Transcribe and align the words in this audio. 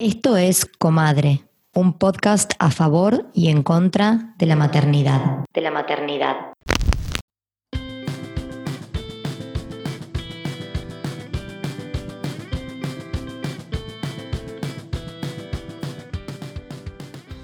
Esto 0.00 0.36
es 0.36 0.66
Comadre, 0.66 1.44
un 1.72 1.92
podcast 1.96 2.54
a 2.58 2.72
favor 2.72 3.26
y 3.32 3.48
en 3.48 3.62
contra 3.62 4.34
de 4.38 4.46
la 4.46 4.56
maternidad. 4.56 5.44
De 5.54 5.60
la 5.60 5.70
maternidad. 5.70 6.34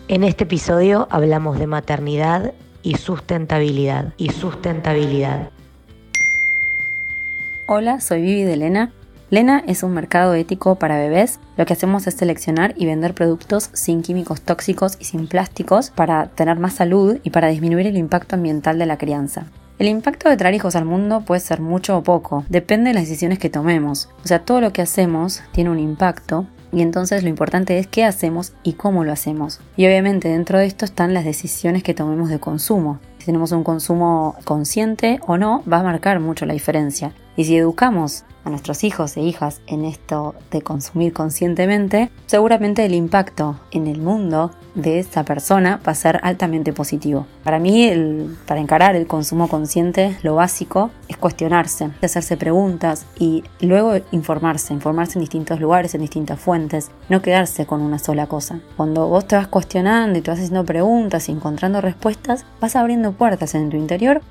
En 0.08 0.24
este 0.24 0.42
episodio 0.42 1.06
hablamos 1.08 1.56
de 1.56 1.68
maternidad 1.68 2.52
y 2.82 2.96
sustentabilidad. 2.96 4.12
Y 4.16 4.30
sustentabilidad. 4.30 5.50
Hola, 7.68 8.00
soy 8.00 8.22
Vivi 8.22 8.42
de 8.42 8.54
Elena. 8.54 8.92
Lena 9.30 9.62
es 9.68 9.84
un 9.84 9.94
mercado 9.94 10.34
ético 10.34 10.74
para 10.74 10.98
bebés. 10.98 11.38
Lo 11.56 11.64
que 11.64 11.72
hacemos 11.72 12.04
es 12.08 12.14
seleccionar 12.14 12.74
y 12.76 12.86
vender 12.86 13.14
productos 13.14 13.70
sin 13.72 14.02
químicos 14.02 14.40
tóxicos 14.40 14.96
y 14.98 15.04
sin 15.04 15.28
plásticos 15.28 15.90
para 15.90 16.26
tener 16.30 16.58
más 16.58 16.74
salud 16.74 17.18
y 17.22 17.30
para 17.30 17.46
disminuir 17.46 17.86
el 17.86 17.96
impacto 17.96 18.34
ambiental 18.34 18.80
de 18.80 18.86
la 18.86 18.98
crianza. 18.98 19.46
El 19.78 19.86
impacto 19.86 20.28
de 20.28 20.36
traer 20.36 20.56
hijos 20.56 20.74
al 20.74 20.84
mundo 20.84 21.22
puede 21.24 21.40
ser 21.40 21.60
mucho 21.60 21.96
o 21.96 22.02
poco, 22.02 22.44
depende 22.48 22.90
de 22.90 22.94
las 22.94 23.04
decisiones 23.04 23.38
que 23.38 23.48
tomemos. 23.50 24.08
O 24.24 24.26
sea, 24.26 24.40
todo 24.40 24.60
lo 24.60 24.72
que 24.72 24.82
hacemos 24.82 25.42
tiene 25.52 25.70
un 25.70 25.78
impacto 25.78 26.46
y 26.72 26.82
entonces 26.82 27.22
lo 27.22 27.28
importante 27.28 27.78
es 27.78 27.86
qué 27.86 28.04
hacemos 28.04 28.52
y 28.64 28.74
cómo 28.74 29.04
lo 29.04 29.12
hacemos. 29.12 29.60
Y 29.76 29.86
obviamente 29.86 30.28
dentro 30.28 30.58
de 30.58 30.66
esto 30.66 30.84
están 30.84 31.14
las 31.14 31.24
decisiones 31.24 31.84
que 31.84 31.94
tomemos 31.94 32.30
de 32.30 32.40
consumo. 32.40 32.98
Si 33.20 33.26
tenemos 33.26 33.52
un 33.52 33.64
consumo 33.64 34.34
consciente 34.44 35.20
o 35.26 35.36
no, 35.36 35.62
va 35.70 35.80
a 35.80 35.82
marcar 35.82 36.20
mucho 36.20 36.46
la 36.46 36.54
diferencia. 36.54 37.12
Y 37.36 37.44
si 37.44 37.54
educamos 37.54 38.24
a 38.44 38.50
nuestros 38.50 38.84
hijos 38.84 39.16
e 39.16 39.20
hijas 39.20 39.60
en 39.66 39.84
esto 39.84 40.34
de 40.50 40.62
consumir 40.62 41.12
conscientemente, 41.12 42.10
seguramente 42.26 42.84
el 42.84 42.94
impacto 42.94 43.60
en 43.70 43.86
el 43.86 44.00
mundo 44.00 44.50
de 44.74 44.98
esa 44.98 45.24
persona 45.24 45.80
va 45.86 45.92
a 45.92 45.96
ser 45.96 46.20
altamente 46.22 46.72
positivo. 46.72 47.26
Para 47.44 47.58
mí, 47.58 47.90
para 48.46 48.60
encarar 48.60 48.96
el 48.96 49.06
consumo 49.06 49.48
consciente, 49.48 50.16
lo 50.22 50.36
básico 50.36 50.90
es 51.08 51.16
cuestionarse, 51.16 51.90
hacerse 52.02 52.36
preguntas 52.36 53.06
y 53.18 53.44
luego 53.60 53.94
informarse, 54.12 54.72
informarse 54.72 55.18
en 55.18 55.20
distintos 55.20 55.60
lugares, 55.60 55.94
en 55.94 56.00
distintas 56.00 56.38
fuentes, 56.38 56.90
no 57.08 57.20
quedarse 57.20 57.66
con 57.66 57.82
una 57.82 57.98
sola 57.98 58.26
cosa. 58.26 58.60
Cuando 58.76 59.08
vos 59.08 59.26
te 59.26 59.36
vas 59.36 59.48
cuestionando 59.48 60.18
y 60.18 60.22
te 60.22 60.30
vas 60.30 60.38
haciendo 60.38 60.64
preguntas 60.64 61.28
y 61.28 61.32
encontrando 61.32 61.80
respuestas, 61.80 62.46
vas 62.60 62.76
abriendo 62.76 63.09
puertas 63.12 63.54
en 63.54 63.70
tu 63.70 63.76
interior. 63.76 64.22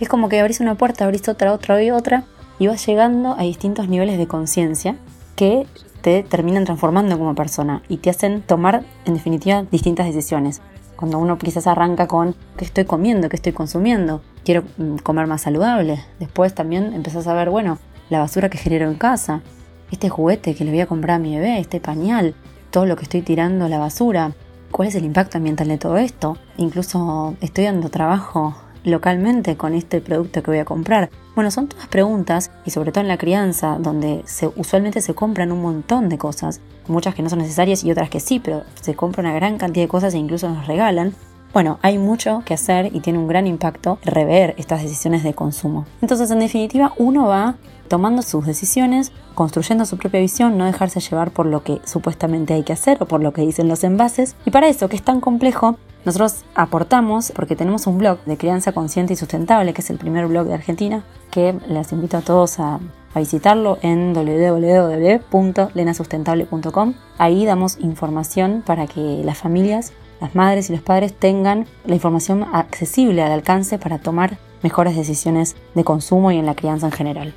Es 0.00 0.08
como 0.08 0.28
que 0.28 0.40
abrís 0.40 0.60
una 0.60 0.74
puerta, 0.74 1.04
abrís 1.04 1.28
otra, 1.28 1.52
otra 1.52 1.82
y 1.82 1.90
otra, 1.90 2.24
y 2.58 2.66
vas 2.66 2.86
llegando 2.86 3.34
a 3.38 3.42
distintos 3.42 3.88
niveles 3.88 4.18
de 4.18 4.26
conciencia 4.26 4.96
que 5.36 5.66
te 6.02 6.22
terminan 6.22 6.64
transformando 6.64 7.18
como 7.18 7.34
persona 7.34 7.82
y 7.88 7.98
te 7.98 8.10
hacen 8.10 8.42
tomar, 8.42 8.84
en 9.04 9.14
definitiva, 9.14 9.64
distintas 9.70 10.06
decisiones. 10.06 10.60
Cuando 10.96 11.18
uno 11.18 11.36
quizás 11.36 11.66
arranca 11.66 12.06
con 12.06 12.34
qué 12.56 12.64
estoy 12.64 12.84
comiendo, 12.84 13.28
qué 13.28 13.36
estoy 13.36 13.52
consumiendo, 13.52 14.22
quiero 14.44 14.62
mm, 14.78 14.96
comer 14.98 15.26
más 15.26 15.42
saludable. 15.42 16.02
Después 16.18 16.54
también 16.54 16.94
empezás 16.94 17.26
a 17.26 17.34
ver, 17.34 17.50
bueno, 17.50 17.78
la 18.08 18.20
basura 18.20 18.48
que 18.48 18.56
genero 18.56 18.88
en 18.88 18.96
casa, 18.96 19.42
este 19.90 20.08
juguete 20.08 20.54
que 20.54 20.64
le 20.64 20.70
voy 20.70 20.80
a 20.80 20.86
comprar 20.86 21.16
a 21.16 21.18
mi 21.18 21.34
bebé, 21.34 21.58
este 21.58 21.80
pañal, 21.80 22.34
todo 22.70 22.86
lo 22.86 22.96
que 22.96 23.02
estoy 23.02 23.22
tirando 23.22 23.64
a 23.64 23.68
la 23.68 23.78
basura. 23.78 24.32
¿Cuál 24.70 24.88
es 24.88 24.94
el 24.94 25.04
impacto 25.04 25.38
ambiental 25.38 25.68
de 25.68 25.78
todo 25.78 25.96
esto? 25.96 26.36
Incluso 26.56 27.34
estoy 27.40 27.64
dando 27.64 27.88
trabajo 27.88 28.54
localmente 28.86 29.56
con 29.56 29.74
este 29.74 30.00
producto 30.00 30.42
que 30.42 30.50
voy 30.50 30.60
a 30.60 30.64
comprar? 30.64 31.10
Bueno, 31.34 31.50
son 31.50 31.68
todas 31.68 31.88
preguntas 31.88 32.50
y 32.64 32.70
sobre 32.70 32.92
todo 32.92 33.02
en 33.02 33.08
la 33.08 33.18
crianza, 33.18 33.78
donde 33.78 34.22
se, 34.24 34.46
usualmente 34.46 35.02
se 35.02 35.14
compran 35.14 35.52
un 35.52 35.60
montón 35.60 36.08
de 36.08 36.16
cosas, 36.16 36.60
muchas 36.86 37.14
que 37.14 37.22
no 37.22 37.28
son 37.28 37.40
necesarias 37.40 37.84
y 37.84 37.90
otras 37.90 38.08
que 38.08 38.20
sí, 38.20 38.40
pero 38.40 38.62
se 38.80 38.94
compra 38.94 39.22
una 39.22 39.34
gran 39.34 39.58
cantidad 39.58 39.84
de 39.84 39.88
cosas 39.88 40.14
e 40.14 40.18
incluso 40.18 40.48
nos 40.48 40.66
regalan. 40.66 41.14
Bueno, 41.56 41.78
hay 41.80 41.96
mucho 41.96 42.42
que 42.44 42.52
hacer 42.52 42.94
y 42.94 43.00
tiene 43.00 43.18
un 43.18 43.28
gran 43.28 43.46
impacto 43.46 43.98
rever 44.04 44.54
estas 44.58 44.82
decisiones 44.82 45.22
de 45.22 45.32
consumo. 45.32 45.86
Entonces, 46.02 46.30
en 46.30 46.40
definitiva, 46.40 46.92
uno 46.98 47.28
va 47.28 47.54
tomando 47.88 48.20
sus 48.20 48.44
decisiones, 48.44 49.10
construyendo 49.34 49.86
su 49.86 49.96
propia 49.96 50.20
visión, 50.20 50.58
no 50.58 50.66
dejarse 50.66 51.00
llevar 51.00 51.30
por 51.30 51.46
lo 51.46 51.62
que 51.62 51.80
supuestamente 51.86 52.52
hay 52.52 52.62
que 52.62 52.74
hacer 52.74 52.98
o 53.00 53.06
por 53.06 53.22
lo 53.22 53.32
que 53.32 53.40
dicen 53.40 53.68
los 53.68 53.84
envases. 53.84 54.36
Y 54.44 54.50
para 54.50 54.68
eso, 54.68 54.90
que 54.90 54.96
es 54.96 55.02
tan 55.02 55.22
complejo, 55.22 55.78
nosotros 56.04 56.44
aportamos, 56.54 57.32
porque 57.34 57.56
tenemos 57.56 57.86
un 57.86 57.96
blog 57.96 58.22
de 58.26 58.36
crianza 58.36 58.72
consciente 58.72 59.14
y 59.14 59.16
sustentable, 59.16 59.72
que 59.72 59.80
es 59.80 59.88
el 59.88 59.96
primer 59.96 60.26
blog 60.26 60.48
de 60.48 60.52
Argentina, 60.52 61.04
que 61.30 61.58
les 61.68 61.90
invito 61.90 62.18
a 62.18 62.20
todos 62.20 62.60
a, 62.60 62.80
visitarlo 63.14 63.78
en 63.80 64.12
www.lenasustentable.com. 64.12 66.94
Ahí 67.16 67.46
damos 67.46 67.78
información 67.80 68.62
para 68.66 68.86
que 68.86 69.22
las 69.24 69.38
familias, 69.38 69.94
las 70.20 70.34
madres 70.34 70.70
y 70.70 70.72
los 70.72 70.82
padres 70.82 71.12
tengan 71.12 71.66
la 71.84 71.94
información 71.94 72.44
accesible 72.52 73.22
al 73.22 73.32
alcance 73.32 73.78
para 73.78 73.98
tomar 73.98 74.38
mejores 74.62 74.96
decisiones 74.96 75.56
de 75.74 75.84
consumo 75.84 76.32
y 76.32 76.38
en 76.38 76.46
la 76.46 76.54
crianza 76.54 76.86
en 76.86 76.92
general. 76.92 77.34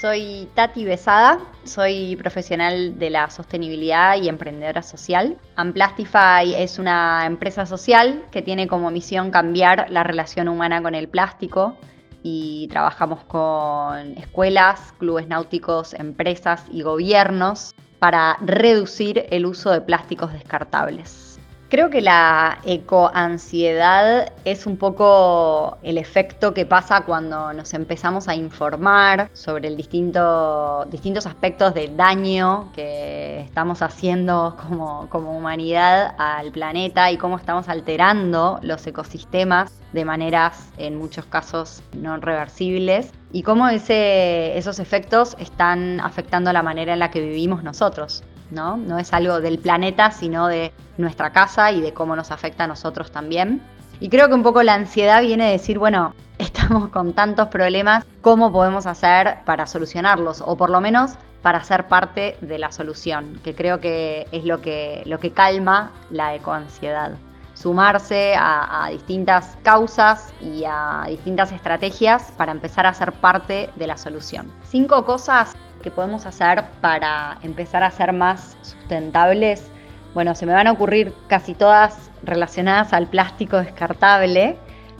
Soy 0.00 0.48
Tati 0.54 0.86
Besada, 0.86 1.40
soy 1.64 2.16
profesional 2.16 2.98
de 2.98 3.10
la 3.10 3.28
sostenibilidad 3.28 4.16
y 4.16 4.30
emprendedora 4.30 4.82
social. 4.82 5.36
Amplastify 5.56 6.54
es 6.54 6.78
una 6.78 7.26
empresa 7.26 7.66
social 7.66 8.24
que 8.30 8.40
tiene 8.40 8.66
como 8.66 8.90
misión 8.90 9.30
cambiar 9.30 9.90
la 9.90 10.02
relación 10.02 10.48
humana 10.48 10.82
con 10.82 10.94
el 10.94 11.08
plástico 11.08 11.76
y 12.22 12.68
trabajamos 12.68 13.24
con 13.24 14.16
escuelas, 14.16 14.94
clubes 14.98 15.28
náuticos, 15.28 15.92
empresas 15.92 16.64
y 16.72 16.80
gobiernos 16.80 17.74
para 18.00 18.38
reducir 18.40 19.26
el 19.30 19.46
uso 19.46 19.70
de 19.70 19.82
plásticos 19.82 20.32
descartables. 20.32 21.29
Creo 21.70 21.88
que 21.88 22.00
la 22.00 22.58
ecoansiedad 22.64 24.32
es 24.44 24.66
un 24.66 24.76
poco 24.76 25.78
el 25.84 25.98
efecto 25.98 26.52
que 26.52 26.66
pasa 26.66 27.02
cuando 27.02 27.52
nos 27.52 27.74
empezamos 27.74 28.26
a 28.26 28.34
informar 28.34 29.30
sobre 29.34 29.68
el 29.68 29.76
distinto, 29.76 30.84
distintos 30.90 31.26
aspectos 31.26 31.72
de 31.74 31.86
daño 31.94 32.72
que 32.74 33.42
estamos 33.42 33.82
haciendo 33.82 34.56
como, 34.60 35.08
como 35.10 35.38
humanidad 35.38 36.16
al 36.18 36.50
planeta 36.50 37.12
y 37.12 37.18
cómo 37.18 37.36
estamos 37.36 37.68
alterando 37.68 38.58
los 38.62 38.84
ecosistemas 38.88 39.72
de 39.92 40.04
maneras 40.04 40.70
en 40.76 40.98
muchos 40.98 41.24
casos 41.26 41.84
no 41.96 42.16
reversibles 42.16 43.12
y 43.30 43.44
cómo 43.44 43.68
ese, 43.68 44.58
esos 44.58 44.80
efectos 44.80 45.36
están 45.38 46.00
afectando 46.00 46.52
la 46.52 46.64
manera 46.64 46.94
en 46.94 46.98
la 46.98 47.12
que 47.12 47.20
vivimos 47.20 47.62
nosotros. 47.62 48.24
¿No? 48.50 48.76
No 48.76 48.98
es 48.98 49.12
algo 49.12 49.40
del 49.40 49.58
planeta, 49.58 50.10
sino 50.10 50.48
de 50.48 50.72
nuestra 50.98 51.30
casa 51.30 51.72
y 51.72 51.80
de 51.80 51.92
cómo 51.92 52.16
nos 52.16 52.30
afecta 52.30 52.64
a 52.64 52.66
nosotros 52.66 53.10
también. 53.10 53.62
Y 54.00 54.08
creo 54.08 54.28
que 54.28 54.34
un 54.34 54.42
poco 54.42 54.62
la 54.62 54.74
ansiedad 54.74 55.22
viene 55.22 55.48
a 55.48 55.50
decir, 55.50 55.78
bueno, 55.78 56.14
estamos 56.38 56.88
con 56.88 57.12
tantos 57.12 57.48
problemas, 57.48 58.04
¿cómo 58.22 58.50
podemos 58.52 58.86
hacer 58.86 59.38
para 59.44 59.66
solucionarlos? 59.66 60.42
O 60.44 60.56
por 60.56 60.70
lo 60.70 60.80
menos 60.80 61.12
para 61.42 61.62
ser 61.64 61.88
parte 61.88 62.36
de 62.40 62.58
la 62.58 62.70
solución, 62.70 63.40
que 63.42 63.54
creo 63.54 63.80
que 63.80 64.26
es 64.30 64.44
lo 64.44 64.60
que, 64.60 65.02
lo 65.06 65.18
que 65.18 65.32
calma 65.32 65.90
la 66.10 66.34
ecoansiedad. 66.34 67.12
Sumarse 67.54 68.34
a 68.38 68.88
distintas 68.90 69.58
causas 69.62 70.32
y 70.40 70.64
a 70.66 71.04
distintas 71.08 71.52
estrategias 71.52 72.32
para 72.38 72.52
empezar 72.52 72.86
a 72.86 72.94
ser 72.94 73.12
parte 73.12 73.68
de 73.76 73.86
la 73.86 73.98
solución. 73.98 74.50
Cinco 74.64 75.04
cosas 75.04 75.54
que 75.80 75.90
podemos 75.90 76.26
hacer 76.26 76.64
para 76.80 77.38
empezar 77.42 77.82
a 77.82 77.90
ser 77.90 78.12
más 78.12 78.56
sustentables? 78.62 79.70
Bueno, 80.14 80.34
se 80.34 80.46
me 80.46 80.52
van 80.52 80.66
a 80.66 80.72
ocurrir 80.72 81.12
casi 81.28 81.54
todas 81.54 82.10
relacionadas 82.22 82.92
al 82.92 83.06
plástico 83.06 83.58
descartable, 83.58 84.56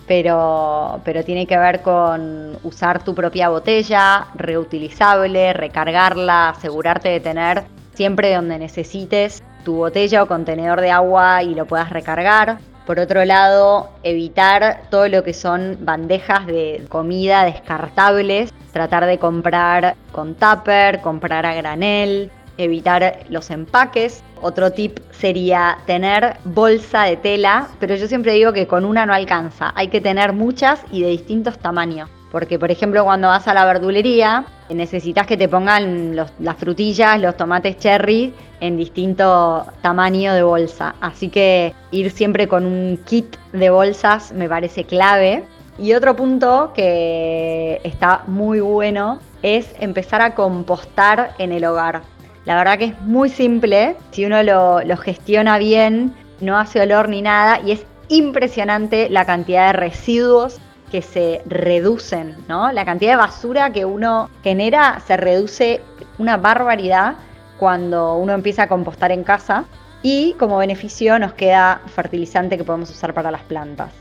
pero, 0.06 1.00
pero 1.04 1.24
tiene 1.24 1.46
que 1.46 1.58
ver 1.58 1.82
con 1.82 2.58
usar 2.62 3.02
tu 3.04 3.14
propia 3.14 3.48
botella, 3.48 4.26
reutilizable, 4.34 5.52
recargarla, 5.52 6.50
asegurarte 6.50 7.08
de 7.08 7.20
tener 7.20 7.64
siempre 7.94 8.34
donde 8.34 8.58
necesites 8.58 9.42
tu 9.64 9.74
botella 9.76 10.22
o 10.22 10.26
contenedor 10.26 10.80
de 10.80 10.90
agua 10.90 11.42
y 11.42 11.54
lo 11.54 11.66
puedas 11.66 11.90
recargar. 11.90 12.58
Por 12.86 12.98
otro 12.98 13.24
lado, 13.24 13.90
evitar 14.02 14.82
todo 14.90 15.06
lo 15.08 15.22
que 15.22 15.34
son 15.34 15.78
bandejas 15.80 16.46
de 16.46 16.86
comida 16.88 17.44
descartables, 17.44 18.52
tratar 18.72 19.06
de 19.06 19.18
comprar 19.18 19.96
con 20.12 20.34
tupper, 20.34 21.00
comprar 21.00 21.46
a 21.46 21.54
granel, 21.54 22.30
evitar 22.56 23.20
los 23.28 23.50
empaques. 23.50 24.22
Otro 24.42 24.72
tip 24.72 24.98
sería 25.10 25.78
tener 25.86 26.36
bolsa 26.44 27.04
de 27.04 27.16
tela, 27.16 27.68
pero 27.78 27.94
yo 27.94 28.06
siempre 28.06 28.32
digo 28.32 28.52
que 28.52 28.66
con 28.66 28.84
una 28.84 29.06
no 29.06 29.12
alcanza, 29.12 29.72
hay 29.74 29.88
que 29.88 30.00
tener 30.00 30.32
muchas 30.32 30.80
y 30.90 31.02
de 31.02 31.08
distintos 31.08 31.58
tamaños. 31.58 32.08
Porque, 32.30 32.60
por 32.60 32.70
ejemplo, 32.70 33.02
cuando 33.02 33.26
vas 33.26 33.48
a 33.48 33.54
la 33.54 33.64
verdulería, 33.64 34.44
necesitas 34.68 35.26
que 35.26 35.36
te 35.36 35.48
pongan 35.48 36.14
las 36.14 36.56
frutillas, 36.56 37.20
los 37.20 37.36
tomates 37.36 37.76
cherry 37.78 38.32
en 38.60 38.76
distinto 38.76 39.66
tamaño 39.82 40.32
de 40.32 40.44
bolsa. 40.44 40.94
Así 41.00 41.28
que 41.28 41.74
ir 41.90 42.10
siempre 42.12 42.46
con 42.46 42.66
un 42.66 43.00
kit 43.04 43.36
de 43.52 43.70
bolsas 43.70 44.32
me 44.32 44.48
parece 44.48 44.84
clave. 44.84 45.44
Y 45.78 45.94
otro 45.94 46.14
punto 46.16 46.72
que 46.74 47.80
está 47.84 48.24
muy 48.26 48.60
bueno 48.60 49.18
es 49.42 49.74
empezar 49.80 50.20
a 50.20 50.34
compostar 50.34 51.34
en 51.38 51.52
el 51.52 51.64
hogar. 51.64 52.02
La 52.44 52.56
verdad 52.56 52.78
que 52.78 52.86
es 52.86 53.00
muy 53.02 53.28
simple, 53.28 53.96
si 54.10 54.24
uno 54.24 54.42
lo, 54.42 54.82
lo 54.82 54.96
gestiona 54.96 55.58
bien, 55.58 56.14
no 56.40 56.58
hace 56.58 56.80
olor 56.80 57.08
ni 57.08 57.22
nada 57.22 57.60
y 57.64 57.72
es 57.72 57.86
impresionante 58.08 59.08
la 59.08 59.24
cantidad 59.24 59.68
de 59.68 59.72
residuos 59.74 60.60
que 60.90 61.02
se 61.02 61.42
reducen, 61.46 62.36
¿no? 62.48 62.72
La 62.72 62.84
cantidad 62.84 63.12
de 63.12 63.16
basura 63.16 63.72
que 63.72 63.84
uno 63.84 64.28
genera 64.42 65.00
se 65.06 65.16
reduce 65.16 65.80
una 66.18 66.36
barbaridad 66.36 67.14
cuando 67.58 68.16
uno 68.16 68.32
empieza 68.32 68.64
a 68.64 68.68
compostar 68.68 69.12
en 69.12 69.22
casa 69.22 69.64
y 70.02 70.34
como 70.34 70.58
beneficio 70.58 71.18
nos 71.18 71.34
queda 71.34 71.82
fertilizante 71.94 72.56
que 72.56 72.64
podemos 72.64 72.90
usar 72.90 73.14
para 73.14 73.30
las 73.30 73.42
plantas. 73.42 73.92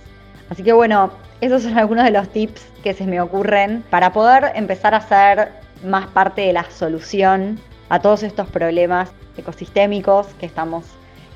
Así 0.50 0.64
que 0.64 0.74
bueno, 0.74 1.12
esos 1.42 1.64
son 1.64 1.78
algunos 1.78 2.04
de 2.04 2.12
los 2.12 2.30
tips 2.30 2.62
que 2.84 2.94
se 2.94 3.06
me 3.06 3.22
ocurren 3.22 3.84
para 3.90 4.12
poder 4.12 4.52
empezar 4.56 4.94
a 4.94 5.02
ser 5.02 5.54
más 5.84 6.08
parte 6.08 6.42
de 6.42 6.54
la 6.54 6.70
solución 6.70 7.60
a 7.88 8.02
todos 8.02 8.24
estos 8.24 8.50
problemas 8.50 9.12
ecosistémicos 9.38 10.28
que 10.40 10.46
estamos 10.46 10.86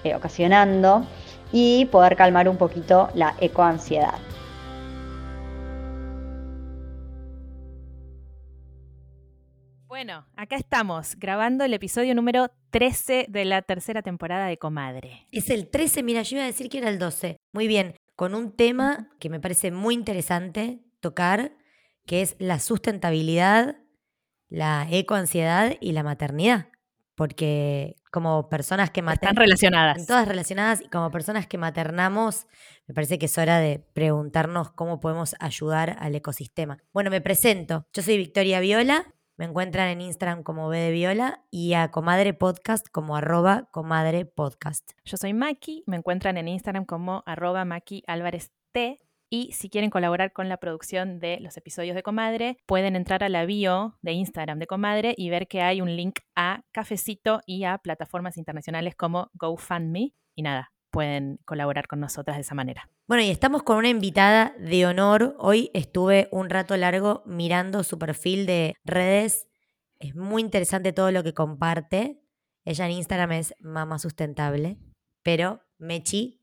eh, 0.03 0.13
ocasionando 0.13 1.05
y 1.53 1.85
poder 1.85 2.17
calmar 2.17 2.49
un 2.49 2.57
poquito 2.57 3.09
la 3.13 3.35
ecoansiedad. 3.39 4.15
Bueno, 9.87 10.25
acá 10.35 10.57
estamos 10.57 11.15
grabando 11.17 11.63
el 11.63 11.73
episodio 11.73 12.13
número 12.13 12.49
13 12.71 13.27
de 13.29 13.45
la 13.45 13.61
tercera 13.61 14.01
temporada 14.01 14.47
de 14.47 14.57
Comadre. 14.57 15.27
Es 15.31 15.49
el 15.49 15.69
13, 15.69 16.03
mira, 16.03 16.23
yo 16.23 16.37
iba 16.37 16.43
a 16.43 16.47
decir 16.47 16.67
que 16.67 16.79
era 16.79 16.89
el 16.89 16.99
12. 16.99 17.37
Muy 17.53 17.67
bien, 17.67 17.95
con 18.15 18.35
un 18.35 18.55
tema 18.55 19.09
que 19.19 19.29
me 19.29 19.39
parece 19.39 19.71
muy 19.71 19.93
interesante 19.93 20.83
tocar, 20.99 21.53
que 22.05 22.21
es 22.21 22.35
la 22.39 22.59
sustentabilidad, 22.59 23.77
la 24.49 24.87
ecoansiedad 24.89 25.75
y 25.79 25.93
la 25.93 26.03
maternidad. 26.03 26.67
Porque 27.15 27.95
como 28.11 28.49
personas 28.49 28.89
que 28.89 29.01
Están 29.01 29.35
relacionadas. 29.35 30.07
todas 30.07 30.27
relacionadas 30.27 30.81
y 30.81 30.87
como 30.89 31.11
personas 31.11 31.45
que 31.47 31.57
maternamos, 31.57 32.47
me 32.87 32.93
parece 32.93 33.19
que 33.19 33.27
es 33.27 33.37
hora 33.37 33.59
de 33.59 33.79
preguntarnos 33.79 34.71
cómo 34.71 34.99
podemos 34.99 35.35
ayudar 35.39 35.97
al 35.99 36.15
ecosistema. 36.15 36.79
Bueno, 36.91 37.11
me 37.11 37.21
presento. 37.21 37.87
Yo 37.93 38.01
soy 38.01 38.17
Victoria 38.17 38.59
Viola, 38.59 39.13
me 39.35 39.45
encuentran 39.45 39.89
en 39.89 40.01
Instagram 40.01 40.43
como 40.43 40.69
B 40.69 40.77
de 40.77 40.91
Viola 40.91 41.43
y 41.49 41.73
a 41.73 41.89
Comadre 41.89 42.33
Podcast 42.33 42.87
como 42.89 43.15
arroba 43.15 43.67
Comadre 43.71 44.25
Podcast. 44.25 44.91
Yo 45.05 45.17
soy 45.17 45.33
Maki, 45.33 45.83
me 45.87 45.97
encuentran 45.97 46.37
en 46.37 46.47
Instagram 46.47 46.85
como 46.85 47.23
arroba 47.25 47.65
Maki 47.65 48.03
Álvarez 48.05 48.51
T. 48.73 48.99
Y 49.31 49.51
si 49.53 49.71
quieren 49.71 49.89
colaborar 49.89 50.31
con 50.31 50.47
la 50.47 50.57
producción 50.57 51.19
de 51.19 51.39
los 51.39 51.57
episodios 51.57 51.95
de 51.95 52.03
Comadre, 52.03 52.57
pueden 52.67 52.95
entrar 52.95 53.23
a 53.23 53.29
la 53.29 53.45
bio 53.45 53.97
de 54.03 54.11
Instagram 54.11 54.59
de 54.59 54.67
Comadre 54.67 55.15
y 55.17 55.31
ver 55.31 55.47
que 55.47 55.61
hay 55.61 55.81
un 55.81 55.95
link 55.95 56.19
a 56.35 56.61
Cafecito 56.71 57.41
y 57.47 57.63
a 57.63 57.79
plataformas 57.79 58.37
internacionales 58.37 58.95
como 58.95 59.31
GoFundMe. 59.33 60.13
Y 60.35 60.43
nada, 60.43 60.72
pueden 60.93 61.39
colaborar 61.43 61.87
con 61.87 61.99
nosotras 61.99 62.37
de 62.37 62.41
esa 62.41 62.53
manera. 62.53 62.87
Bueno, 63.07 63.23
y 63.23 63.31
estamos 63.31 63.63
con 63.63 63.77
una 63.77 63.89
invitada 63.89 64.53
de 64.59 64.85
honor. 64.85 65.35
Hoy 65.39 65.71
estuve 65.73 66.29
un 66.31 66.51
rato 66.51 66.77
largo 66.77 67.23
mirando 67.25 67.83
su 67.83 67.97
perfil 67.97 68.45
de 68.45 68.75
redes. 68.85 69.49
Es 69.99 70.15
muy 70.15 70.43
interesante 70.43 70.93
todo 70.93 71.11
lo 71.11 71.23
que 71.23 71.33
comparte. 71.33 72.21
Ella 72.63 72.85
en 72.85 72.91
Instagram 72.91 73.31
es 73.31 73.55
Mamá 73.59 73.97
Sustentable. 73.97 74.77
Pero, 75.23 75.61
Mechi, 75.79 76.39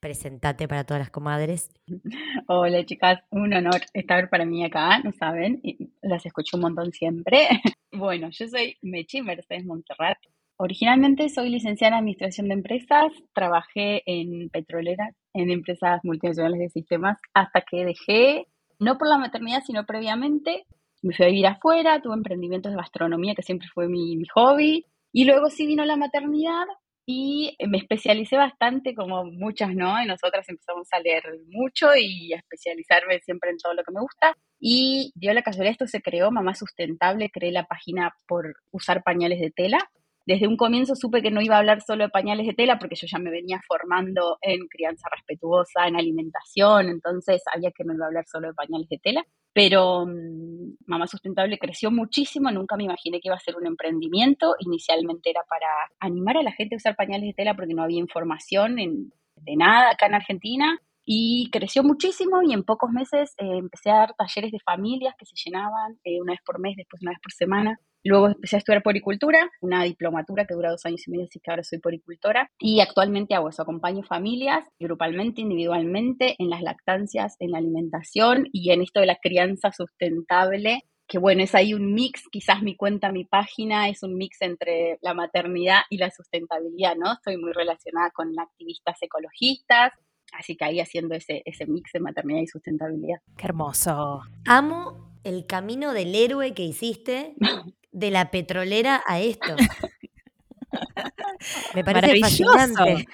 presentate 0.00 0.68
para 0.68 0.84
todas 0.84 1.00
las 1.00 1.10
comadres. 1.10 1.70
Hola 2.46 2.84
chicas, 2.84 3.20
un 3.30 3.54
honor 3.54 3.80
estar 3.94 4.28
para 4.28 4.44
mí 4.44 4.62
acá, 4.62 4.98
no 4.98 5.12
saben, 5.12 5.62
las 6.02 6.26
escucho 6.26 6.58
un 6.58 6.62
montón 6.62 6.92
siempre. 6.92 7.48
Bueno, 7.96 8.28
yo 8.32 8.48
soy 8.48 8.76
Mechi 8.82 9.22
Mercedes 9.22 9.64
Montserrat. 9.64 10.18
Originalmente 10.56 11.28
soy 11.28 11.50
licenciada 11.50 11.96
en 11.96 11.98
Administración 12.00 12.48
de 12.48 12.54
Empresas, 12.54 13.12
trabajé 13.34 14.02
en 14.06 14.48
petroleras, 14.50 15.14
en 15.32 15.50
empresas 15.50 16.00
multinacionales 16.04 16.60
de 16.60 16.68
sistemas, 16.68 17.18
hasta 17.34 17.62
que 17.62 17.84
dejé, 17.84 18.46
no 18.78 18.96
por 18.96 19.08
la 19.08 19.18
maternidad, 19.18 19.62
sino 19.66 19.84
previamente, 19.84 20.64
me 21.02 21.14
fui 21.14 21.26
a 21.26 21.28
vivir 21.28 21.46
afuera, 21.46 22.00
tuve 22.00 22.14
emprendimientos 22.14 22.72
de 22.72 22.78
gastronomía, 22.78 23.34
que 23.34 23.42
siempre 23.42 23.68
fue 23.74 23.88
mi, 23.88 24.16
mi 24.16 24.26
hobby, 24.32 24.86
y 25.12 25.24
luego 25.24 25.50
sí 25.50 25.66
vino 25.66 25.84
la 25.84 25.96
maternidad 25.96 26.66
y 27.06 27.56
me 27.68 27.78
especialicé 27.78 28.36
bastante, 28.36 28.94
como 28.94 29.24
muchas, 29.24 29.74
¿no? 29.74 30.02
Y 30.02 30.06
nosotras 30.06 30.48
empezamos 30.48 30.88
a 30.92 31.00
leer 31.00 31.22
mucho 31.48 31.88
y 31.96 32.32
a 32.32 32.38
especializarme 32.38 33.20
siempre 33.20 33.50
en 33.50 33.58
todo 33.58 33.74
lo 33.74 33.82
que 33.82 33.92
me 33.92 34.00
gusta. 34.00 34.34
Y 34.58 35.12
dio 35.14 35.34
la 35.34 35.42
casualidad, 35.42 35.72
esto 35.72 35.86
se 35.86 36.00
creó, 36.00 36.30
Mamá 36.30 36.54
Sustentable, 36.54 37.30
creé 37.30 37.52
la 37.52 37.66
página 37.66 38.14
por 38.26 38.54
usar 38.70 39.02
pañales 39.02 39.40
de 39.40 39.50
tela. 39.50 39.78
Desde 40.26 40.48
un 40.48 40.56
comienzo 40.56 40.94
supe 40.94 41.20
que 41.20 41.30
no 41.30 41.42
iba 41.42 41.56
a 41.56 41.58
hablar 41.58 41.82
solo 41.82 42.04
de 42.04 42.10
pañales 42.10 42.46
de 42.46 42.54
tela 42.54 42.78
porque 42.78 42.96
yo 42.96 43.06
ya 43.06 43.18
me 43.18 43.30
venía 43.30 43.60
formando 43.66 44.38
en 44.40 44.66
crianza 44.68 45.08
respetuosa, 45.10 45.86
en 45.86 45.96
alimentación, 45.96 46.88
entonces 46.88 47.42
había 47.52 47.70
que 47.72 47.84
me 47.84 47.94
iba 47.94 48.06
a 48.06 48.08
hablar 48.08 48.24
solo 48.26 48.48
de 48.48 48.54
pañales 48.54 48.88
de 48.88 48.98
tela. 48.98 49.24
Pero 49.52 50.06
mm, 50.06 50.76
Mamá 50.86 51.06
Sustentable 51.06 51.58
creció 51.58 51.90
muchísimo, 51.90 52.50
nunca 52.50 52.76
me 52.76 52.84
imaginé 52.84 53.20
que 53.20 53.28
iba 53.28 53.36
a 53.36 53.40
ser 53.40 53.56
un 53.56 53.66
emprendimiento. 53.66 54.54
Inicialmente 54.60 55.30
era 55.30 55.42
para 55.48 55.68
animar 56.00 56.38
a 56.38 56.42
la 56.42 56.52
gente 56.52 56.74
a 56.74 56.78
usar 56.78 56.96
pañales 56.96 57.28
de 57.28 57.34
tela 57.34 57.54
porque 57.54 57.74
no 57.74 57.82
había 57.82 58.00
información 58.00 58.76
de 58.76 59.56
nada 59.56 59.90
acá 59.92 60.06
en 60.06 60.14
Argentina. 60.14 60.78
Y 61.06 61.50
creció 61.52 61.82
muchísimo 61.82 62.40
y 62.42 62.54
en 62.54 62.64
pocos 62.64 62.90
meses 62.90 63.34
eh, 63.36 63.58
empecé 63.58 63.90
a 63.90 63.96
dar 63.96 64.14
talleres 64.14 64.50
de 64.52 64.58
familias 64.60 65.14
que 65.18 65.26
se 65.26 65.36
llenaban 65.36 65.98
eh, 66.02 66.20
una 66.20 66.32
vez 66.32 66.40
por 66.44 66.58
mes, 66.58 66.76
después 66.76 67.02
una 67.02 67.10
vez 67.10 67.20
por 67.22 67.32
semana. 67.32 67.78
Luego 68.04 68.28
empecé 68.28 68.56
a 68.56 68.58
estudiar 68.58 68.82
poricultura, 68.82 69.50
una 69.60 69.82
diplomatura 69.82 70.44
que 70.44 70.54
dura 70.54 70.70
dos 70.70 70.84
años 70.84 71.06
y 71.06 71.10
medio, 71.10 71.24
así 71.24 71.40
que 71.40 71.50
ahora 71.50 71.64
soy 71.64 71.78
poricultora. 71.78 72.50
Y 72.58 72.80
actualmente 72.80 73.34
hago 73.34 73.48
eso, 73.48 73.62
acompaño 73.62 74.02
familias, 74.02 74.66
grupalmente, 74.78 75.40
individualmente, 75.40 76.36
en 76.38 76.50
las 76.50 76.62
lactancias, 76.62 77.36
en 77.40 77.52
la 77.52 77.58
alimentación 77.58 78.48
y 78.52 78.70
en 78.70 78.82
esto 78.82 79.00
de 79.00 79.06
la 79.06 79.16
crianza 79.16 79.72
sustentable 79.72 80.82
que 81.06 81.18
bueno, 81.18 81.42
es 81.42 81.54
ahí 81.54 81.74
un 81.74 81.92
mix, 81.92 82.22
quizás 82.30 82.62
mi 82.62 82.76
cuenta, 82.76 83.12
mi 83.12 83.24
página 83.24 83.88
es 83.88 84.02
un 84.02 84.14
mix 84.14 84.40
entre 84.40 84.98
la 85.02 85.12
maternidad 85.12 85.80
y 85.90 85.98
la 85.98 86.10
sustentabilidad, 86.10 86.96
¿no? 86.96 87.12
Estoy 87.12 87.36
muy 87.36 87.52
relacionada 87.52 88.10
con 88.10 88.32
activistas 88.38 88.96
ecologistas, 89.02 89.92
así 90.32 90.56
que 90.56 90.64
ahí 90.64 90.80
haciendo 90.80 91.14
ese, 91.14 91.42
ese 91.44 91.66
mix 91.66 91.92
de 91.92 92.00
maternidad 92.00 92.40
y 92.40 92.46
sustentabilidad. 92.46 93.18
Qué 93.36 93.46
hermoso. 93.46 94.22
Amo 94.46 95.12
el 95.24 95.46
camino 95.46 95.92
del 95.92 96.14
héroe 96.14 96.54
que 96.54 96.62
hiciste 96.62 97.34
de 97.94 98.10
la 98.10 98.30
petrolera 98.30 99.02
a 99.06 99.20
esto. 99.20 99.56
Me 101.74 101.84
parece 101.84 102.20
fascinante. 102.20 103.06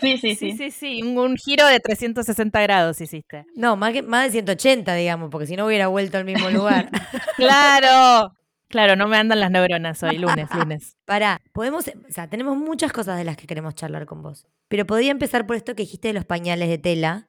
Sí, 0.00 0.16
sí, 0.16 0.36
Sí, 0.36 0.56
sí, 0.56 0.70
sí, 0.70 1.02
un, 1.02 1.18
un 1.18 1.36
giro 1.36 1.66
de 1.66 1.80
360 1.80 2.60
grados 2.62 3.00
hiciste. 3.00 3.44
No, 3.54 3.76
más, 3.76 3.92
que, 3.92 4.02
más 4.02 4.24
de 4.24 4.30
180, 4.32 4.94
digamos, 4.94 5.30
porque 5.30 5.46
si 5.46 5.56
no 5.56 5.66
hubiera 5.66 5.88
vuelto 5.88 6.18
al 6.18 6.24
mismo 6.24 6.50
lugar. 6.50 6.88
Claro, 7.36 8.34
claro, 8.68 8.96
no 8.96 9.08
me 9.08 9.16
andan 9.16 9.40
las 9.40 9.50
neuronas 9.50 10.02
hoy, 10.02 10.18
lunes, 10.18 10.48
lunes. 10.54 10.96
Pará, 11.06 11.40
podemos, 11.52 11.88
o 11.88 12.12
sea, 12.12 12.28
tenemos 12.28 12.56
muchas 12.56 12.92
cosas 12.92 13.18
de 13.18 13.24
las 13.24 13.36
que 13.36 13.46
queremos 13.46 13.74
charlar 13.74 14.06
con 14.06 14.22
vos. 14.22 14.46
Pero 14.68 14.86
podría 14.86 15.10
empezar 15.10 15.46
por 15.46 15.56
esto 15.56 15.74
que 15.74 15.82
dijiste 15.82 16.08
de 16.08 16.14
los 16.14 16.24
pañales 16.24 16.68
de 16.68 16.78
tela, 16.78 17.28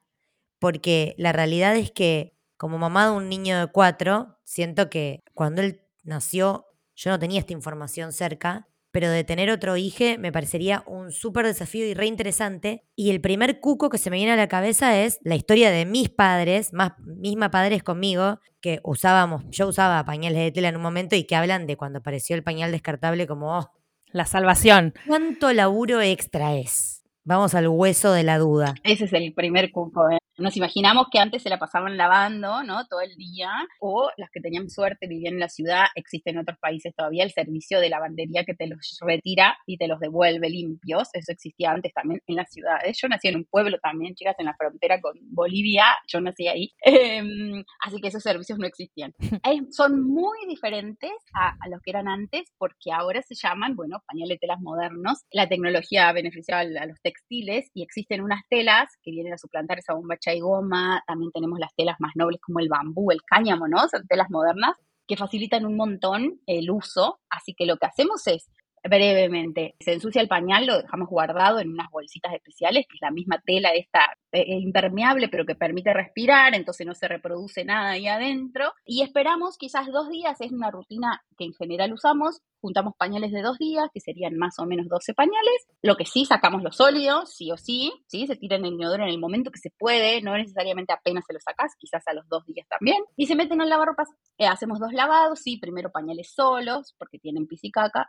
porque 0.58 1.14
la 1.18 1.32
realidad 1.32 1.76
es 1.76 1.90
que 1.90 2.34
como 2.56 2.78
mamá 2.78 3.06
de 3.06 3.12
un 3.12 3.28
niño 3.28 3.58
de 3.58 3.66
cuatro, 3.66 4.38
siento 4.44 4.88
que 4.88 5.20
cuando 5.34 5.62
él 5.62 5.81
nació 6.02 6.66
yo 6.94 7.10
no 7.10 7.18
tenía 7.18 7.40
esta 7.40 7.52
información 7.52 8.12
cerca, 8.12 8.68
pero 8.90 9.08
de 9.08 9.24
tener 9.24 9.50
otro 9.50 9.76
hijo 9.76 10.04
me 10.18 10.32
parecería 10.32 10.82
un 10.86 11.12
súper 11.12 11.46
desafío 11.46 11.86
y 11.86 11.94
re 11.94 12.06
interesante. 12.06 12.84
Y 12.94 13.10
el 13.10 13.20
primer 13.20 13.60
cuco 13.60 13.88
que 13.88 13.98
se 13.98 14.10
me 14.10 14.16
viene 14.16 14.32
a 14.32 14.36
la 14.36 14.48
cabeza 14.48 15.00
es 15.00 15.18
la 15.22 15.34
historia 15.34 15.70
de 15.70 15.86
mis 15.86 16.10
padres, 16.10 16.72
más 16.72 16.92
misma 16.98 17.50
padres 17.50 17.82
conmigo, 17.82 18.38
que 18.60 18.80
usábamos, 18.84 19.44
yo 19.50 19.66
usaba 19.66 20.04
pañales 20.04 20.38
de 20.38 20.52
tela 20.52 20.68
en 20.68 20.76
un 20.76 20.82
momento 20.82 21.16
y 21.16 21.24
que 21.24 21.34
hablan 21.34 21.66
de 21.66 21.76
cuando 21.76 22.00
apareció 22.00 22.36
el 22.36 22.44
pañal 22.44 22.70
descartable 22.70 23.26
como, 23.26 23.58
oh, 23.58 23.70
La 24.12 24.26
salvación. 24.26 24.92
¿cuánto 25.06 25.52
laburo 25.52 26.02
extra 26.02 26.54
es? 26.54 27.02
Vamos 27.24 27.54
al 27.54 27.68
hueso 27.68 28.12
de 28.12 28.24
la 28.24 28.38
duda. 28.38 28.74
Ese 28.84 29.06
es 29.06 29.12
el 29.12 29.32
primer 29.32 29.70
cuco. 29.72 30.10
¿eh? 30.10 30.18
Nos 30.42 30.56
imaginamos 30.56 31.06
que 31.10 31.18
antes 31.18 31.42
se 31.42 31.48
la 31.50 31.58
pasaban 31.58 31.96
lavando, 31.96 32.62
¿no? 32.64 32.86
Todo 32.86 33.00
el 33.00 33.14
día, 33.16 33.50
o 33.80 34.10
las 34.16 34.30
que 34.30 34.40
tenían 34.40 34.68
suerte 34.68 35.06
vivían 35.06 35.34
en 35.34 35.40
la 35.40 35.48
ciudad, 35.48 35.84
existe 35.94 36.30
en 36.30 36.38
otros 36.38 36.58
países 36.58 36.94
todavía 36.96 37.24
el 37.24 37.30
servicio 37.30 37.78
de 37.80 37.88
lavandería 37.88 38.44
que 38.44 38.54
te 38.54 38.66
los 38.66 38.98
retira 39.00 39.56
y 39.66 39.78
te 39.78 39.86
los 39.88 40.00
devuelve 40.00 40.50
limpios. 40.50 41.08
Eso 41.12 41.32
existía 41.32 41.70
antes 41.70 41.92
también 41.94 42.20
en 42.26 42.36
las 42.36 42.50
ciudades. 42.50 42.98
Yo 43.00 43.08
nací 43.08 43.28
en 43.28 43.36
un 43.36 43.44
pueblo 43.44 43.78
también, 43.82 44.14
chicas, 44.14 44.34
en 44.38 44.46
la 44.46 44.54
frontera 44.56 45.00
con 45.00 45.14
Bolivia. 45.30 45.84
Yo 46.08 46.20
nací 46.20 46.48
ahí. 46.48 46.72
Em, 46.84 47.64
así 47.80 48.00
que 48.00 48.08
esos 48.08 48.22
servicios 48.22 48.58
no 48.58 48.66
existían. 48.66 49.12
Es- 49.44 49.76
son 49.76 50.02
muy 50.02 50.38
diferentes 50.48 51.10
a, 51.34 51.50
a 51.60 51.68
los 51.68 51.80
que 51.82 51.90
eran 51.90 52.08
antes 52.08 52.52
porque 52.58 52.90
ahora 52.92 53.22
se 53.22 53.34
llaman, 53.34 53.76
bueno, 53.76 54.02
pañales 54.06 54.38
telas 54.40 54.60
modernos. 54.60 55.20
La 55.30 55.48
tecnología 55.48 56.08
ha 56.08 56.12
beneficiado 56.12 56.60
a, 56.78 56.82
a 56.82 56.86
los 56.86 57.00
textiles 57.02 57.70
y 57.74 57.82
existen 57.82 58.20
unas 58.22 58.42
telas 58.48 58.88
que 59.02 59.10
vienen 59.12 59.34
a 59.34 59.38
suplantar 59.38 59.78
esa 59.78 59.94
bombacha 59.94 60.31
y 60.34 60.40
goma. 60.40 61.02
También 61.06 61.32
tenemos 61.32 61.58
las 61.58 61.74
telas 61.74 61.96
más 62.00 62.12
nobles 62.14 62.40
como 62.40 62.60
el 62.60 62.68
bambú, 62.68 63.10
el 63.10 63.22
cáñamo, 63.22 63.68
¿no? 63.68 63.78
Son 63.88 64.06
telas 64.06 64.30
modernas 64.30 64.76
que 65.06 65.16
facilitan 65.16 65.66
un 65.66 65.76
montón 65.76 66.40
el 66.46 66.70
uso. 66.70 67.20
Así 67.28 67.54
que 67.54 67.66
lo 67.66 67.76
que 67.76 67.86
hacemos 67.86 68.26
es 68.26 68.48
brevemente. 68.82 69.74
Se 69.80 69.92
ensucia 69.92 70.20
el 70.20 70.28
pañal, 70.28 70.66
lo 70.66 70.82
dejamos 70.82 71.08
guardado 71.08 71.60
en 71.60 71.70
unas 71.70 71.90
bolsitas 71.90 72.32
especiales, 72.34 72.86
que 72.88 72.96
es 72.96 73.02
la 73.02 73.10
misma 73.10 73.40
tela 73.44 73.70
esta 73.70 74.00
eh, 74.32 74.58
impermeable, 74.58 75.28
pero 75.28 75.44
que 75.44 75.54
permite 75.54 75.92
respirar, 75.92 76.54
entonces 76.54 76.86
no 76.86 76.94
se 76.94 77.08
reproduce 77.08 77.64
nada 77.64 77.90
ahí 77.90 78.06
adentro. 78.06 78.72
Y 78.84 79.02
esperamos 79.02 79.56
quizás 79.56 79.86
dos 79.92 80.08
días, 80.10 80.40
es 80.40 80.52
una 80.52 80.70
rutina 80.70 81.22
que 81.36 81.44
en 81.44 81.52
general 81.54 81.92
usamos, 81.92 82.40
juntamos 82.60 82.94
pañales 82.96 83.32
de 83.32 83.42
dos 83.42 83.58
días, 83.58 83.88
que 83.92 84.00
serían 84.00 84.36
más 84.36 84.58
o 84.58 84.66
menos 84.66 84.88
12 84.88 85.14
pañales. 85.14 85.66
Lo 85.82 85.96
que 85.96 86.06
sí, 86.06 86.24
sacamos 86.24 86.62
los 86.62 86.76
sólidos, 86.76 87.34
sí 87.34 87.50
o 87.50 87.56
sí, 87.56 87.92
¿sí? 88.06 88.26
se 88.26 88.36
tiran 88.36 88.64
el 88.64 88.74
inodoro 88.74 89.02
en 89.02 89.10
el 89.10 89.18
momento 89.18 89.50
que 89.50 89.58
se 89.58 89.70
puede, 89.70 90.22
no 90.22 90.36
necesariamente 90.36 90.92
apenas 90.92 91.24
se 91.26 91.32
los 91.32 91.42
sacas, 91.42 91.74
quizás 91.78 92.02
a 92.06 92.14
los 92.14 92.28
dos 92.28 92.46
días 92.46 92.66
también. 92.68 93.02
Y 93.16 93.26
se 93.26 93.34
meten 93.34 93.60
al 93.60 93.68
lavarropas, 93.68 94.08
eh, 94.38 94.46
hacemos 94.46 94.78
dos 94.78 94.92
lavados, 94.92 95.40
sí, 95.40 95.58
primero 95.58 95.90
pañales 95.90 96.32
solos, 96.34 96.94
porque 96.98 97.18
tienen 97.18 97.46
pis 97.46 97.64
y 97.64 97.70
caca, 97.70 98.08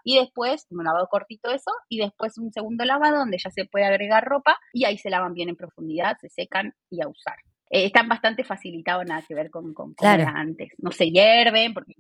un 0.70 0.84
lavado 0.84 1.08
cortito 1.08 1.52
eso, 1.52 1.72
y 1.90 2.00
después 2.00 2.38
un 2.38 2.52
segundo 2.52 2.86
lavado 2.86 3.18
donde 3.18 3.38
ya 3.38 3.50
se 3.52 3.66
puede 3.66 3.86
agregar 3.86 4.26
ropa, 4.26 4.58
y 4.74 4.86
ahí 4.86 4.98
se 4.98 5.10
lavan 5.10 5.34
bien 5.34 5.50
en 5.50 5.56
profundidad, 5.56 6.18
se 6.20 6.30
secan 6.30 6.74
y 6.90 7.02
a 7.02 7.08
usar. 7.08 7.36
Eh, 7.70 7.86
están 7.86 8.08
bastante 8.08 8.44
facilitados, 8.44 9.06
nada 9.06 9.24
que 9.28 9.36
ver 9.36 9.50
con, 9.50 9.74
con 9.74 9.96
antes. 10.02 10.70
No 10.78 10.92
se 10.92 11.10
hierven, 11.10 11.74
porque 11.74 11.96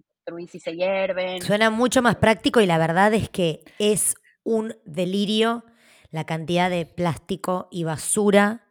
si 0.47 0.59
se 0.59 0.75
hierven. 0.75 1.41
Suena 1.41 1.69
mucho 1.69 2.01
más 2.01 2.15
práctico 2.15 2.61
y 2.61 2.65
la 2.65 2.77
verdad 2.77 3.13
es 3.13 3.29
que 3.29 3.63
es 3.79 4.15
un 4.43 4.75
delirio 4.85 5.63
la 6.11 6.25
cantidad 6.25 6.69
de 6.69 6.85
plástico 6.85 7.67
y 7.71 7.85
basura 7.85 8.67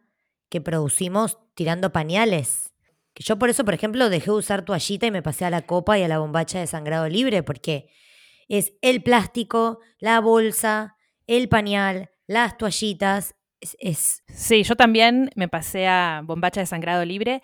que 0.49 0.61
producimos 0.61 1.39
tirando 1.55 1.91
pañales. 1.91 2.73
Que 3.13 3.23
yo 3.23 3.37
por 3.37 3.49
eso, 3.49 3.65
por 3.65 3.73
ejemplo, 3.73 4.09
dejé 4.09 4.27
de 4.27 4.37
usar 4.37 4.63
toallita 4.63 5.05
y 5.05 5.11
me 5.11 5.21
pasé 5.21 5.43
a 5.43 5.49
la 5.49 5.63
copa 5.63 5.99
y 5.99 6.03
a 6.03 6.07
la 6.07 6.19
bombacha 6.19 6.59
de 6.59 6.67
sangrado 6.67 7.09
libre, 7.09 7.43
porque 7.43 7.89
es 8.57 8.73
el 8.81 9.03
plástico, 9.03 9.79
la 9.99 10.19
bolsa, 10.19 10.95
el 11.27 11.49
pañal, 11.49 12.11
las 12.27 12.57
toallitas. 12.57 13.35
Es, 13.79 14.23
Sí, 14.27 14.63
yo 14.63 14.75
también 14.75 15.29
me 15.35 15.47
pasé 15.47 15.87
a 15.87 16.21
bombacha 16.25 16.59
de 16.59 16.65
sangrado 16.65 17.05
libre 17.05 17.41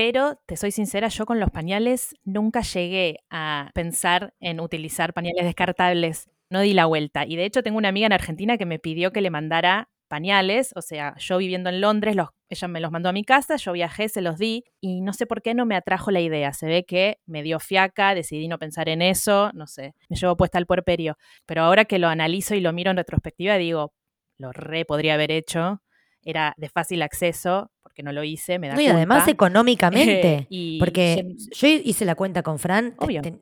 pero 0.00 0.40
te 0.46 0.56
soy 0.56 0.70
sincera, 0.70 1.08
yo 1.08 1.26
con 1.26 1.40
los 1.40 1.50
pañales 1.50 2.16
nunca 2.24 2.62
llegué 2.62 3.18
a 3.28 3.70
pensar 3.74 4.32
en 4.40 4.58
utilizar 4.60 5.12
pañales 5.12 5.44
descartables. 5.44 6.30
No 6.48 6.60
di 6.60 6.72
la 6.72 6.86
vuelta. 6.86 7.26
Y 7.26 7.36
de 7.36 7.44
hecho 7.44 7.62
tengo 7.62 7.76
una 7.76 7.90
amiga 7.90 8.06
en 8.06 8.14
Argentina 8.14 8.56
que 8.56 8.64
me 8.64 8.78
pidió 8.78 9.12
que 9.12 9.20
le 9.20 9.28
mandara 9.28 9.90
pañales, 10.10 10.72
o 10.74 10.82
sea, 10.82 11.14
yo 11.18 11.38
viviendo 11.38 11.70
en 11.70 11.80
Londres, 11.80 12.16
ella 12.48 12.68
me 12.68 12.80
los 12.80 12.90
mandó 12.90 13.08
a 13.08 13.12
mi 13.12 13.24
casa, 13.24 13.54
yo 13.56 13.70
viajé, 13.72 14.08
se 14.08 14.20
los 14.20 14.38
di 14.38 14.64
y 14.80 15.02
no 15.02 15.12
sé 15.12 15.24
por 15.24 15.40
qué 15.40 15.54
no 15.54 15.66
me 15.66 15.76
atrajo 15.76 16.10
la 16.10 16.20
idea. 16.20 16.52
Se 16.52 16.66
ve 16.66 16.84
que 16.84 17.18
me 17.26 17.44
dio 17.44 17.60
fiaca, 17.60 18.16
decidí 18.16 18.48
no 18.48 18.58
pensar 18.58 18.88
en 18.88 19.02
eso, 19.02 19.52
no 19.54 19.68
sé, 19.68 19.94
me 20.08 20.16
llevo 20.16 20.36
puesta 20.36 20.58
al 20.58 20.66
puerperio. 20.66 21.16
Pero 21.46 21.62
ahora 21.62 21.84
que 21.84 22.00
lo 22.00 22.08
analizo 22.08 22.56
y 22.56 22.60
lo 22.60 22.72
miro 22.72 22.90
en 22.90 22.96
retrospectiva, 22.96 23.56
digo, 23.56 23.94
lo 24.36 24.50
re 24.50 24.84
podría 24.84 25.14
haber 25.14 25.30
hecho, 25.30 25.80
era 26.24 26.54
de 26.56 26.68
fácil 26.68 27.02
acceso, 27.02 27.70
porque 27.80 28.02
no 28.02 28.12
lo 28.12 28.24
hice, 28.24 28.58
me 28.58 28.66
da 28.66 28.74
no, 28.74 28.80
Y 28.80 28.88
además 28.88 29.28
económicamente, 29.28 30.48
porque 30.80 31.36
yo 31.52 31.68
hice 31.68 32.04
la 32.04 32.16
cuenta 32.16 32.42
con 32.42 32.58
Fran, 32.58 32.96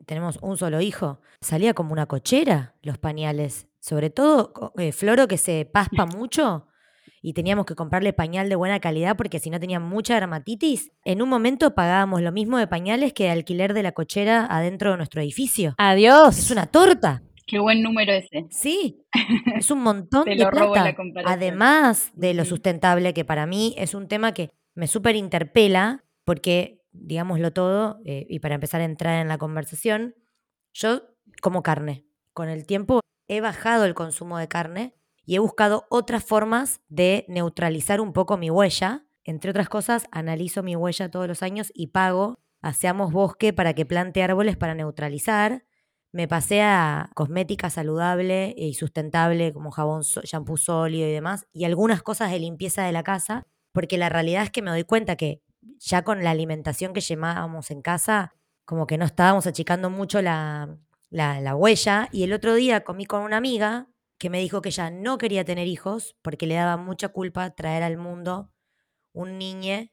tenemos 0.04 0.38
un 0.42 0.58
solo 0.58 0.82
hijo, 0.82 1.20
salía 1.40 1.72
como 1.72 1.92
una 1.94 2.04
cochera 2.04 2.74
los 2.82 2.98
pañales, 2.98 3.67
sobre 3.80 4.10
todo 4.10 4.72
eh, 4.78 4.92
Floro 4.92 5.28
que 5.28 5.38
se 5.38 5.64
paspa 5.64 6.06
mucho 6.16 6.68
y 7.20 7.32
teníamos 7.32 7.66
que 7.66 7.74
comprarle 7.74 8.12
pañal 8.12 8.48
de 8.48 8.56
buena 8.56 8.80
calidad 8.80 9.16
porque 9.16 9.38
si 9.38 9.50
no 9.50 9.58
tenía 9.58 9.80
mucha 9.80 10.14
dermatitis, 10.14 10.92
en 11.04 11.22
un 11.22 11.28
momento 11.28 11.74
pagábamos 11.74 12.22
lo 12.22 12.32
mismo 12.32 12.58
de 12.58 12.66
pañales 12.66 13.12
que 13.12 13.24
de 13.24 13.30
alquiler 13.30 13.74
de 13.74 13.82
la 13.82 13.92
cochera 13.92 14.46
adentro 14.48 14.92
de 14.92 14.96
nuestro 14.98 15.20
edificio. 15.20 15.74
Adiós. 15.78 16.38
Es 16.38 16.50
una 16.50 16.66
torta. 16.66 17.22
Qué 17.46 17.58
buen 17.58 17.82
número 17.82 18.12
ese. 18.12 18.46
Sí, 18.50 19.02
es 19.56 19.70
un 19.70 19.82
montón 19.82 20.24
de 20.26 20.36
plata. 20.36 20.94
Además 21.24 22.12
de 22.14 22.34
lo 22.34 22.44
sustentable, 22.44 23.14
que 23.14 23.24
para 23.24 23.46
mí 23.46 23.74
es 23.78 23.94
un 23.94 24.06
tema 24.06 24.32
que 24.32 24.50
me 24.74 24.86
súper 24.86 25.16
interpela, 25.16 26.04
porque, 26.24 26.82
digámoslo 26.92 27.52
todo, 27.52 28.00
eh, 28.04 28.26
y 28.28 28.40
para 28.40 28.54
empezar 28.54 28.82
a 28.82 28.84
entrar 28.84 29.20
en 29.22 29.28
la 29.28 29.38
conversación, 29.38 30.14
yo 30.74 31.00
como 31.40 31.62
carne. 31.62 32.04
Con 32.34 32.50
el 32.50 32.66
tiempo 32.66 33.00
he 33.28 33.40
bajado 33.40 33.84
el 33.84 33.94
consumo 33.94 34.38
de 34.38 34.48
carne 34.48 34.94
y 35.24 35.36
he 35.36 35.38
buscado 35.38 35.86
otras 35.90 36.24
formas 36.24 36.80
de 36.88 37.24
neutralizar 37.28 38.00
un 38.00 38.12
poco 38.12 38.36
mi 38.36 38.50
huella. 38.50 39.04
Entre 39.24 39.50
otras 39.50 39.68
cosas, 39.68 40.06
analizo 40.10 40.62
mi 40.62 40.74
huella 40.74 41.10
todos 41.10 41.28
los 41.28 41.42
años 41.42 41.70
y 41.74 41.88
pago 41.88 42.40
Hacemos 42.60 43.12
Bosque 43.12 43.52
para 43.52 43.72
que 43.74 43.86
plante 43.86 44.22
árboles 44.22 44.56
para 44.56 44.74
neutralizar 44.74 45.64
me 46.10 46.26
pasé 46.26 46.62
a 46.62 47.10
cosmética 47.14 47.70
saludable 47.70 48.54
y 48.56 48.74
sustentable 48.74 49.52
como 49.52 49.70
jabón, 49.70 50.02
shampoo 50.02 50.56
sólido 50.56 51.06
y 51.06 51.12
demás, 51.12 51.46
y 51.52 51.64
algunas 51.64 52.02
cosas 52.02 52.30
de 52.30 52.38
limpieza 52.38 52.82
de 52.82 52.92
la 52.92 53.02
casa, 53.02 53.46
porque 53.72 53.98
la 53.98 54.08
realidad 54.08 54.42
es 54.42 54.50
que 54.50 54.62
me 54.62 54.70
doy 54.70 54.84
cuenta 54.84 55.16
que 55.16 55.42
ya 55.78 56.02
con 56.02 56.24
la 56.24 56.30
alimentación 56.30 56.94
que 56.94 57.02
llevábamos 57.02 57.70
en 57.70 57.82
casa, 57.82 58.34
como 58.64 58.86
que 58.86 58.96
no 58.96 59.04
estábamos 59.04 59.46
achicando 59.46 59.90
mucho 59.90 60.22
la, 60.22 60.78
la, 61.10 61.54
huella. 61.54 62.08
Y 62.12 62.22
el 62.22 62.32
otro 62.32 62.54
día 62.54 62.84
comí 62.84 63.06
con 63.06 63.22
una 63.22 63.36
amiga 63.36 63.88
que 64.18 64.30
me 64.30 64.40
dijo 64.40 64.62
que 64.62 64.70
ella 64.70 64.90
no 64.90 65.18
quería 65.18 65.44
tener 65.44 65.66
hijos 65.66 66.16
porque 66.22 66.46
le 66.46 66.54
daba 66.54 66.76
mucha 66.76 67.08
culpa 67.08 67.50
traer 67.54 67.82
al 67.82 67.96
mundo 67.96 68.52
un 69.12 69.38
niño 69.38 69.88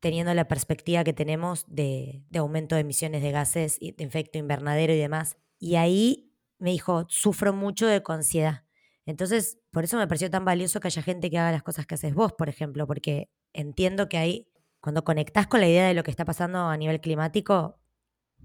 teniendo 0.00 0.32
la 0.34 0.46
perspectiva 0.46 1.04
que 1.04 1.12
tenemos 1.12 1.64
de, 1.68 2.24
aumento 2.36 2.74
de 2.74 2.82
emisiones 2.82 3.22
de 3.22 3.32
gases, 3.32 3.78
de 3.80 3.94
efecto 3.98 4.38
invernadero 4.38 4.92
y 4.92 4.98
demás. 4.98 5.36
Y 5.58 5.76
ahí 5.76 6.32
me 6.58 6.70
dijo, 6.70 7.06
sufro 7.08 7.52
mucho 7.52 7.86
de 7.86 8.02
ansiedad. 8.06 8.64
Entonces, 9.06 9.58
por 9.70 9.84
eso 9.84 9.96
me 9.96 10.06
pareció 10.06 10.30
tan 10.30 10.44
valioso 10.44 10.80
que 10.80 10.88
haya 10.88 11.02
gente 11.02 11.30
que 11.30 11.38
haga 11.38 11.52
las 11.52 11.62
cosas 11.62 11.86
que 11.86 11.94
haces 11.94 12.14
vos, 12.14 12.34
por 12.34 12.48
ejemplo, 12.48 12.86
porque 12.86 13.30
entiendo 13.52 14.08
que 14.08 14.18
ahí, 14.18 14.48
cuando 14.80 15.02
conectás 15.02 15.46
con 15.46 15.60
la 15.60 15.68
idea 15.68 15.88
de 15.88 15.94
lo 15.94 16.02
que 16.02 16.10
está 16.10 16.24
pasando 16.24 16.68
a 16.68 16.76
nivel 16.76 17.00
climático, 17.00 17.80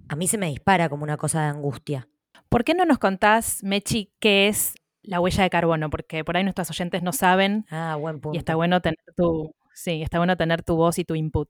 a 0.10 0.16
mí 0.16 0.28
se 0.28 0.38
me 0.38 0.48
dispara 0.48 0.90
como 0.90 1.04
una 1.04 1.18
cosa 1.18 1.42
de 1.42 1.48
angustia. 1.48 2.08
¿Por 2.50 2.64
qué 2.64 2.74
no 2.74 2.86
nos 2.86 3.00
contás, 3.00 3.64
Mechi, 3.64 4.12
qué 4.20 4.48
es 4.48 4.76
la 5.02 5.20
huella 5.20 5.44
de 5.44 5.50
carbono? 5.50 5.90
Porque 5.90 6.24
por 6.24 6.38
ahí 6.38 6.44
nuestros 6.44 6.70
oyentes 6.70 7.02
no 7.04 7.12
saben. 7.12 7.66
Ah, 7.70 7.96
buen 8.00 8.20
punto. 8.20 8.36
Y 8.36 8.40
está 8.40 8.56
bueno 8.56 8.82
tener 8.82 9.00
tu, 9.16 9.56
Sí, 9.74 10.04
está 10.04 10.20
bueno 10.20 10.38
tener 10.38 10.64
tu 10.64 10.76
voz 10.76 11.00
y 11.00 11.04
tu 11.04 11.16
input. 11.16 11.50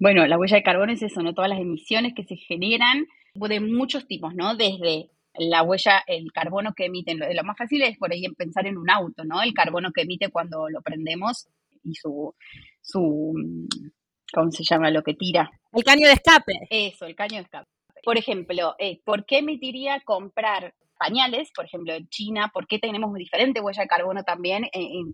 Bueno, 0.00 0.26
la 0.26 0.38
huella 0.38 0.56
de 0.56 0.62
carbono 0.62 0.92
es 0.92 1.02
eso, 1.02 1.22
¿no? 1.22 1.34
Todas 1.34 1.50
las 1.50 1.58
emisiones 1.58 2.14
que 2.14 2.24
se 2.24 2.36
generan 2.36 3.06
de 3.34 3.60
muchos 3.60 4.06
tipos, 4.06 4.34
¿no? 4.34 4.54
Desde 4.54 5.10
la 5.34 5.62
huella, 5.62 6.02
el 6.06 6.32
carbono 6.32 6.72
que 6.74 6.86
emiten. 6.86 7.18
Lo, 7.18 7.32
lo 7.32 7.44
más 7.44 7.58
fácil 7.58 7.82
es 7.82 7.98
por 7.98 8.12
ahí 8.12 8.24
pensar 8.36 8.66
en 8.66 8.78
un 8.78 8.88
auto, 8.88 9.24
¿no? 9.24 9.42
El 9.42 9.52
carbono 9.52 9.90
que 9.92 10.02
emite 10.02 10.30
cuando 10.30 10.68
lo 10.70 10.80
prendemos 10.82 11.48
y 11.82 11.94
su, 11.94 12.34
su, 12.80 13.34
¿cómo 14.34 14.50
se 14.50 14.64
llama? 14.64 14.90
Lo 14.90 15.02
que 15.02 15.14
tira. 15.14 15.50
El 15.72 15.84
caño 15.84 16.06
de 16.06 16.14
escape. 16.14 16.54
Eso, 16.70 17.06
el 17.06 17.14
caño 17.14 17.36
de 17.36 17.42
escape. 17.42 17.68
Por 18.02 18.18
ejemplo, 18.18 18.74
eh, 18.78 19.00
¿por 19.04 19.24
qué 19.24 19.38
emitiría 19.38 20.00
comprar 20.00 20.74
pañales, 20.98 21.50
por 21.54 21.66
ejemplo, 21.66 21.92
en 21.92 22.08
China, 22.08 22.50
¿por 22.52 22.66
qué 22.66 22.78
tenemos 22.78 23.12
diferente 23.14 23.60
huella 23.60 23.82
de 23.82 23.88
carbono 23.88 24.22
también 24.22 24.64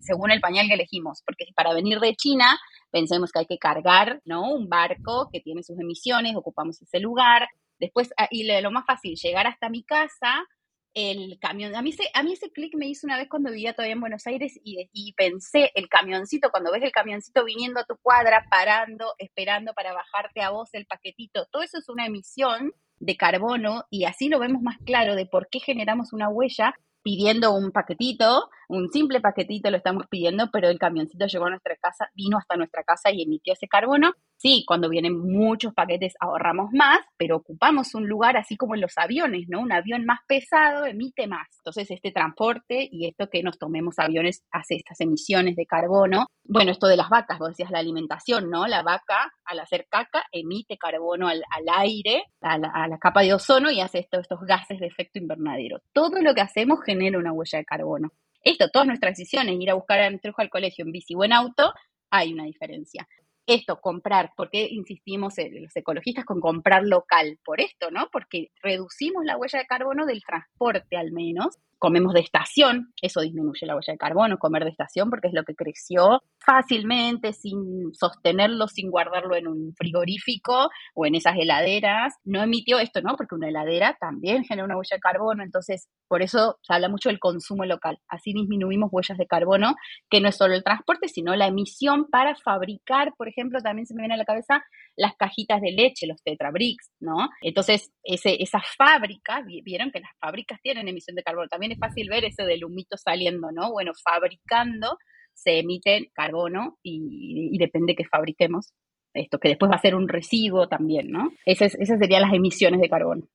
según 0.00 0.30
el 0.30 0.40
pañal 0.40 0.68
que 0.68 0.74
elegimos? 0.74 1.22
Porque 1.24 1.46
para 1.54 1.72
venir 1.74 2.00
de 2.00 2.14
China, 2.14 2.58
pensemos 2.90 3.32
que 3.32 3.40
hay 3.40 3.46
que 3.46 3.58
cargar, 3.58 4.20
¿no? 4.24 4.52
Un 4.52 4.68
barco 4.68 5.28
que 5.32 5.40
tiene 5.40 5.62
sus 5.62 5.78
emisiones, 5.78 6.36
ocupamos 6.36 6.80
ese 6.82 7.00
lugar. 7.00 7.48
Después, 7.78 8.10
ah, 8.18 8.28
y 8.30 8.44
lo 8.60 8.70
más 8.70 8.84
fácil, 8.86 9.16
llegar 9.16 9.46
hasta 9.46 9.70
mi 9.70 9.82
casa, 9.82 10.44
el 10.94 11.38
camión. 11.40 11.74
A 11.76 11.82
mí, 11.82 11.90
ese, 11.90 12.04
a 12.14 12.22
mí 12.22 12.32
ese 12.32 12.50
clic 12.50 12.74
me 12.74 12.86
hizo 12.86 13.06
una 13.06 13.16
vez 13.16 13.28
cuando 13.28 13.50
vivía 13.50 13.74
todavía 13.74 13.94
en 13.94 14.00
Buenos 14.00 14.26
Aires 14.26 14.58
y, 14.64 14.88
y, 14.92 15.12
pensé, 15.14 15.70
el 15.74 15.88
camioncito, 15.88 16.50
cuando 16.50 16.72
ves 16.72 16.82
el 16.82 16.92
camioncito 16.92 17.44
viniendo 17.44 17.80
a 17.80 17.84
tu 17.84 17.96
cuadra, 18.02 18.46
parando, 18.50 19.14
esperando 19.18 19.72
para 19.74 19.92
bajarte 19.92 20.42
a 20.42 20.50
vos 20.50 20.70
el 20.72 20.86
paquetito, 20.86 21.46
todo 21.50 21.62
eso 21.62 21.78
es 21.78 21.88
una 21.88 22.06
emisión 22.06 22.72
de 22.98 23.16
carbono 23.16 23.84
y 23.90 24.04
así 24.04 24.28
lo 24.28 24.38
vemos 24.38 24.62
más 24.62 24.76
claro 24.84 25.14
de 25.14 25.26
por 25.26 25.48
qué 25.48 25.60
generamos 25.60 26.12
una 26.12 26.28
huella 26.28 26.74
pidiendo 27.02 27.52
un 27.54 27.72
paquetito, 27.72 28.50
un 28.68 28.90
simple 28.90 29.20
paquetito 29.20 29.70
lo 29.70 29.78
estamos 29.78 30.06
pidiendo, 30.10 30.50
pero 30.52 30.68
el 30.68 30.78
camioncito 30.78 31.26
llegó 31.26 31.46
a 31.46 31.50
nuestra 31.50 31.76
casa, 31.76 32.10
vino 32.14 32.36
hasta 32.36 32.56
nuestra 32.56 32.82
casa 32.84 33.10
y 33.10 33.22
emitió 33.22 33.54
ese 33.54 33.68
carbono 33.68 34.12
Sí, 34.40 34.64
cuando 34.66 34.88
vienen 34.88 35.18
muchos 35.18 35.74
paquetes 35.74 36.14
ahorramos 36.18 36.70
más, 36.72 37.00
pero 37.18 37.36
ocupamos 37.36 37.94
un 37.94 38.08
lugar 38.08 38.38
así 38.38 38.56
como 38.56 38.74
en 38.74 38.80
los 38.80 38.96
aviones, 38.96 39.44
¿no? 39.48 39.60
Un 39.60 39.70
avión 39.70 40.06
más 40.06 40.20
pesado 40.26 40.86
emite 40.86 41.26
más. 41.26 41.46
Entonces, 41.58 41.90
este 41.90 42.10
transporte 42.10 42.88
y 42.90 43.06
esto 43.06 43.28
que 43.28 43.42
nos 43.42 43.58
tomemos 43.58 43.98
aviones 43.98 44.42
hace 44.50 44.76
estas 44.76 44.98
emisiones 45.02 45.56
de 45.56 45.66
carbono. 45.66 46.24
Bueno, 46.42 46.72
esto 46.72 46.86
de 46.86 46.96
las 46.96 47.10
vacas, 47.10 47.38
vos 47.38 47.50
decías 47.50 47.70
la 47.70 47.80
alimentación, 47.80 48.48
¿no? 48.48 48.66
La 48.66 48.82
vaca, 48.82 49.30
al 49.44 49.58
hacer 49.58 49.86
caca, 49.90 50.24
emite 50.32 50.78
carbono 50.78 51.28
al, 51.28 51.42
aire, 51.76 52.24
a 52.40 52.56
la, 52.56 52.98
capa 52.98 53.20
de 53.20 53.34
ozono 53.34 53.70
y 53.70 53.82
hace 53.82 53.98
estos 53.98 54.40
gases 54.46 54.80
de 54.80 54.86
efecto 54.86 55.18
invernadero. 55.18 55.82
Todo 55.92 56.22
lo 56.22 56.34
que 56.34 56.40
hacemos 56.40 56.78
genera 56.82 57.18
una 57.18 57.34
huella 57.34 57.58
de 57.58 57.66
carbono. 57.66 58.14
Esto, 58.42 58.70
todas 58.70 58.86
nuestras 58.88 59.18
decisiones, 59.18 59.60
ir 59.60 59.68
a 59.68 59.74
buscar 59.74 60.00
a 60.00 60.08
nuestro 60.08 60.30
hijo 60.30 60.40
al 60.40 60.48
colegio 60.48 60.86
en 60.86 60.92
bici 60.92 61.14
o 61.14 61.24
en 61.24 61.34
auto, 61.34 61.74
hay 62.10 62.32
una 62.32 62.44
diferencia 62.44 63.06
esto, 63.54 63.80
comprar, 63.80 64.32
¿por 64.36 64.50
qué 64.50 64.68
insistimos 64.70 65.34
los 65.38 65.76
ecologistas 65.76 66.24
con 66.24 66.40
comprar 66.40 66.84
local? 66.84 67.38
Por 67.44 67.60
esto, 67.60 67.90
¿no? 67.90 68.08
Porque 68.12 68.50
reducimos 68.62 69.24
la 69.24 69.36
huella 69.36 69.58
de 69.58 69.66
carbono 69.66 70.06
del 70.06 70.22
transporte 70.22 70.96
al 70.96 71.12
menos 71.12 71.58
comemos 71.80 72.12
de 72.12 72.20
estación, 72.20 72.92
eso 73.00 73.22
disminuye 73.22 73.66
la 73.66 73.74
huella 73.74 73.94
de 73.94 73.98
carbono, 73.98 74.38
comer 74.38 74.64
de 74.64 74.70
estación, 74.70 75.08
porque 75.08 75.28
es 75.28 75.32
lo 75.32 75.44
que 75.44 75.54
creció 75.54 76.22
fácilmente, 76.38 77.32
sin 77.32 77.94
sostenerlo, 77.94 78.68
sin 78.68 78.90
guardarlo 78.90 79.34
en 79.34 79.48
un 79.48 79.74
frigorífico 79.74 80.68
o 80.94 81.06
en 81.06 81.14
esas 81.14 81.36
heladeras. 81.38 82.14
No 82.22 82.42
emitió 82.42 82.78
esto, 82.78 83.00
¿no? 83.00 83.16
Porque 83.16 83.34
una 83.34 83.48
heladera 83.48 83.96
también 83.98 84.44
genera 84.44 84.66
una 84.66 84.76
huella 84.76 84.96
de 84.96 85.00
carbono, 85.00 85.42
entonces 85.42 85.88
por 86.06 86.20
eso 86.20 86.58
se 86.60 86.74
habla 86.74 86.90
mucho 86.90 87.08
del 87.08 87.18
consumo 87.18 87.64
local. 87.64 87.98
Así 88.08 88.34
disminuimos 88.34 88.90
huellas 88.92 89.16
de 89.16 89.26
carbono, 89.26 89.74
que 90.10 90.20
no 90.20 90.28
es 90.28 90.36
solo 90.36 90.54
el 90.54 90.62
transporte, 90.62 91.08
sino 91.08 91.34
la 91.34 91.46
emisión 91.46 92.10
para 92.10 92.34
fabricar, 92.34 93.14
por 93.16 93.26
ejemplo, 93.26 93.39
también 93.62 93.86
se 93.86 93.94
me 93.94 94.02
viene 94.02 94.14
a 94.14 94.18
la 94.18 94.24
cabeza 94.24 94.62
las 94.96 95.16
cajitas 95.16 95.60
de 95.60 95.72
leche, 95.72 96.06
los 96.06 96.22
Tetra 96.22 96.50
Bricks, 96.50 96.90
¿no? 97.00 97.28
Entonces, 97.42 97.92
ese, 98.02 98.42
esas 98.42 98.62
fábricas, 98.76 99.44
vieron 99.64 99.90
que 99.90 100.00
las 100.00 100.10
fábricas 100.20 100.60
tienen 100.62 100.88
emisión 100.88 101.16
de 101.16 101.22
carbono. 101.22 101.48
También 101.48 101.72
es 101.72 101.78
fácil 101.78 102.08
ver 102.08 102.24
ese 102.24 102.44
del 102.44 102.64
humito 102.64 102.96
saliendo, 102.96 103.50
¿no? 103.52 103.72
Bueno, 103.72 103.92
fabricando 104.04 104.98
se 105.32 105.60
emite 105.60 106.10
carbono 106.12 106.78
y, 106.82 107.56
depende 107.58 107.94
que 107.94 108.04
fabriquemos 108.04 108.74
esto, 109.14 109.38
que 109.38 109.48
después 109.48 109.70
va 109.70 109.76
a 109.76 109.80
ser 109.80 109.94
un 109.94 110.08
residuo 110.08 110.68
también, 110.68 111.10
¿no? 111.10 111.32
Esas, 111.44 111.74
esas 111.76 111.98
serían 111.98 112.22
las 112.22 112.34
emisiones 112.34 112.80
de 112.80 112.88
carbono. 112.88 113.26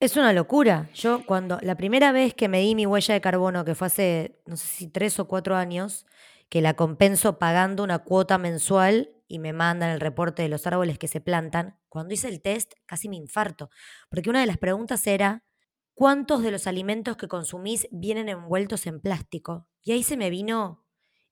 Es 0.00 0.16
una 0.16 0.32
locura. 0.32 0.90
Yo 0.94 1.24
cuando 1.24 1.58
la 1.62 1.76
primera 1.76 2.12
vez 2.12 2.34
que 2.34 2.48
medí 2.48 2.74
mi 2.74 2.84
huella 2.84 3.14
de 3.14 3.20
carbono, 3.20 3.64
que 3.64 3.74
fue 3.74 3.86
hace, 3.86 4.40
no 4.44 4.56
sé 4.56 4.66
si 4.66 4.88
tres 4.88 5.18
o 5.18 5.26
cuatro 5.26 5.56
años, 5.56 6.04
que 6.50 6.60
la 6.60 6.74
compenso 6.74 7.38
pagando 7.38 7.82
una 7.82 8.00
cuota 8.00 8.36
mensual 8.36 9.13
y 9.26 9.38
me 9.38 9.52
mandan 9.52 9.90
el 9.90 10.00
reporte 10.00 10.42
de 10.42 10.48
los 10.48 10.66
árboles 10.66 10.98
que 10.98 11.08
se 11.08 11.20
plantan, 11.20 11.78
cuando 11.88 12.14
hice 12.14 12.28
el 12.28 12.42
test 12.42 12.72
casi 12.86 13.08
me 13.08 13.16
infarto, 13.16 13.70
porque 14.10 14.30
una 14.30 14.40
de 14.40 14.46
las 14.46 14.58
preguntas 14.58 15.06
era, 15.06 15.44
¿cuántos 15.94 16.42
de 16.42 16.50
los 16.50 16.66
alimentos 16.66 17.16
que 17.16 17.28
consumís 17.28 17.88
vienen 17.90 18.28
envueltos 18.28 18.86
en 18.86 19.00
plástico? 19.00 19.68
Y 19.82 19.92
ahí 19.92 20.02
se 20.02 20.16
me 20.16 20.30
vino 20.30 20.84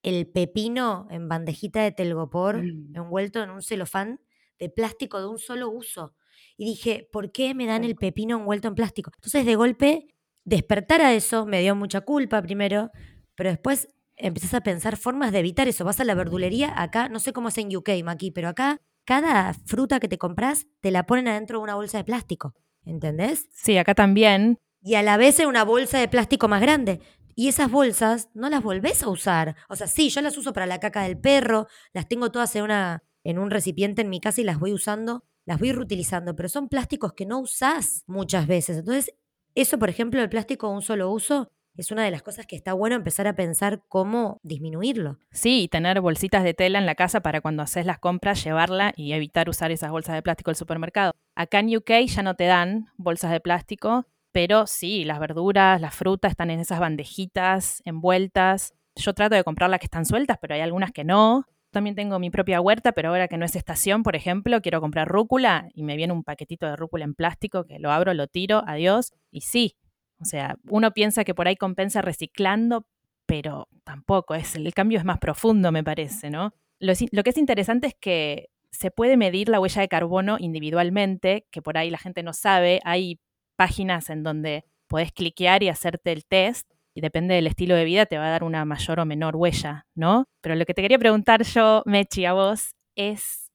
el 0.03 0.29
pepino 0.29 1.07
en 1.11 1.29
bandejita 1.29 1.83
de 1.83 1.93
telgopor, 1.93 2.63
mm. 2.63 2.97
envuelto 2.97 3.43
en 3.43 3.51
un 3.51 3.63
celofán 3.63 4.21
de 4.59 4.69
plástico 4.69 5.21
de 5.21 5.27
un 5.27 5.39
solo 5.39 5.71
uso. 5.71 6.15
Y 6.57 6.65
dije, 6.65 7.09
¿por 7.13 7.33
qué 7.33 7.55
me 7.55 7.67
dan 7.67 7.85
el 7.85 7.97
pepino 7.97 8.39
envuelto 8.39 8.69
en 8.69 8.75
plástico? 8.75 9.11
Entonces, 9.15 9.47
de 9.47 9.55
golpe, 9.55 10.07
despertar 10.45 11.01
a 11.01 11.15
eso 11.15 11.47
me 11.47 11.61
dio 11.61 11.75
mucha 11.75 12.03
culpa 12.03 12.43
primero, 12.43 12.91
pero 13.35 13.51
después 13.51 13.89
empezás 14.17 14.55
a 14.55 14.61
pensar 14.63 14.97
formas 14.97 15.33
de 15.33 15.41
evitar 15.41 15.69
eso. 15.69 15.85
Vas 15.85 16.01
a 16.01 16.05
la 16.05 16.15
verdulería, 16.15 16.73
acá, 16.81 17.09
no 17.09 17.21
sé 17.21 17.33
cómo 17.33 17.49
es 17.49 17.59
en 17.59 17.75
UK, 17.75 17.91
Maki, 18.05 18.31
pero 18.31 18.49
acá 18.49 18.81
cada 19.05 19.53
fruta 19.55 20.01
que 20.01 20.09
te 20.09 20.19
compras 20.19 20.67
te 20.81 20.91
la 20.91 21.07
ponen 21.07 21.29
adentro 21.29 21.59
de 21.59 21.65
una 21.65 21.75
bolsa 21.75 21.99
de 21.99 22.05
plástico. 22.05 22.55
¿Entendés? 22.85 23.49
Sí, 23.53 23.79
acá 23.79 23.95
también. 23.95 24.59
Y 24.81 24.95
a 24.95 25.03
la 25.03 25.17
vez 25.17 25.39
en 25.41 25.49
una 25.49 25.65
bolsa 25.65 25.99
de 25.99 26.09
plástico 26.09 26.49
más 26.49 26.61
grande. 26.61 27.01
Y 27.35 27.49
esas 27.49 27.71
bolsas 27.71 28.29
no 28.35 28.51
las 28.51 28.63
volvés 28.63 29.03
a 29.03 29.09
usar. 29.09 29.57
O 29.69 29.77
sea, 29.77 29.87
sí, 29.87 30.11
yo 30.11 30.21
las 30.21 30.37
uso 30.37 30.53
para 30.53 30.67
la 30.67 30.81
caca 30.81 31.03
del 31.03 31.19
perro, 31.19 31.67
las 31.93 32.09
tengo 32.09 32.31
todas 32.31 32.55
en, 32.57 32.65
una, 32.65 33.03
en 33.25 33.39
un 33.39 33.51
recipiente 33.51 34.03
en 34.03 34.11
mi 34.11 34.21
casa 34.21 34.41
y 34.41 34.45
las 34.45 34.59
voy 34.59 34.73
usando, 34.73 35.25
las 35.45 35.59
voy 35.59 35.73
reutilizando, 35.73 36.37
pero 36.37 36.49
son 36.49 36.69
plásticos 36.69 37.15
que 37.15 37.27
no 37.27 37.39
usás 37.41 38.05
muchas 38.07 38.47
veces. 38.47 38.79
Entonces, 38.79 39.15
eso, 39.55 39.79
por 39.79 39.89
ejemplo, 39.89 40.21
el 40.21 40.29
plástico 40.29 40.69
de 40.69 40.75
un 40.75 40.83
solo 40.83 41.11
uso, 41.11 41.51
es 41.77 41.91
una 41.91 42.05
de 42.05 42.11
las 42.11 42.23
cosas 42.23 42.47
que 42.47 42.57
está 42.57 42.75
bueno 42.75 42.97
empezar 42.97 43.27
a 43.27 43.35
pensar 43.35 43.83
cómo 43.89 44.39
disminuirlo. 44.43 45.19
Sí, 45.31 45.69
tener 45.71 46.01
bolsitas 46.01 46.45
de 46.45 46.55
tela 46.55 46.79
en 46.79 46.87
la 46.87 46.95
casa 46.95 47.21
para 47.21 47.41
cuando 47.41 47.63
haces 47.63 47.87
las 47.87 47.99
compras, 47.99 48.45
llevarla 48.45 48.93
y 48.97 49.13
evitar 49.13 49.49
usar 49.49 49.71
esas 49.71 49.91
bolsas 49.91 50.15
de 50.15 50.23
plástico 50.23 50.51
del 50.51 50.57
supermercado. 50.57 51.13
Acá 51.35 51.61
en 51.61 51.77
UK 51.77 51.91
ya 52.07 52.23
no 52.23 52.35
te 52.35 52.45
dan 52.45 52.89
bolsas 52.97 53.31
de 53.31 53.41
plástico, 53.41 54.07
pero 54.33 54.67
sí, 54.67 55.05
las 55.05 55.21
verduras, 55.21 55.81
las 55.81 55.95
frutas 55.95 56.33
están 56.33 56.51
en 56.51 56.61
esas 56.61 56.81
bandejitas 56.81 57.83
envueltas. 57.85 58.75
Yo 58.97 59.15
trato 59.15 59.35
de 59.35 59.45
comprar 59.45 59.71
las 59.71 59.81
que 59.81 59.87
están 59.87 60.05
sueltas, 60.05 60.39
pero 60.41 60.55
hay 60.55 60.61
algunas 60.61 60.93
que 60.93 61.05
no. 61.05 61.47
También 61.71 61.97
tengo 61.97 62.19
mi 62.19 62.29
propia 62.29 62.61
huerta, 62.61 62.93
pero 62.93 63.09
ahora 63.09 63.29
que 63.29 63.39
no 63.39 63.47
es 63.47 63.57
estación, 63.57 64.03
por 64.03 64.15
ejemplo, 64.15 64.61
quiero 64.61 64.83
comprar 64.83 65.09
rúcula 65.09 65.69
y 65.73 65.85
me 65.85 65.97
viene 65.97 66.13
un 66.13 66.23
paquetito 66.23 66.67
de 66.67 66.77
rúcula 66.77 67.05
en 67.05 67.15
plástico 67.15 67.65
que 67.65 67.79
lo 67.79 67.91
abro, 67.91 68.13
lo 68.13 68.27
tiro, 68.27 68.63
adiós. 68.67 69.15
Y 69.31 69.41
sí, 69.41 69.77
o 70.23 70.25
sea, 70.25 70.57
uno 70.69 70.93
piensa 70.93 71.25
que 71.25 71.35
por 71.35 71.49
ahí 71.49 71.57
compensa 71.57 72.01
reciclando, 72.03 72.87
pero 73.27 73.69
tampoco, 73.85 74.35
es, 74.35 74.55
el 74.55 74.73
cambio 74.75 74.99
es 74.99 75.05
más 75.05 75.19
profundo, 75.19 75.73
me 75.73 75.85
parece, 75.85 76.31
¿no? 76.31 76.55
Lo, 76.79 76.93
lo 77.11 77.23
que 77.23 77.31
es 77.31 77.39
interesante 77.39 77.89
es 77.89 77.95
que 78.01 78.49
se 78.71 78.91
puede 78.91 79.17
medir 79.17 79.49
la 79.49 79.61
huella 79.61 79.83
de 79.83 79.89
carbono 79.89 80.37
individualmente, 80.39 81.47
que 81.51 81.63
por 81.63 81.77
ahí 81.77 81.91
la 81.91 81.99
gente 81.99 82.23
no 82.23 82.33
sabe. 82.33 82.81
Hay 82.85 83.21
páginas 83.57 84.11
en 84.11 84.23
donde 84.23 84.65
podés 84.89 85.13
cliquear 85.13 85.63
y 85.63 85.69
hacerte 85.69 86.13
el 86.13 86.25
test 86.25 86.69
y 86.95 87.01
depende 87.01 87.35
del 87.35 87.47
estilo 87.47 87.75
de 87.75 87.85
vida 87.85 88.07
te 88.07 88.19
va 88.19 88.27
a 88.27 88.31
dar 88.31 88.45
una 88.45 88.65
mayor 88.65 89.01
o 89.01 89.07
menor 89.07 89.37
huella, 89.37 89.87
¿no? 89.95 90.27
Pero 90.41 90.55
lo 90.55 90.65
que 90.67 90.75
te 90.75 90.83
quería 90.83 90.99
preguntar 90.99 91.43
yo, 91.43 91.83
Mechi, 91.87 92.25
a 92.27 92.33
vos, 92.33 92.75
es 92.95 93.51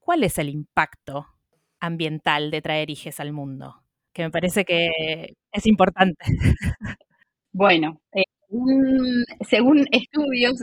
¿cuál 0.00 0.24
es 0.24 0.38
el 0.38 0.48
impacto 0.48 1.26
ambiental 1.80 2.50
de 2.50 2.62
traer 2.62 2.90
hijes 2.90 3.20
al 3.20 3.32
mundo? 3.32 3.83
Que 4.14 4.22
me 4.22 4.30
parece 4.30 4.64
que 4.64 5.34
es 5.52 5.66
importante. 5.66 6.24
Bueno, 7.56 8.00
eh, 8.12 8.24
según 9.40 9.86
estudios, 9.90 10.54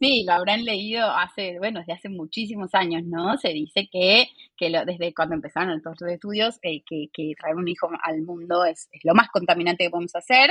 sí, 0.00 0.24
lo 0.26 0.32
habrán 0.32 0.64
leído 0.64 1.06
hace, 1.10 1.58
bueno, 1.58 1.80
desde 1.80 1.94
hace 1.94 2.08
muchísimos 2.08 2.74
años, 2.74 3.04
¿no? 3.04 3.36
Se 3.38 3.48
dice 3.50 3.88
que, 3.90 4.26
que 4.56 4.70
desde 4.86 5.14
cuando 5.14 5.34
empezaron 5.34 5.80
todos 5.80 5.96
los 6.00 6.10
estudios, 6.10 6.58
eh, 6.62 6.82
que, 6.86 7.08
que, 7.12 7.32
traer 7.38 7.56
un 7.56 7.68
hijo 7.68 7.88
al 8.02 8.22
mundo 8.22 8.64
es, 8.64 8.88
lo 9.02 9.14
más 9.14 9.28
contaminante 9.28 9.84
que 9.84 9.90
podemos 9.90 10.14
hacer. 10.14 10.50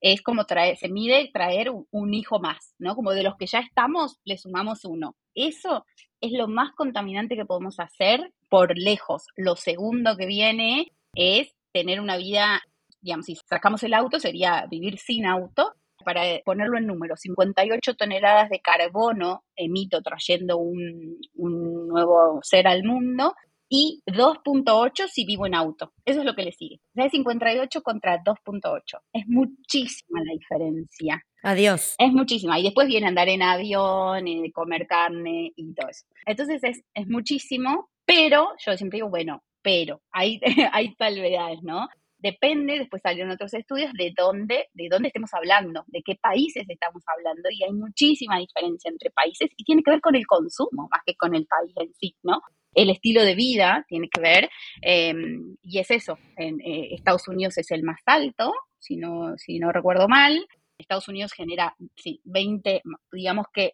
Es 0.00 0.22
como 0.22 0.44
traer, 0.44 0.76
se 0.76 0.88
mide 0.88 1.30
traer 1.32 1.70
un, 1.70 2.14
hijo 2.14 2.40
más, 2.40 2.74
¿no? 2.78 2.94
Como 2.94 3.12
de 3.12 3.22
los 3.22 3.36
que 3.36 3.46
ya 3.46 3.60
estamos, 3.60 4.18
le 4.24 4.38
sumamos 4.38 4.84
uno. 4.84 5.16
Eso 5.34 5.84
es 6.20 6.32
lo 6.32 6.46
más 6.48 6.72
contaminante 6.72 7.36
que 7.36 7.44
podemos 7.44 7.80
hacer 7.80 8.32
por 8.48 8.78
lejos. 8.78 9.24
Lo 9.36 9.56
segundo 9.56 10.16
que 10.16 10.26
viene 10.26 10.92
es 11.14 11.54
tener 11.72 12.00
una 12.00 12.16
vida, 12.16 12.62
digamos, 13.00 13.26
si 13.26 13.36
sacamos 13.36 13.82
el 13.82 13.94
auto, 13.94 14.18
sería 14.20 14.66
vivir 14.70 14.98
sin 14.98 15.26
auto. 15.26 15.72
Para 16.04 16.22
ponerlo 16.44 16.78
en 16.78 16.86
número, 16.86 17.16
58 17.16 17.94
toneladas 17.94 18.50
de 18.50 18.58
carbono 18.60 19.44
emito 19.54 20.02
trayendo 20.02 20.58
un, 20.58 21.16
nuevo 21.36 22.40
ser 22.42 22.66
al 22.66 22.82
mundo 22.82 23.34
y 23.68 24.02
2.8 24.06 25.06
si 25.06 25.24
vivo 25.24 25.46
en 25.46 25.54
auto. 25.54 25.92
Eso 26.04 26.20
es 26.20 26.26
lo 26.26 26.34
que 26.34 26.42
le 26.42 26.50
sigue. 26.50 26.80
O 26.88 26.94
sea, 26.94 27.08
58 27.08 27.82
contra 27.82 28.20
2.8. 28.20 28.98
Es 29.12 29.28
muchísima 29.28 30.20
la 30.24 30.32
diferencia. 30.32 31.22
Adiós. 31.44 31.94
Es 31.98 32.12
muchísima. 32.12 32.58
Y 32.58 32.64
después 32.64 32.88
viene 32.88 33.06
andar 33.06 33.28
en 33.28 33.42
avión, 33.42 34.26
y 34.26 34.50
comer 34.50 34.88
carne 34.88 35.52
y 35.54 35.72
todo 35.74 35.88
eso. 35.88 36.04
Entonces 36.26 36.64
es, 36.64 36.82
es 36.94 37.06
muchísimo, 37.06 37.90
pero 38.04 38.48
yo 38.58 38.76
siempre 38.76 38.96
digo, 38.96 39.08
bueno, 39.08 39.40
pero 39.62 40.02
hay, 40.10 40.40
hay 40.72 40.94
salvedades, 40.98 41.62
¿no? 41.62 41.88
Depende, 42.18 42.78
después 42.78 43.02
salieron 43.02 43.32
otros 43.32 43.52
estudios, 43.52 43.92
de 43.94 44.12
dónde, 44.16 44.68
de 44.74 44.88
dónde 44.88 45.08
estemos 45.08 45.34
hablando, 45.34 45.84
de 45.88 46.02
qué 46.04 46.14
países 46.14 46.64
estamos 46.68 47.02
hablando, 47.08 47.48
y 47.50 47.64
hay 47.64 47.72
muchísima 47.72 48.38
diferencia 48.38 48.90
entre 48.90 49.10
países 49.10 49.50
y 49.56 49.64
tiene 49.64 49.82
que 49.82 49.90
ver 49.90 50.00
con 50.00 50.14
el 50.14 50.26
consumo 50.26 50.88
más 50.88 51.00
que 51.04 51.16
con 51.16 51.34
el 51.34 51.46
país 51.46 51.72
en 51.76 51.92
sí, 51.94 52.14
¿no? 52.22 52.40
El 52.74 52.90
estilo 52.90 53.24
de 53.24 53.34
vida 53.34 53.84
tiene 53.88 54.08
que 54.08 54.20
ver, 54.20 54.50
em, 54.82 55.56
y 55.62 55.78
es 55.80 55.90
eso, 55.90 56.16
en 56.36 56.60
eh, 56.60 56.94
Estados 56.94 57.26
Unidos 57.26 57.58
es 57.58 57.70
el 57.72 57.82
más 57.82 58.00
alto, 58.06 58.52
si 58.78 58.96
no, 58.96 59.36
si 59.36 59.58
no 59.58 59.72
recuerdo 59.72 60.06
mal, 60.06 60.46
Estados 60.78 61.08
Unidos 61.08 61.32
genera, 61.32 61.74
sí, 61.96 62.20
20, 62.24 62.82
digamos 63.12 63.46
que 63.52 63.72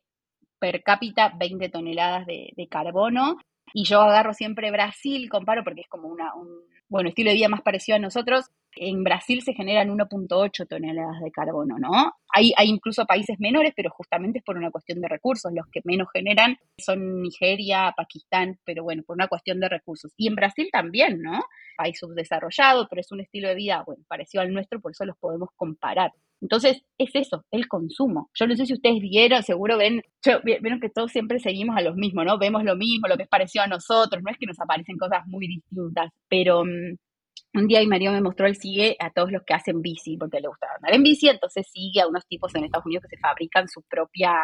per 0.58 0.82
cápita 0.82 1.34
20 1.38 1.68
toneladas 1.68 2.26
de, 2.26 2.52
de 2.56 2.66
carbono 2.68 3.36
y 3.72 3.84
yo 3.84 4.00
agarro 4.00 4.34
siempre 4.34 4.70
Brasil, 4.70 5.28
comparo 5.28 5.64
porque 5.64 5.82
es 5.82 5.88
como 5.88 6.08
una, 6.08 6.34
un 6.34 6.48
bueno, 6.88 7.08
estilo 7.08 7.30
de 7.30 7.36
vida 7.36 7.48
más 7.48 7.62
parecido 7.62 7.96
a 7.96 8.00
nosotros. 8.00 8.46
En 8.80 9.04
Brasil 9.04 9.42
se 9.42 9.54
generan 9.54 9.88
1.8 9.88 10.66
toneladas 10.68 11.20
de 11.22 11.30
carbono, 11.30 11.76
¿no? 11.78 12.12
Hay, 12.34 12.52
hay 12.56 12.68
incluso 12.68 13.04
países 13.06 13.38
menores, 13.40 13.72
pero 13.76 13.90
justamente 13.90 14.38
es 14.38 14.44
por 14.44 14.56
una 14.56 14.70
cuestión 14.70 15.00
de 15.00 15.08
recursos. 15.08 15.52
Los 15.52 15.66
que 15.72 15.80
menos 15.84 16.08
generan 16.12 16.56
son 16.78 17.22
Nigeria, 17.22 17.92
Pakistán, 17.96 18.58
pero 18.64 18.82
bueno, 18.84 19.02
por 19.06 19.16
una 19.16 19.28
cuestión 19.28 19.60
de 19.60 19.68
recursos. 19.68 20.12
Y 20.16 20.28
en 20.28 20.34
Brasil 20.34 20.68
también, 20.72 21.20
¿no? 21.22 21.40
País 21.76 21.98
subdesarrollado, 21.98 22.86
pero 22.88 23.00
es 23.00 23.10
un 23.12 23.20
estilo 23.20 23.48
de 23.48 23.54
vida, 23.54 23.82
bueno, 23.86 24.04
parecido 24.08 24.42
al 24.42 24.52
nuestro, 24.52 24.80
por 24.80 24.92
eso 24.92 25.04
los 25.04 25.16
podemos 25.18 25.50
comparar. 25.56 26.12
Entonces, 26.40 26.82
es 26.98 27.10
eso, 27.14 27.44
el 27.50 27.66
consumo. 27.68 28.30
Yo 28.34 28.46
no 28.46 28.56
sé 28.56 28.66
si 28.66 28.74
ustedes 28.74 29.00
vieron, 29.00 29.42
seguro 29.42 29.76
ven, 29.76 30.02
vieron 30.44 30.80
que 30.80 30.88
todos 30.88 31.10
siempre 31.10 31.40
seguimos 31.40 31.76
a 31.76 31.82
los 31.82 31.96
mismos, 31.96 32.24
¿no? 32.24 32.38
Vemos 32.38 32.64
lo 32.64 32.76
mismo, 32.76 33.08
lo 33.08 33.16
que 33.16 33.24
es 33.24 33.28
parecido 33.28 33.64
a 33.64 33.68
nosotros, 33.68 34.22
no 34.22 34.30
es 34.30 34.38
que 34.38 34.46
nos 34.46 34.60
aparecen 34.60 34.96
cosas 34.98 35.26
muy 35.26 35.48
distintas, 35.48 36.12
pero 36.28 36.64
mm, 36.64 36.96
un 37.54 37.66
día 37.66 37.82
y 37.82 37.86
Mario 37.86 38.12
me 38.12 38.20
mostró, 38.20 38.46
él 38.46 38.56
sigue 38.56 38.96
a 39.00 39.10
todos 39.10 39.32
los 39.32 39.42
que 39.42 39.54
hacen 39.54 39.80
bici, 39.80 40.16
porque 40.16 40.40
le 40.40 40.48
gusta 40.48 40.66
andar 40.76 40.94
en 40.94 41.02
bici, 41.02 41.28
entonces 41.28 41.66
sigue 41.72 42.00
a 42.00 42.06
unos 42.06 42.26
tipos 42.26 42.54
en 42.54 42.64
Estados 42.64 42.86
Unidos 42.86 43.04
que 43.08 43.16
se 43.16 43.20
fabrican 43.20 43.68
su 43.68 43.82
propia 43.82 44.34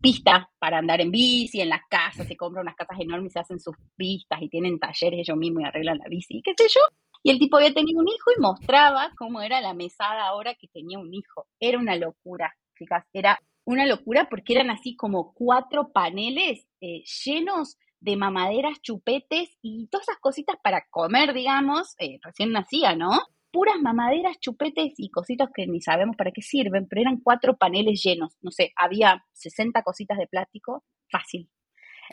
pista 0.00 0.48
para 0.58 0.78
andar 0.78 1.00
en 1.00 1.10
bici, 1.10 1.60
en 1.60 1.68
las 1.68 1.82
casas, 1.88 2.26
se 2.26 2.36
compran 2.36 2.62
unas 2.62 2.76
casas 2.76 3.00
enormes 3.00 3.30
y 3.30 3.32
se 3.32 3.40
hacen 3.40 3.60
sus 3.60 3.74
pistas 3.96 4.40
y 4.40 4.48
tienen 4.48 4.78
talleres 4.78 5.20
ellos 5.20 5.36
mismos 5.36 5.62
y 5.62 5.66
arreglan 5.66 5.98
la 5.98 6.08
bici, 6.08 6.42
qué 6.42 6.52
sé 6.56 6.68
yo. 6.68 6.80
Y 7.22 7.30
el 7.30 7.38
tipo 7.38 7.56
había 7.56 7.74
tenido 7.74 8.00
un 8.00 8.08
hijo 8.08 8.30
y 8.36 8.40
mostraba 8.40 9.10
cómo 9.16 9.40
era 9.40 9.60
la 9.60 9.74
mesada 9.74 10.26
ahora 10.26 10.54
que 10.54 10.68
tenía 10.68 10.98
un 10.98 11.12
hijo. 11.12 11.48
Era 11.58 11.78
una 11.78 11.96
locura, 11.96 12.54
chicas, 12.78 13.04
era 13.12 13.40
una 13.64 13.84
locura 13.84 14.28
porque 14.30 14.54
eran 14.54 14.70
así 14.70 14.94
como 14.94 15.32
cuatro 15.34 15.90
paneles 15.92 16.68
eh, 16.80 17.02
llenos 17.24 17.78
de 18.00 18.16
mamaderas, 18.16 18.80
chupetes 18.82 19.56
y 19.62 19.88
todas 19.88 20.08
esas 20.08 20.20
cositas 20.20 20.56
para 20.62 20.86
comer, 20.90 21.34
digamos, 21.34 21.94
eh, 21.98 22.18
recién 22.22 22.52
nacía, 22.52 22.94
¿no? 22.94 23.10
Puras 23.52 23.76
mamaderas, 23.80 24.38
chupetes 24.40 24.94
y 24.98 25.10
cositas 25.10 25.48
que 25.54 25.66
ni 25.66 25.80
sabemos 25.80 26.16
para 26.16 26.30
qué 26.30 26.42
sirven, 26.42 26.86
pero 26.88 27.02
eran 27.02 27.20
cuatro 27.20 27.56
paneles 27.56 28.02
llenos, 28.02 28.36
no 28.42 28.50
sé, 28.50 28.72
había 28.76 29.24
60 29.32 29.82
cositas 29.82 30.18
de 30.18 30.26
plástico, 30.26 30.84
fácil. 31.10 31.48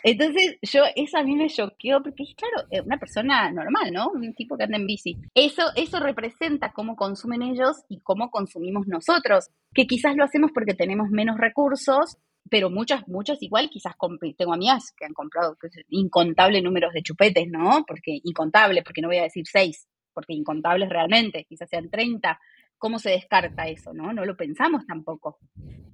Entonces, 0.02 0.58
yo, 0.62 0.84
eso 0.96 1.17
a 1.17 1.24
mí 1.24 1.36
me 1.36 1.48
choqueó, 1.48 2.02
porque 2.02 2.24
claro, 2.36 2.67
una 2.86 2.98
persona 2.98 3.52
normal, 3.52 3.91
¿no? 3.91 4.10
Un 4.10 4.34
tipo 4.34 4.58
que 4.58 4.63
anda 4.63 4.78
en 4.78 4.88
bici. 4.88 5.17
Eso, 5.36 5.63
eso 5.76 6.00
representa 6.00 6.72
cómo 6.74 6.96
consumen 6.96 7.43
ellos 7.43 7.84
y 7.89 8.00
cómo 8.02 8.32
consumimos 8.32 8.88
nosotros, 8.88 9.50
que 9.74 9.86
quizás 9.86 10.15
lo 10.15 10.24
hacemos 10.24 10.52
porque 10.54 10.74
tenemos 10.74 11.10
menos 11.10 11.38
recursos, 11.38 12.17
pero 12.49 12.69
muchas, 12.69 13.08
muchas 13.08 13.41
igual, 13.41 13.69
quizás 13.69 13.93
tengo 14.38 14.53
amigas 14.53 14.93
que 14.97 15.06
han 15.06 15.13
comprado 15.13 15.58
incontables 15.89 16.63
números 16.63 16.93
de 16.93 17.01
chupetes, 17.01 17.47
¿no? 17.49 17.84
Porque 17.88 18.19
incontable, 18.23 18.84
porque 18.84 19.01
no 19.01 19.08
voy 19.08 19.17
a 19.17 19.23
decir 19.23 19.45
seis, 19.47 19.88
porque 20.13 20.34
incontables 20.34 20.89
realmente, 20.89 21.45
quizás 21.45 21.69
sean 21.69 21.89
30. 21.89 22.39
¿Cómo 22.77 22.99
se 22.99 23.12
descarta 23.12 23.67
eso, 23.67 23.93
no? 23.93 24.13
No 24.13 24.25
lo 24.25 24.36
pensamos 24.36 24.86
tampoco. 24.86 25.38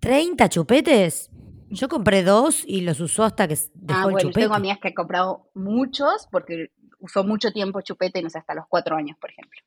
¿30 0.01 0.49
chupetes? 0.49 1.29
Yo 1.69 1.87
compré 1.87 2.23
dos 2.23 2.63
y 2.65 2.81
los 2.81 2.99
usó 2.99 3.23
hasta 3.23 3.47
que 3.47 3.55
dejó 3.75 3.99
ah, 3.99 4.03
bueno, 4.03 4.17
el 4.17 4.23
chupete. 4.23 4.41
tengo 4.41 4.55
amigas 4.55 4.79
que 4.79 4.87
han 4.87 4.95
comprado 4.95 5.51
muchos 5.53 6.27
porque 6.31 6.71
usó 6.99 7.23
mucho 7.23 7.51
tiempo 7.51 7.81
chupete, 7.81 8.21
no 8.23 8.29
sé, 8.29 8.39
hasta 8.39 8.55
los 8.55 8.65
cuatro 8.67 8.95
años, 8.95 9.17
por 9.21 9.29
ejemplo. 9.29 9.59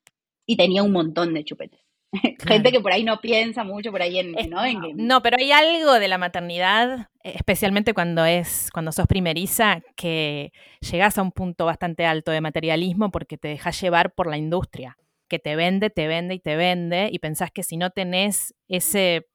Y 0.44 0.56
tenía 0.56 0.82
un 0.82 0.90
montón 0.90 1.32
de 1.32 1.44
chupetes. 1.44 1.80
Gente 2.46 2.70
que 2.70 2.80
por 2.80 2.92
ahí 2.92 3.04
no 3.04 3.20
piensa 3.20 3.64
mucho 3.64 3.90
por 3.90 4.02
ahí 4.02 4.18
en, 4.18 4.32
¿no? 4.50 4.60
no, 4.96 5.22
pero 5.22 5.38
hay 5.38 5.50
algo 5.52 5.98
de 5.98 6.08
la 6.08 6.18
maternidad, 6.18 7.08
especialmente 7.22 7.94
cuando 7.94 8.24
es, 8.24 8.70
cuando 8.72 8.92
sos 8.92 9.06
primeriza, 9.06 9.80
que 9.96 10.52
llegás 10.80 11.16
a 11.16 11.22
un 11.22 11.32
punto 11.32 11.64
bastante 11.64 12.04
alto 12.04 12.30
de 12.30 12.40
materialismo 12.40 13.10
porque 13.10 13.38
te 13.38 13.48
dejas 13.48 13.80
llevar 13.80 14.14
por 14.14 14.26
la 14.26 14.36
industria, 14.36 14.98
que 15.28 15.38
te 15.38 15.56
vende, 15.56 15.88
te 15.88 16.06
vende 16.06 16.34
y 16.34 16.40
te 16.40 16.56
vende, 16.56 17.08
y 17.10 17.18
pensás 17.18 17.50
que 17.50 17.62
si 17.62 17.78
no 17.78 17.90
tenés 17.90 18.54
ese, 18.68 19.28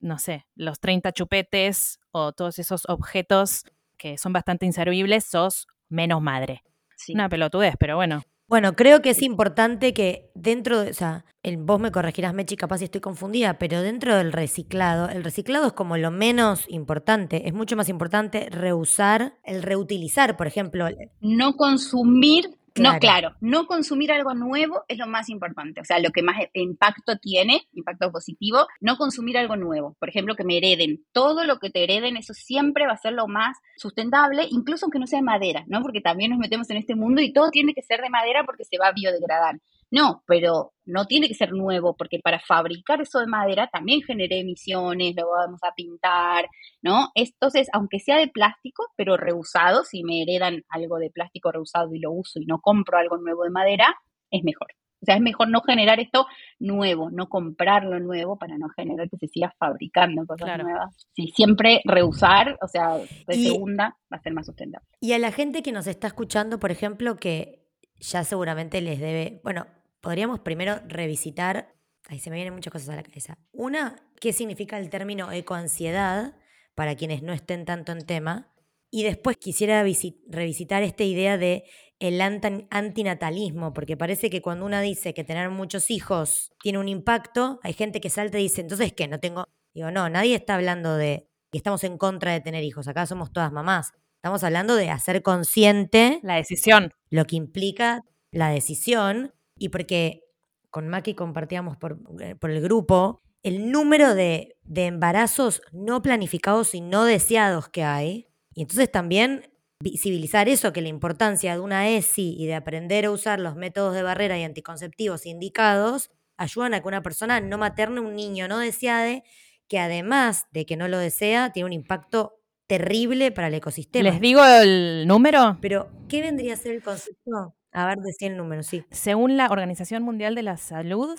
no 0.00 0.18
sé, 0.18 0.46
los 0.54 0.80
30 0.80 1.12
chupetes 1.12 1.98
o 2.10 2.32
todos 2.32 2.58
esos 2.58 2.82
objetos 2.88 3.64
que 3.96 4.18
son 4.18 4.32
bastante 4.34 4.66
inservibles, 4.66 5.24
sos 5.24 5.66
menos 5.88 6.20
madre. 6.20 6.62
Una 7.08 7.28
pelotudez, 7.28 7.74
pero 7.78 7.96
bueno. 7.96 8.22
Bueno, 8.48 8.74
creo 8.74 9.02
que 9.02 9.10
es 9.10 9.20
importante 9.20 9.92
que 9.92 10.30
dentro 10.34 10.80
de, 10.80 10.90
o 10.90 10.94
sea, 10.94 11.26
el, 11.42 11.58
vos 11.58 11.78
me 11.78 11.92
corregirás, 11.92 12.32
Mechi, 12.32 12.56
capaz 12.56 12.78
si 12.78 12.84
estoy 12.84 13.02
confundida, 13.02 13.58
pero 13.58 13.82
dentro 13.82 14.16
del 14.16 14.32
reciclado, 14.32 15.10
el 15.10 15.22
reciclado 15.22 15.66
es 15.66 15.72
como 15.74 15.98
lo 15.98 16.10
menos 16.10 16.64
importante. 16.68 17.46
Es 17.46 17.52
mucho 17.52 17.76
más 17.76 17.90
importante 17.90 18.48
reusar, 18.50 19.38
el 19.44 19.62
reutilizar, 19.62 20.38
por 20.38 20.46
ejemplo. 20.46 20.88
No 21.20 21.56
consumir 21.56 22.57
no, 22.78 22.98
claro, 22.98 23.34
no 23.40 23.66
consumir 23.66 24.12
algo 24.12 24.34
nuevo 24.34 24.84
es 24.88 24.98
lo 24.98 25.06
más 25.06 25.28
importante, 25.28 25.80
o 25.80 25.84
sea, 25.84 25.98
lo 25.98 26.10
que 26.10 26.22
más 26.22 26.36
impacto 26.54 27.16
tiene, 27.18 27.62
impacto 27.72 28.10
positivo, 28.10 28.66
no 28.80 28.96
consumir 28.96 29.38
algo 29.38 29.56
nuevo. 29.56 29.96
Por 29.98 30.08
ejemplo, 30.08 30.34
que 30.34 30.44
me 30.44 30.58
hereden. 30.58 31.04
Todo 31.12 31.44
lo 31.44 31.58
que 31.58 31.70
te 31.70 31.84
hereden, 31.84 32.16
eso 32.16 32.34
siempre 32.34 32.86
va 32.86 32.92
a 32.92 32.98
ser 32.98 33.12
lo 33.12 33.26
más 33.26 33.56
sustentable, 33.76 34.46
incluso 34.50 34.86
aunque 34.86 34.98
no 34.98 35.06
sea 35.06 35.20
de 35.20 35.24
madera, 35.24 35.64
¿no? 35.66 35.82
Porque 35.82 36.00
también 36.00 36.30
nos 36.30 36.38
metemos 36.38 36.68
en 36.70 36.76
este 36.76 36.94
mundo 36.94 37.20
y 37.20 37.32
todo 37.32 37.50
tiene 37.50 37.74
que 37.74 37.82
ser 37.82 38.00
de 38.00 38.10
madera 38.10 38.44
porque 38.44 38.64
se 38.64 38.78
va 38.78 38.88
a 38.88 38.92
biodegradar. 38.92 39.58
No, 39.90 40.22
pero 40.26 40.72
no 40.84 41.06
tiene 41.06 41.28
que 41.28 41.34
ser 41.34 41.52
nuevo, 41.52 41.96
porque 41.96 42.20
para 42.22 42.40
fabricar 42.40 43.00
eso 43.00 43.20
de 43.20 43.26
madera 43.26 43.68
también 43.72 44.02
generé 44.02 44.40
emisiones, 44.40 45.14
lo 45.16 45.30
vamos 45.30 45.60
a 45.62 45.74
pintar, 45.74 46.48
¿no? 46.82 47.10
Entonces, 47.14 47.68
aunque 47.72 47.98
sea 47.98 48.18
de 48.18 48.28
plástico, 48.28 48.86
pero 48.96 49.16
reusado, 49.16 49.84
si 49.84 50.04
me 50.04 50.22
heredan 50.22 50.62
algo 50.68 50.98
de 50.98 51.10
plástico 51.10 51.52
reusado 51.52 51.94
y 51.94 52.00
lo 52.00 52.12
uso 52.12 52.38
y 52.38 52.46
no 52.46 52.60
compro 52.60 52.98
algo 52.98 53.16
nuevo 53.16 53.44
de 53.44 53.50
madera, 53.50 53.96
es 54.30 54.44
mejor. 54.44 54.68
O 55.00 55.06
sea, 55.06 55.14
es 55.14 55.20
mejor 55.20 55.48
no 55.48 55.60
generar 55.62 56.00
esto 56.00 56.26
nuevo, 56.58 57.10
no 57.10 57.28
comprarlo 57.28 58.00
nuevo 58.00 58.36
para 58.36 58.58
no 58.58 58.68
generar 58.70 59.08
que 59.08 59.16
se 59.16 59.28
siga 59.28 59.54
fabricando 59.56 60.26
cosas 60.26 60.58
nuevas. 60.58 61.06
Sí, 61.14 61.28
siempre 61.28 61.80
reusar, 61.84 62.58
o 62.60 62.66
sea, 62.66 62.96
de 62.96 63.34
segunda 63.34 63.96
va 64.12 64.16
a 64.16 64.22
ser 64.22 64.32
más 64.32 64.46
sustentable. 64.46 64.88
Y 65.00 65.12
a 65.12 65.18
la 65.18 65.30
gente 65.30 65.62
que 65.62 65.70
nos 65.70 65.86
está 65.86 66.08
escuchando, 66.08 66.58
por 66.58 66.72
ejemplo, 66.72 67.16
que 67.16 67.64
ya 68.00 68.24
seguramente 68.24 68.80
les 68.80 68.98
debe, 68.98 69.40
bueno, 69.44 69.66
podríamos 70.00 70.40
primero 70.40 70.80
revisitar, 70.86 71.74
ahí 72.08 72.18
se 72.18 72.30
me 72.30 72.36
vienen 72.36 72.54
muchas 72.54 72.72
cosas 72.72 72.90
a 72.90 72.96
la 72.96 73.02
cabeza. 73.02 73.38
Una, 73.52 73.96
¿qué 74.20 74.32
significa 74.32 74.78
el 74.78 74.90
término 74.90 75.30
ecoansiedad 75.32 76.34
para 76.74 76.94
quienes 76.94 77.22
no 77.22 77.32
estén 77.32 77.64
tanto 77.64 77.92
en 77.92 78.06
tema? 78.06 78.52
Y 78.90 79.02
después 79.02 79.36
quisiera 79.36 79.84
revisitar 80.28 80.82
esta 80.82 81.04
idea 81.04 81.36
de 81.36 81.64
el 81.98 82.20
antinatalismo, 82.20 83.74
porque 83.74 83.96
parece 83.96 84.30
que 84.30 84.40
cuando 84.40 84.64
una 84.64 84.80
dice 84.80 85.14
que 85.14 85.24
tener 85.24 85.50
muchos 85.50 85.90
hijos 85.90 86.52
tiene 86.62 86.78
un 86.78 86.88
impacto, 86.88 87.58
hay 87.62 87.72
gente 87.72 88.00
que 88.00 88.08
salta 88.08 88.38
y 88.38 88.44
dice, 88.44 88.60
entonces, 88.60 88.92
¿qué? 88.92 89.08
No 89.08 89.18
tengo... 89.20 89.44
Digo, 89.74 89.90
no, 89.90 90.08
nadie 90.08 90.34
está 90.34 90.54
hablando 90.54 90.96
de 90.96 91.28
que 91.50 91.58
estamos 91.58 91.84
en 91.84 91.98
contra 91.98 92.32
de 92.32 92.40
tener 92.40 92.64
hijos, 92.64 92.88
acá 92.88 93.06
somos 93.06 93.32
todas 93.32 93.52
mamás. 93.52 93.92
Estamos 94.16 94.42
hablando 94.42 94.74
de 94.74 94.90
hacer 94.90 95.22
consciente 95.22 96.20
la 96.22 96.36
decisión. 96.36 96.92
Lo 97.10 97.24
que 97.24 97.36
implica 97.36 98.02
la 98.30 98.50
decisión 98.50 99.32
y 99.58 99.68
porque 99.70 100.24
con 100.70 100.88
Maki 100.88 101.14
compartíamos 101.14 101.76
por, 101.76 101.98
eh, 102.20 102.34
por 102.34 102.50
el 102.50 102.60
grupo 102.60 103.22
el 103.42 103.70
número 103.70 104.14
de, 104.14 104.56
de 104.62 104.86
embarazos 104.86 105.62
no 105.72 106.02
planificados 106.02 106.74
y 106.74 106.80
no 106.80 107.04
deseados 107.04 107.68
que 107.68 107.84
hay. 107.84 108.28
Y 108.52 108.62
entonces 108.62 108.90
también 108.90 109.50
visibilizar 109.80 110.48
eso, 110.48 110.72
que 110.72 110.82
la 110.82 110.88
importancia 110.88 111.54
de 111.54 111.60
una 111.60 111.88
ESI 111.88 112.34
y 112.36 112.46
de 112.46 112.56
aprender 112.56 113.06
a 113.06 113.10
usar 113.12 113.38
los 113.38 113.54
métodos 113.54 113.94
de 113.94 114.02
barrera 114.02 114.38
y 114.38 114.42
anticonceptivos 114.42 115.24
indicados 115.24 116.10
ayudan 116.36 116.74
a 116.74 116.80
que 116.80 116.88
una 116.88 117.02
persona 117.02 117.40
no 117.40 117.58
materne 117.58 118.00
un 118.00 118.16
niño 118.16 118.48
no 118.48 118.58
deseado 118.58 119.22
que 119.68 119.78
además 119.78 120.46
de 120.50 120.64
que 120.66 120.76
no 120.76 120.88
lo 120.88 120.98
desea, 120.98 121.52
tiene 121.52 121.66
un 121.66 121.72
impacto 121.74 122.40
terrible 122.66 123.30
para 123.32 123.48
el 123.48 123.54
ecosistema. 123.54 124.10
¿Les 124.10 124.20
digo 124.20 124.42
el 124.44 125.06
número? 125.06 125.58
Pero, 125.60 125.90
¿qué 126.08 126.22
vendría 126.22 126.54
a 126.54 126.56
ser 126.56 126.74
el 126.74 126.82
concepto? 126.82 127.54
A 127.78 127.86
ver, 127.86 127.98
decía 127.98 128.26
el 128.26 128.36
número, 128.36 128.64
sí. 128.64 128.84
Según 128.90 129.36
la 129.36 129.46
Organización 129.46 130.02
Mundial 130.02 130.34
de 130.34 130.42
la 130.42 130.56
Salud, 130.56 131.16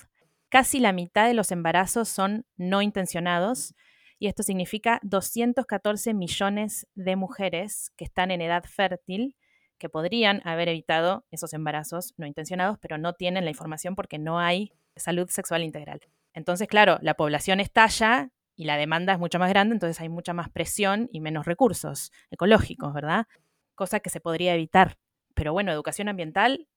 casi 0.49 0.81
la 0.81 0.91
mitad 0.91 1.25
de 1.25 1.33
los 1.33 1.53
embarazos 1.53 2.09
son 2.09 2.45
no 2.57 2.81
intencionados 2.81 3.75
y 4.19 4.27
esto 4.27 4.43
significa 4.43 4.99
214 5.03 6.13
millones 6.13 6.85
de 6.95 7.15
mujeres 7.15 7.93
que 7.95 8.03
están 8.03 8.29
en 8.29 8.41
edad 8.41 8.65
fértil 8.65 9.37
que 9.77 9.87
podrían 9.87 10.41
haber 10.43 10.67
evitado 10.67 11.25
esos 11.31 11.53
embarazos 11.53 12.13
no 12.17 12.25
intencionados, 12.25 12.77
pero 12.81 12.97
no 12.97 13.13
tienen 13.13 13.45
la 13.45 13.51
información 13.51 13.95
porque 13.95 14.19
no 14.19 14.37
hay 14.37 14.73
salud 14.97 15.29
sexual 15.29 15.63
integral. 15.63 16.01
Entonces, 16.33 16.67
claro, 16.67 16.97
la 17.01 17.13
población 17.13 17.61
estalla 17.61 18.31
y 18.57 18.65
la 18.65 18.75
demanda 18.75 19.13
es 19.13 19.19
mucho 19.19 19.39
más 19.39 19.47
grande, 19.47 19.75
entonces 19.75 20.01
hay 20.01 20.09
mucha 20.09 20.33
más 20.33 20.49
presión 20.49 21.07
y 21.13 21.21
menos 21.21 21.45
recursos 21.45 22.11
ecológicos, 22.29 22.93
¿verdad? 22.93 23.27
Cosa 23.75 24.01
que 24.01 24.09
se 24.09 24.19
podría 24.19 24.53
evitar 24.55 24.97
pero 25.39 25.53
bueno, 25.53 25.71
educación 25.71 26.09
ambiental, 26.09 26.67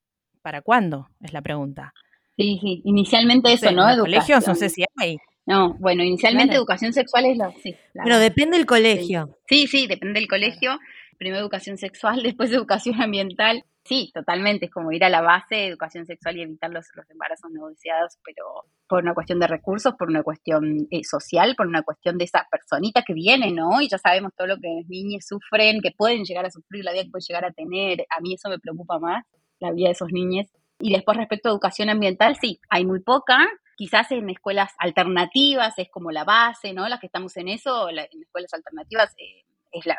¿para 0.40 0.62
cuándo? 0.62 1.08
Es 1.20 1.32
la 1.32 1.42
pregunta. 1.42 1.92
Sí, 2.36 2.60
sí, 2.62 2.80
inicialmente 2.84 3.52
eso, 3.52 3.72
¿no? 3.72 3.90
En 3.90 3.98
colegios 3.98 4.46
no 4.46 4.54
sé 4.54 4.68
si 4.68 4.84
hay. 4.98 5.18
No, 5.46 5.74
bueno, 5.80 6.04
inicialmente 6.04 6.54
educación 6.54 6.92
sexual 6.92 7.24
es 7.24 7.36
lo, 7.36 7.52
sí. 7.60 7.74
Pero 7.92 8.18
depende 8.20 8.56
del 8.56 8.66
colegio. 8.66 9.36
Sí, 9.48 9.66
sí, 9.66 9.88
depende 9.88 10.20
del 10.20 10.28
colegio. 10.28 10.78
Primero 11.22 11.42
educación 11.42 11.78
sexual, 11.78 12.20
después 12.24 12.50
educación 12.50 13.00
ambiental. 13.00 13.62
Sí, 13.84 14.10
totalmente, 14.12 14.66
es 14.66 14.72
como 14.72 14.90
ir 14.90 15.04
a 15.04 15.08
la 15.08 15.20
base, 15.20 15.68
educación 15.68 16.04
sexual 16.04 16.36
y 16.36 16.42
evitar 16.42 16.70
los, 16.70 16.86
los 16.96 17.08
embarazos 17.10 17.48
no 17.52 17.68
deseados, 17.68 18.18
pero 18.24 18.64
por 18.88 19.04
una 19.04 19.14
cuestión 19.14 19.38
de 19.38 19.46
recursos, 19.46 19.94
por 19.96 20.08
una 20.08 20.24
cuestión 20.24 20.88
eh, 20.90 21.04
social, 21.04 21.54
por 21.56 21.68
una 21.68 21.82
cuestión 21.82 22.18
de 22.18 22.24
esas 22.24 22.42
personitas 22.50 23.04
que 23.06 23.14
vienen, 23.14 23.54
¿no? 23.54 23.80
Y 23.80 23.88
ya 23.88 23.98
sabemos 23.98 24.32
todo 24.36 24.48
lo 24.48 24.56
que 24.56 24.66
las 24.80 24.88
niñas 24.88 25.24
sufren, 25.24 25.80
que 25.80 25.92
pueden 25.92 26.24
llegar 26.24 26.44
a 26.44 26.50
sufrir, 26.50 26.84
la 26.84 26.92
vida 26.92 27.04
que 27.04 27.10
pueden 27.10 27.26
llegar 27.28 27.44
a 27.44 27.52
tener. 27.52 28.04
A 28.10 28.20
mí 28.20 28.34
eso 28.34 28.48
me 28.48 28.58
preocupa 28.58 28.98
más, 28.98 29.24
la 29.60 29.70
vida 29.70 29.86
de 29.86 29.92
esos 29.92 30.10
niños. 30.10 30.48
Y 30.80 30.92
después 30.92 31.16
respecto 31.16 31.48
a 31.48 31.52
educación 31.52 31.88
ambiental, 31.88 32.36
sí, 32.40 32.58
hay 32.68 32.84
muy 32.84 33.00
poca, 33.00 33.48
quizás 33.76 34.10
en 34.10 34.28
escuelas 34.28 34.72
alternativas 34.78 35.78
es 35.78 35.88
como 35.88 36.10
la 36.10 36.24
base, 36.24 36.72
¿no? 36.72 36.88
Las 36.88 36.98
que 36.98 37.06
estamos 37.06 37.36
en 37.36 37.46
eso, 37.46 37.88
en 37.90 38.22
escuelas 38.22 38.52
alternativas 38.54 39.14
eh, 39.18 39.44
es 39.72 39.86
la, 39.86 39.96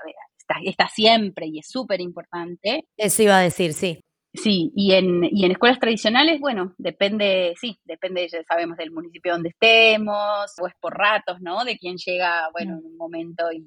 está, 0.47 0.60
está 0.63 0.88
siempre 0.88 1.47
y 1.47 1.60
es 1.60 1.67
súper 1.67 2.01
importante. 2.01 2.86
Eso 2.97 3.23
iba 3.23 3.38
a 3.38 3.41
decir, 3.41 3.73
sí. 3.73 3.99
Sí, 4.36 4.71
y 4.75 4.93
en, 4.93 5.23
y 5.23 5.45
en 5.45 5.51
escuelas 5.51 5.79
tradicionales, 5.79 6.39
bueno, 6.39 6.73
depende, 6.79 7.53
sí, 7.60 7.77
depende, 7.86 8.27
ya 8.27 8.43
sabemos, 8.43 8.77
del 8.77 8.89
municipio 8.89 9.32
donde 9.32 9.49
estemos, 9.49 10.51
o 10.60 10.67
es 10.67 10.73
por 10.79 10.97
ratos, 10.97 11.39
¿no? 11.39 11.63
De 11.63 11.77
quién 11.77 11.97
llega, 11.97 12.49
bueno, 12.51 12.75
mm. 12.75 12.79
en 12.79 12.86
un 12.86 12.97
momento 12.97 13.51
y 13.51 13.63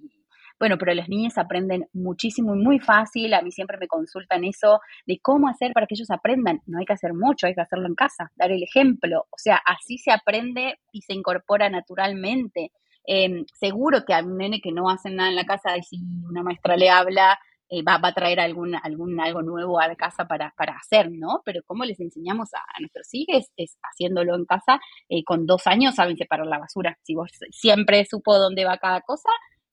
Bueno, 0.59 0.77
pero 0.77 0.93
las 0.95 1.09
niñas 1.09 1.39
aprenden 1.39 1.87
muchísimo 1.93 2.57
y 2.57 2.59
muy 2.59 2.81
fácil. 2.81 3.35
A 3.35 3.43
mí 3.43 3.53
siempre 3.53 3.79
me 3.79 3.87
consultan 3.87 4.43
eso 4.43 4.81
de 5.07 5.21
cómo 5.21 5.49
hacer 5.49 5.73
para 5.73 5.87
que 5.87 5.95
ellos 5.95 6.11
aprendan. 6.11 6.61
No 6.67 6.79
hay 6.79 6.85
que 6.85 6.95
hacer 6.95 7.15
mucho, 7.15 7.47
hay 7.47 7.55
que 7.55 7.61
hacerlo 7.61 7.87
en 7.87 7.95
casa, 7.95 8.33
dar 8.35 8.51
el 8.51 8.62
ejemplo. 8.62 9.27
O 9.31 9.39
sea, 9.39 9.61
así 9.65 9.99
se 9.99 10.11
aprende 10.11 10.81
y 10.91 11.03
se 11.03 11.12
incorpora 11.12 11.71
naturalmente. 11.71 12.73
Em, 13.07 13.45
seguro 13.55 14.05
que 14.05 14.14
a 14.14 14.21
un 14.21 14.37
nene 14.37 14.61
que 14.61 14.73
no 14.73 14.90
hace 14.90 15.11
nada 15.11 15.29
en 15.31 15.37
la 15.37 15.45
casa, 15.45 15.77
y 15.77 15.83
si 15.83 15.99
una 16.29 16.42
maestra 16.42 16.77
le 16.77 16.90
habla, 16.90 17.38
eh, 17.69 17.83
va, 17.83 17.99
a 18.01 18.12
traer 18.14 18.38
algún, 18.38 18.77
algún 18.77 19.19
algo 19.21 19.42
nuevo 19.42 19.81
a 19.81 19.88
la 19.88 19.97
casa 19.97 20.27
para, 20.27 20.55
para 20.57 20.75
hacer, 20.75 21.11
¿no? 21.11 21.42
Pero 21.45 21.62
cómo 21.66 21.85
les 21.85 21.99
enseñamos 21.99 22.55
a, 22.55 22.61
nuestros 22.81 23.09
hijos 23.12 23.51
es 23.57 23.77
haciéndolo 23.83 24.37
en 24.37 24.45
casa. 24.45 24.81
Eh, 25.09 25.25
con 25.25 25.47
dos 25.47 25.66
años 25.66 25.97
saben 25.97 26.16
separar 26.16 26.47
la 26.47 26.59
basura. 26.59 26.97
Si 27.03 27.14
vos 27.14 27.31
siempre 27.51 28.05
supo 28.05 28.38
dónde 28.38 28.64
va 28.64 28.79
cada 28.79 29.01
cosa, 29.01 29.31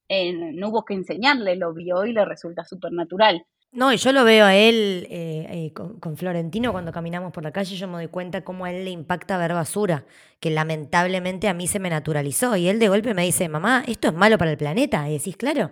eh, 0.09 0.33
no 0.33 0.69
hubo 0.69 0.85
que 0.85 0.95
enseñarle, 0.95 1.55
lo 1.55 1.73
vio 1.73 2.05
y 2.05 2.13
le 2.13 2.25
resulta 2.25 2.65
súper 2.65 2.91
natural. 2.93 3.45
No, 3.73 3.91
y 3.91 3.97
yo 3.97 4.11
lo 4.11 4.23
veo 4.23 4.45
a 4.45 4.55
él 4.55 5.71
con, 5.73 5.99
con, 5.99 6.15
Florentino 6.15 6.71
cuando 6.71 6.91
caminamos 6.91 7.31
por 7.31 7.43
la 7.43 7.51
calle, 7.51 7.75
yo 7.75 7.87
me 7.87 7.95
doy 7.95 8.07
cuenta 8.07 8.43
cómo 8.43 8.65
a 8.65 8.71
él 8.71 8.85
le 8.85 8.91
impacta 8.91 9.35
ver 9.39 9.53
basura, 9.53 10.05
que 10.39 10.51
lamentablemente 10.51 11.47
a 11.47 11.55
mí 11.55 11.65
se 11.67 11.79
me 11.79 11.89
naturalizó. 11.89 12.55
Y 12.55 12.67
él 12.67 12.77
de 12.77 12.87
golpe 12.87 13.15
me 13.15 13.23
dice, 13.23 13.49
mamá, 13.49 13.83
esto 13.87 14.09
es 14.09 14.13
malo 14.13 14.37
para 14.37 14.51
el 14.51 14.57
planeta. 14.57 15.09
Y 15.09 15.13
decís, 15.13 15.35
claro, 15.37 15.71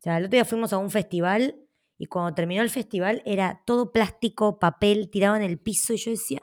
o 0.00 0.02
sea, 0.02 0.18
el 0.18 0.26
otro 0.26 0.36
día 0.36 0.44
fuimos 0.44 0.72
a 0.72 0.78
un 0.78 0.90
festival 0.90 1.56
y 1.98 2.06
cuando 2.06 2.34
terminó 2.34 2.62
el 2.62 2.70
festival 2.70 3.20
era 3.26 3.62
todo 3.66 3.92
plástico, 3.92 4.58
papel 4.58 5.10
tirado 5.10 5.36
en 5.36 5.42
el 5.42 5.58
piso 5.58 5.92
y 5.92 5.98
yo 5.98 6.12
decía, 6.12 6.40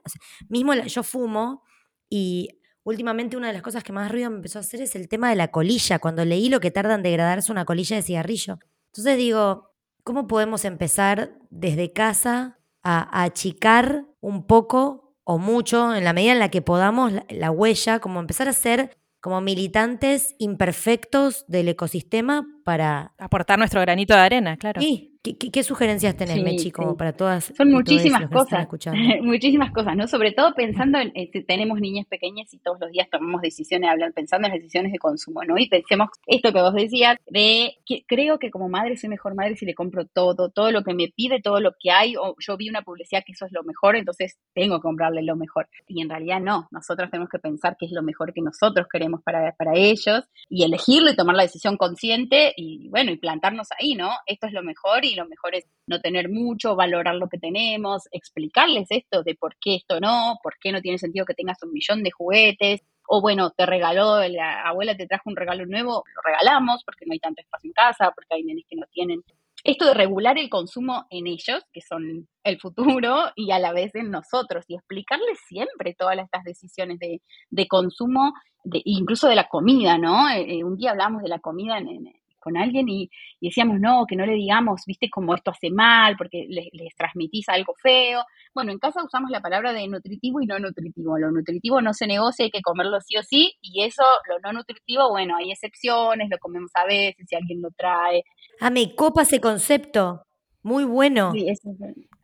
mismo 0.49 0.75
yo 0.75 1.01
fumo 1.01 1.63
y 2.09 2.59
últimamente 2.83 3.37
una 3.37 3.47
de 3.47 3.53
las 3.53 3.63
cosas 3.63 3.83
que 3.83 3.91
más 3.91 4.11
ruido 4.11 4.29
me 4.29 4.35
empezó 4.35 4.59
a 4.59 4.61
hacer 4.61 4.81
es 4.81 4.95
el 4.95 5.09
tema 5.09 5.31
de 5.31 5.35
la 5.35 5.47
colilla, 5.47 5.97
cuando 5.97 6.23
leí 6.25 6.49
lo 6.49 6.59
que 6.59 6.69
tarda 6.69 6.93
en 6.93 7.01
degradarse 7.01 7.51
una 7.51 7.65
colilla 7.65 7.95
de 7.95 8.03
cigarrillo. 8.03 8.59
Entonces 8.87 9.17
digo, 9.17 9.71
¿cómo 10.07 10.25
podemos 10.25 10.63
empezar 10.63 11.33
desde 11.49 11.91
casa 11.91 12.57
a, 12.81 13.23
achicar 13.23 14.05
un 14.21 14.47
poco 14.47 15.17
o 15.25 15.37
mucho, 15.37 15.93
en 15.93 16.05
la 16.05 16.13
medida 16.13 16.31
en 16.31 16.39
la 16.39 16.47
que 16.47 16.61
podamos, 16.61 17.11
la 17.27 17.51
huella, 17.51 17.99
como 17.99 18.21
empezar 18.21 18.47
a 18.47 18.51
hacer 18.51 18.95
como 19.19 19.41
militantes 19.41 20.33
imperfectos 20.39 21.43
del 21.49 21.67
ecosistema 21.67 22.47
para... 22.63 23.15
Aportar 23.17 23.59
nuestro 23.59 23.81
granito 23.81 24.13
de 24.13 24.21
arena, 24.21 24.55
claro. 24.55 24.79
Sí, 24.79 25.16
¿Qué, 25.35 25.63
sugerencias 25.63 26.15
tenés, 26.15 26.43
Mechi, 26.43 26.71
como 26.71 26.95
para 26.95 27.13
todas? 27.13 27.53
Son 27.55 27.71
muchísimas 27.71 28.29
cosas, 28.29 28.67
muchísimas 29.21 29.71
cosas, 29.71 29.95
¿no? 29.95 30.07
Sobre 30.07 30.31
todo 30.31 30.53
pensando 30.53 30.99
en, 30.99 31.11
si 31.31 31.43
tenemos 31.43 31.79
niñas 31.79 32.05
pequeñas 32.07 32.53
y 32.53 32.59
todos 32.59 32.79
los 32.79 32.91
días 32.91 33.07
tomamos 33.09 33.41
decisiones, 33.41 33.89
hablan, 33.89 34.13
pensando 34.13 34.47
en 34.47 34.53
las 34.53 34.61
decisiones 34.61 34.91
de 34.91 34.99
consumo, 34.99 35.43
¿no? 35.43 35.57
Y 35.57 35.67
pensemos 35.69 36.09
esto 36.25 36.53
que 36.53 36.61
vos 36.61 36.73
decías, 36.73 37.17
de 37.27 37.77
que 37.85 38.03
creo 38.07 38.39
que 38.39 38.51
como 38.51 38.69
madre 38.69 38.97
soy 38.97 39.09
mejor 39.09 39.35
madre 39.35 39.55
si 39.55 39.65
le 39.65 39.73
compro 39.73 40.05
todo, 40.05 40.49
todo 40.49 40.71
lo 40.71 40.83
que 40.83 40.93
me 40.93 41.09
pide, 41.15 41.41
todo 41.41 41.59
lo 41.59 41.71
que 41.79 41.91
hay, 41.91 42.15
o 42.15 42.35
yo 42.39 42.57
vi 42.57 42.69
una 42.69 42.81
publicidad 42.81 43.23
que 43.25 43.33
eso 43.33 43.45
es 43.45 43.51
lo 43.51 43.63
mejor, 43.63 43.95
entonces 43.95 44.37
tengo 44.53 44.77
que 44.77 44.83
comprarle 44.83 45.23
lo 45.23 45.35
mejor. 45.35 45.67
Y 45.87 46.01
en 46.01 46.09
realidad 46.09 46.39
no, 46.39 46.67
nosotros 46.71 47.09
tenemos 47.09 47.29
que 47.29 47.39
pensar 47.39 47.75
qué 47.77 47.85
es 47.85 47.91
lo 47.91 48.03
mejor 48.03 48.33
que 48.33 48.41
nosotros 48.41 48.87
queremos 48.91 49.21
para, 49.23 49.53
para 49.53 49.73
ellos 49.75 50.23
y 50.49 50.63
elegirlo 50.63 51.11
y 51.11 51.15
tomar 51.15 51.35
la 51.35 51.43
decisión 51.43 51.77
consciente 51.77 52.53
y 52.55 52.89
bueno, 52.89 53.11
y 53.11 53.17
plantarnos 53.17 53.67
ahí, 53.79 53.95
¿no? 53.95 54.09
Esto 54.25 54.47
es 54.47 54.53
lo 54.53 54.63
mejor 54.63 55.03
y 55.03 55.15
lo 55.17 55.27
mejor 55.27 55.55
es 55.55 55.65
no 55.87 55.99
tener 55.99 56.29
mucho, 56.29 56.75
valorar 56.75 57.15
lo 57.15 57.27
que 57.27 57.37
tenemos, 57.37 58.03
explicarles 58.11 58.87
esto 58.89 59.23
de 59.23 59.35
por 59.35 59.57
qué 59.59 59.75
esto 59.75 59.99
no, 59.99 60.37
por 60.41 60.57
qué 60.59 60.71
no 60.71 60.81
tiene 60.81 60.97
sentido 60.97 61.25
que 61.25 61.33
tengas 61.33 61.61
un 61.63 61.73
millón 61.73 62.03
de 62.03 62.11
juguetes, 62.11 62.81
o 63.07 63.21
bueno, 63.21 63.51
te 63.51 63.65
regaló, 63.65 64.27
la 64.27 64.61
abuela 64.63 64.95
te 64.95 65.07
trajo 65.07 65.29
un 65.29 65.35
regalo 65.35 65.65
nuevo, 65.65 66.03
lo 66.15 66.21
regalamos 66.23 66.83
porque 66.83 67.05
no 67.05 67.13
hay 67.13 67.19
tanto 67.19 67.41
espacio 67.41 67.69
en 67.69 67.73
casa, 67.73 68.11
porque 68.13 68.35
hay 68.35 68.43
nenes 68.43 68.65
que 68.69 68.75
no 68.75 68.85
tienen. 68.91 69.23
Esto 69.63 69.85
de 69.85 69.93
regular 69.93 70.37
el 70.37 70.49
consumo 70.49 71.07
en 71.09 71.27
ellos, 71.27 71.63
que 71.73 71.81
son 71.81 72.27
el 72.43 72.59
futuro, 72.59 73.31
y 73.35 73.51
a 73.51 73.59
la 73.59 73.73
vez 73.73 73.95
en 73.95 74.11
nosotros, 74.11 74.65
y 74.67 74.75
explicarles 74.75 75.39
siempre 75.47 75.93
todas 75.93 76.17
estas 76.19 76.43
decisiones 76.43 76.99
de, 76.99 77.21
de 77.49 77.67
consumo, 77.67 78.33
de, 78.63 78.81
incluso 78.85 79.27
de 79.27 79.35
la 79.35 79.47
comida, 79.47 79.97
¿no? 79.97 80.29
Eh, 80.29 80.59
eh, 80.59 80.63
un 80.63 80.77
día 80.77 80.91
hablamos 80.91 81.21
de 81.23 81.29
la 81.29 81.39
comida 81.39 81.77
en, 81.77 82.07
con 82.39 82.57
alguien 82.57 82.87
y, 82.89 83.09
decíamos, 83.41 83.79
no, 83.79 84.05
que 84.07 84.15
no 84.15 84.25
le 84.25 84.33
digamos, 84.33 84.83
viste, 84.85 85.09
como 85.09 85.35
esto 85.35 85.51
hace 85.51 85.69
mal, 85.69 86.15
porque 86.17 86.45
les, 86.49 86.95
transmitís 86.95 87.47
algo 87.49 87.73
feo. 87.81 88.23
Bueno, 88.53 88.71
en 88.71 88.79
casa 88.79 89.03
usamos 89.03 89.29
la 89.29 89.41
palabra 89.41 89.73
de 89.73 89.87
nutritivo 89.87 90.41
y 90.41 90.45
no 90.45 90.59
nutritivo. 90.59 91.17
Lo 91.17 91.31
nutritivo 91.31 91.81
no 91.81 91.93
se 91.93 92.07
negocia, 92.07 92.45
hay 92.45 92.51
que 92.51 92.61
comerlo 92.61 92.99
sí 93.01 93.17
o 93.17 93.23
sí, 93.23 93.53
y 93.61 93.83
eso, 93.83 94.03
lo 94.27 94.39
no 94.39 94.53
nutritivo, 94.53 95.09
bueno, 95.09 95.37
hay 95.37 95.51
excepciones, 95.51 96.29
lo 96.29 96.37
comemos 96.39 96.71
a 96.75 96.85
veces, 96.85 97.25
si 97.27 97.35
alguien 97.35 97.61
lo 97.61 97.69
trae. 97.71 98.23
Ah, 98.59 98.69
me 98.69 98.95
copa 98.95 99.23
ese 99.23 99.39
concepto. 99.39 100.23
Muy 100.63 100.83
bueno. 100.83 101.31
Sí, 101.31 101.47
eso 101.47 101.69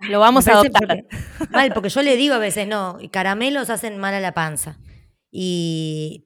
Lo 0.09 0.19
vamos 0.19 0.49
a 0.49 0.53
adoptar. 0.53 1.05
mal, 1.51 1.71
porque 1.73 1.87
yo 1.87 2.01
le 2.01 2.17
digo 2.17 2.35
a 2.35 2.39
veces, 2.39 2.67
no, 2.67 2.97
caramelos 3.09 3.69
hacen 3.69 3.97
mal 3.97 4.13
a 4.13 4.19
la 4.19 4.33
panza. 4.33 4.79
Y 5.31 6.25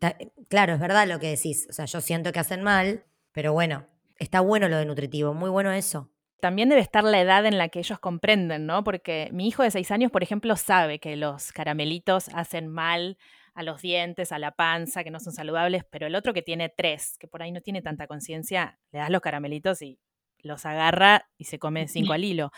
claro, 0.50 0.74
es 0.74 0.80
verdad 0.80 1.08
lo 1.08 1.20
que 1.20 1.30
decís. 1.30 1.68
O 1.70 1.74
sea, 1.74 1.86
yo 1.86 2.02
siento 2.02 2.32
que 2.32 2.40
hacen 2.40 2.64
mal, 2.64 3.06
pero 3.38 3.54
bueno, 3.54 3.86
está 4.18 4.42
bueno 4.42 4.68
lo 4.68 4.78
de 4.78 4.86
nutritivo, 4.88 5.36
muy 5.36 5.52
bueno 5.52 5.72
eso. 5.72 6.10
También 6.42 6.70
debe 6.70 6.82
estar 6.82 7.04
la 7.04 7.22
edad 7.22 7.46
en 7.46 7.60
la 7.60 7.70
que 7.70 7.78
ellos 7.78 8.00
comprenden, 8.00 8.66
¿no? 8.66 8.84
Porque 8.84 9.30
mi 9.32 9.48
hijo 9.48 9.62
de 9.62 9.70
seis 9.70 9.92
años, 9.92 10.10
por 10.10 10.24
ejemplo, 10.24 10.56
sabe 10.56 10.98
que 10.98 11.16
los 11.16 11.52
caramelitos 11.52 12.30
hacen 12.34 12.68
mal 12.68 13.20
a 13.54 13.62
los 13.62 13.84
dientes, 13.84 14.32
a 14.32 14.40
la 14.40 14.56
panza, 14.56 15.04
que 15.04 15.12
no 15.12 15.20
son 15.20 15.34
saludables, 15.34 15.84
pero 15.88 16.08
el 16.08 16.16
otro 16.16 16.34
que 16.34 16.42
tiene 16.42 16.74
tres, 16.76 17.20
que 17.20 17.28
por 17.28 17.44
ahí 17.44 17.52
no 17.52 17.62
tiene 17.62 17.84
tanta 17.84 18.08
conciencia, 18.08 18.80
le 18.92 18.98
das 18.98 19.12
los 19.12 19.22
caramelitos 19.22 19.84
y 19.84 20.00
los 20.40 20.66
agarra 20.66 21.30
y 21.38 21.44
se 21.44 21.60
come 21.60 21.88
cinco 21.88 22.14
al 22.14 22.24
hilo. 22.24 22.50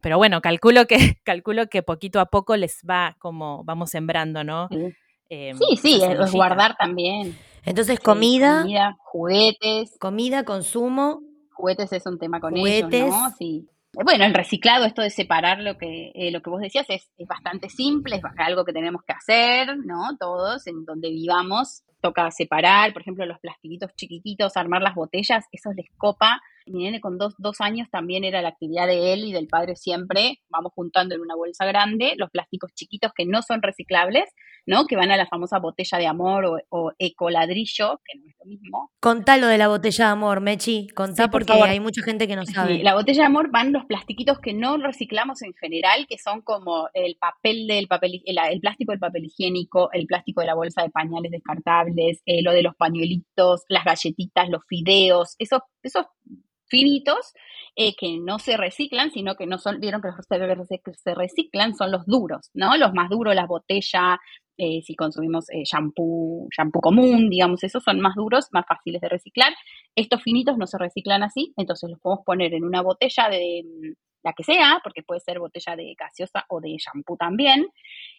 Pero 0.00 0.16
bueno, 0.16 0.40
calculo 0.42 0.86
que, 0.86 0.96
calculo 1.24 1.66
que 1.66 1.82
poquito 1.82 2.20
a 2.20 2.26
poco 2.26 2.56
les 2.56 2.82
va 2.88 3.16
como 3.18 3.64
vamos 3.64 3.90
sembrando, 3.90 4.44
¿no? 4.44 4.68
Em, 5.28 5.56
sí, 5.56 5.76
sí, 5.76 6.02
es 6.02 6.32
guardar 6.32 6.76
también. 6.76 7.36
Entonces, 7.64 7.98
comida, 7.98 8.64
juguetes. 8.98 9.96
Comida, 9.98 10.44
consumo. 10.44 11.20
Juguetes 11.52 11.92
es 11.92 12.06
un 12.06 12.18
tema 12.18 12.40
con 12.40 12.56
ellos, 12.56 12.90
¿no? 12.90 13.30
Sí. 13.38 13.66
Bueno, 13.92 14.24
el 14.24 14.34
reciclado, 14.34 14.84
esto 14.84 15.02
de 15.02 15.10
separar 15.10 15.60
lo 15.60 15.78
que, 15.78 16.10
eh, 16.14 16.32
lo 16.32 16.42
que 16.42 16.50
vos 16.50 16.60
decías, 16.60 16.84
es, 16.88 17.10
es, 17.16 17.28
bastante 17.28 17.68
simple, 17.68 18.16
es 18.16 18.22
algo 18.38 18.64
que 18.64 18.72
tenemos 18.72 19.02
que 19.06 19.12
hacer, 19.12 19.78
¿no? 19.78 20.16
Todos, 20.18 20.66
en 20.66 20.84
donde 20.84 21.10
vivamos, 21.10 21.84
toca 22.00 22.28
separar, 22.32 22.92
por 22.92 23.02
ejemplo, 23.02 23.24
los 23.24 23.38
plastiquitos 23.38 23.94
chiquititos, 23.94 24.56
armar 24.56 24.82
las 24.82 24.96
botellas, 24.96 25.44
eso 25.52 25.72
les 25.72 25.86
copa 25.96 26.42
mi 26.66 26.84
nene 26.84 27.00
con 27.00 27.18
dos, 27.18 27.34
dos, 27.38 27.60
años 27.60 27.88
también 27.90 28.24
era 28.24 28.42
la 28.42 28.48
actividad 28.48 28.86
de 28.86 29.12
él 29.12 29.24
y 29.24 29.32
del 29.32 29.48
padre 29.48 29.76
siempre. 29.76 30.40
Vamos 30.48 30.72
juntando 30.74 31.14
en 31.14 31.20
una 31.20 31.34
bolsa 31.34 31.64
grande 31.66 32.14
los 32.16 32.30
plásticos 32.30 32.72
chiquitos 32.74 33.12
que 33.14 33.26
no 33.26 33.42
son 33.42 33.62
reciclables, 33.62 34.24
¿no? 34.66 34.86
Que 34.86 34.96
van 34.96 35.10
a 35.10 35.16
la 35.16 35.26
famosa 35.26 35.58
botella 35.58 35.98
de 35.98 36.06
amor 36.06 36.44
o, 36.46 36.58
o 36.70 36.92
ecoladrillo, 36.98 38.00
que 38.04 38.18
no 38.18 38.28
es 38.28 38.34
lo 38.38 38.46
mismo. 38.46 38.90
Contá 39.00 39.36
lo 39.36 39.46
de 39.46 39.58
la 39.58 39.68
botella 39.68 40.06
de 40.06 40.10
amor, 40.12 40.40
Mechi. 40.40 40.88
Contá 40.88 41.28
porque 41.28 41.52
hay 41.52 41.80
mucha 41.80 42.02
gente 42.02 42.26
que 42.26 42.36
no 42.36 42.44
sabe. 42.46 42.82
la 42.82 42.94
botella 42.94 43.22
de 43.22 43.26
amor 43.26 43.50
van 43.50 43.72
los 43.72 43.84
plastiquitos 43.84 44.38
que 44.38 44.54
no 44.54 44.76
reciclamos 44.78 45.42
en 45.42 45.52
general, 45.54 46.06
que 46.08 46.18
son 46.18 46.40
como 46.42 46.88
el 46.94 47.16
papel 47.16 47.66
del 47.66 47.86
papel, 47.88 48.22
el, 48.24 48.60
plástico 48.60 48.92
del 48.92 49.00
papel 49.00 49.26
higiénico, 49.26 49.90
el 49.92 50.06
plástico 50.06 50.40
de 50.40 50.46
la 50.46 50.54
bolsa 50.54 50.82
de 50.82 50.90
pañales 50.90 51.30
descartables, 51.30 52.22
eh, 52.26 52.42
lo 52.42 52.52
de 52.52 52.62
los 52.62 52.74
pañuelitos, 52.76 53.64
las 53.68 53.84
galletitas, 53.84 54.48
los 54.48 54.62
fideos, 54.66 55.34
esos, 55.38 55.60
esos 55.82 56.06
finitos 56.74 57.34
eh, 57.76 57.94
que 57.94 58.18
no 58.18 58.40
se 58.40 58.56
reciclan, 58.56 59.12
sino 59.12 59.36
que 59.36 59.46
no 59.46 59.58
son, 59.58 59.78
vieron 59.78 60.02
que 60.02 60.08
los 60.08 60.68
que 60.68 60.92
se 60.94 61.14
reciclan 61.14 61.76
son 61.76 61.92
los 61.92 62.04
duros, 62.04 62.50
¿no? 62.52 62.76
Los 62.76 62.92
más 62.92 63.08
duros, 63.10 63.34
las 63.34 63.46
botellas, 63.46 64.18
eh, 64.56 64.80
si 64.82 64.96
consumimos 64.96 65.48
eh, 65.50 65.62
shampoo, 65.64 66.48
shampoo 66.56 66.80
común, 66.80 67.30
digamos, 67.30 67.62
esos 67.62 67.82
son 67.84 68.00
más 68.00 68.16
duros, 68.16 68.48
más 68.50 68.66
fáciles 68.66 69.00
de 69.00 69.08
reciclar. 69.08 69.52
Estos 69.94 70.20
finitos 70.22 70.58
no 70.58 70.66
se 70.66 70.78
reciclan 70.78 71.22
así, 71.22 71.52
entonces 71.56 71.90
los 71.90 72.00
podemos 72.00 72.24
poner 72.24 72.54
en 72.54 72.64
una 72.64 72.82
botella 72.82 73.28
de 73.28 73.62
la 74.24 74.32
que 74.32 74.42
sea, 74.42 74.80
porque 74.82 75.02
puede 75.02 75.20
ser 75.20 75.38
botella 75.38 75.76
de 75.76 75.94
gaseosa 75.96 76.44
o 76.48 76.60
de 76.60 76.76
shampoo 76.76 77.16
también, 77.16 77.66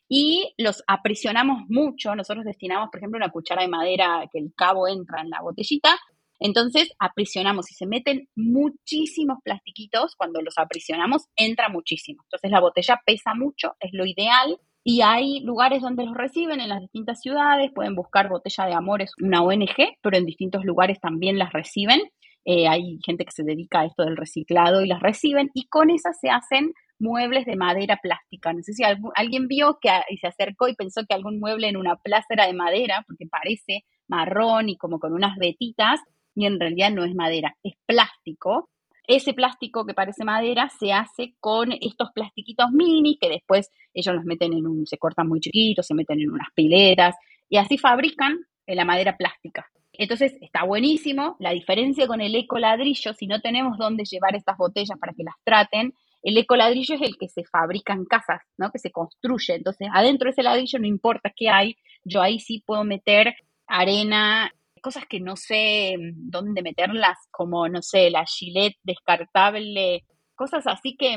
y 0.07 0.53
los 0.57 0.81
aprisionamos 0.87 1.63
mucho. 1.67 2.15
Nosotros 2.15 2.45
destinamos, 2.45 2.89
por 2.89 2.99
ejemplo, 2.99 3.17
una 3.17 3.31
cuchara 3.31 3.63
de 3.63 3.67
madera 3.67 4.29
que 4.31 4.39
el 4.39 4.53
cabo 4.55 4.87
entra 4.87 5.21
en 5.21 5.29
la 5.29 5.41
botellita, 5.41 5.97
entonces, 6.39 6.91
aprisionamos. 6.99 7.65
Si 7.67 7.75
se 7.75 7.85
meten 7.85 8.27
muchísimos 8.35 9.37
plastiquitos, 9.43 10.15
cuando 10.15 10.41
los 10.41 10.57
aprisionamos, 10.57 11.27
entra 11.35 11.69
muchísimo. 11.69 12.23
Entonces, 12.23 12.51
la 12.51 12.59
botella 12.59 13.01
pesa 13.05 13.33
mucho, 13.35 13.75
es 13.79 13.91
lo 13.93 14.05
ideal. 14.05 14.59
Y 14.83 15.01
hay 15.01 15.39
lugares 15.39 15.81
donde 15.81 16.05
los 16.05 16.15
reciben 16.15 16.59
en 16.59 16.69
las 16.69 16.81
distintas 16.81 17.19
ciudades. 17.21 17.71
Pueden 17.73 17.95
buscar 17.95 18.29
Botella 18.29 18.65
de 18.65 18.73
Amores, 18.73 19.13
una 19.19 19.41
ONG, 19.41 19.97
pero 20.01 20.17
en 20.17 20.25
distintos 20.25 20.63
lugares 20.63 20.99
también 20.99 21.39
las 21.39 21.53
reciben. 21.53 22.01
Eh, 22.45 22.67
hay 22.67 22.99
gente 23.03 23.25
que 23.25 23.31
se 23.31 23.43
dedica 23.43 23.79
a 23.79 23.85
esto 23.85 24.03
del 24.03 24.15
reciclado 24.15 24.83
y 24.83 24.87
las 24.87 25.01
reciben. 25.01 25.49
Y 25.55 25.67
con 25.67 25.89
esas 25.89 26.19
se 26.19 26.29
hacen 26.29 26.73
muebles 26.99 27.45
de 27.45 27.55
madera 27.55 27.97
plástica. 28.01 28.53
No 28.53 28.61
sé 28.61 28.73
si 28.73 28.83
alguien 28.83 29.47
vio 29.47 29.79
que 29.81 29.89
y 30.09 30.17
se 30.17 30.27
acercó 30.27 30.67
y 30.67 30.75
pensó 30.75 31.01
que 31.07 31.15
algún 31.15 31.39
mueble 31.39 31.67
en 31.67 31.77
una 31.77 31.95
plaza 31.95 32.27
era 32.29 32.45
de 32.45 32.53
madera, 32.53 33.03
porque 33.07 33.25
parece 33.25 33.85
marrón 34.07 34.69
y 34.69 34.77
como 34.77 34.99
con 34.99 35.13
unas 35.13 35.35
vetitas, 35.37 35.99
y 36.35 36.45
en 36.45 36.59
realidad 36.59 36.91
no 36.91 37.05
es 37.05 37.15
madera, 37.15 37.55
es 37.63 37.73
plástico. 37.85 38.69
Ese 39.07 39.33
plástico 39.33 39.85
que 39.85 39.93
parece 39.93 40.25
madera 40.25 40.69
se 40.69 40.91
hace 40.91 41.35
con 41.39 41.71
estos 41.71 42.09
plastiquitos 42.13 42.71
mini 42.71 43.17
que 43.19 43.29
después 43.29 43.69
ellos 43.93 44.15
los 44.15 44.25
meten 44.25 44.53
en 44.53 44.67
un, 44.67 44.85
se 44.85 44.97
cortan 44.97 45.27
muy 45.27 45.39
chiquitos, 45.39 45.85
se 45.85 45.93
meten 45.93 46.19
en 46.19 46.31
unas 46.31 46.49
piletas 46.55 47.15
y 47.47 47.57
así 47.57 47.77
fabrican 47.77 48.39
la 48.67 48.85
madera 48.85 49.15
plástica. 49.15 49.67
Entonces 49.93 50.35
está 50.41 50.63
buenísimo. 50.63 51.35
La 51.39 51.51
diferencia 51.51 52.07
con 52.07 52.19
el 52.19 52.35
eco 52.35 52.57
ladrillo, 52.57 53.13
si 53.13 53.27
no 53.27 53.39
tenemos 53.41 53.77
dónde 53.77 54.03
llevar 54.03 54.35
estas 54.35 54.57
botellas 54.57 54.97
para 54.99 55.13
que 55.13 55.23
las 55.23 55.35
traten, 55.43 55.93
el 56.23 56.37
eco 56.37 56.55
ladrillo 56.55 56.95
es 56.95 57.01
el 57.01 57.17
que 57.17 57.29
se 57.29 57.43
fabrica 57.43 57.93
en 57.93 58.05
casas, 58.05 58.41
¿no? 58.57 58.71
Que 58.71 58.79
se 58.79 58.91
construye. 58.91 59.55
Entonces, 59.55 59.87
adentro 59.93 60.25
de 60.25 60.31
ese 60.31 60.43
ladrillo 60.43 60.79
no 60.79 60.87
importa 60.87 61.31
qué 61.35 61.49
hay, 61.49 61.77
yo 62.03 62.21
ahí 62.21 62.39
sí 62.39 62.63
puedo 62.65 62.83
meter 62.83 63.35
arena, 63.67 64.51
cosas 64.85 65.05
que 65.09 65.19
no 65.19 65.35
sé 65.35 65.95
dónde 66.13 66.61
meterlas, 66.61 67.17
como, 67.31 67.67
no 67.67 67.81
sé, 67.81 68.11
la 68.11 68.23
gilet 68.23 68.75
descartable, 68.83 70.05
cosas 70.35 70.67
así 70.67 70.95
que, 70.95 71.15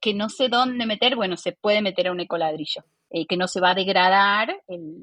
que 0.00 0.14
no 0.14 0.28
sé 0.28 0.48
dónde 0.48 0.86
meter, 0.86 1.16
bueno, 1.16 1.36
se 1.36 1.50
puede 1.50 1.82
meter 1.82 2.06
a 2.06 2.12
un 2.12 2.20
ecoladrillo. 2.20 2.84
Eh, 3.10 3.26
que 3.26 3.36
no 3.36 3.48
se 3.48 3.60
va 3.60 3.72
a 3.72 3.74
degradar, 3.74 4.56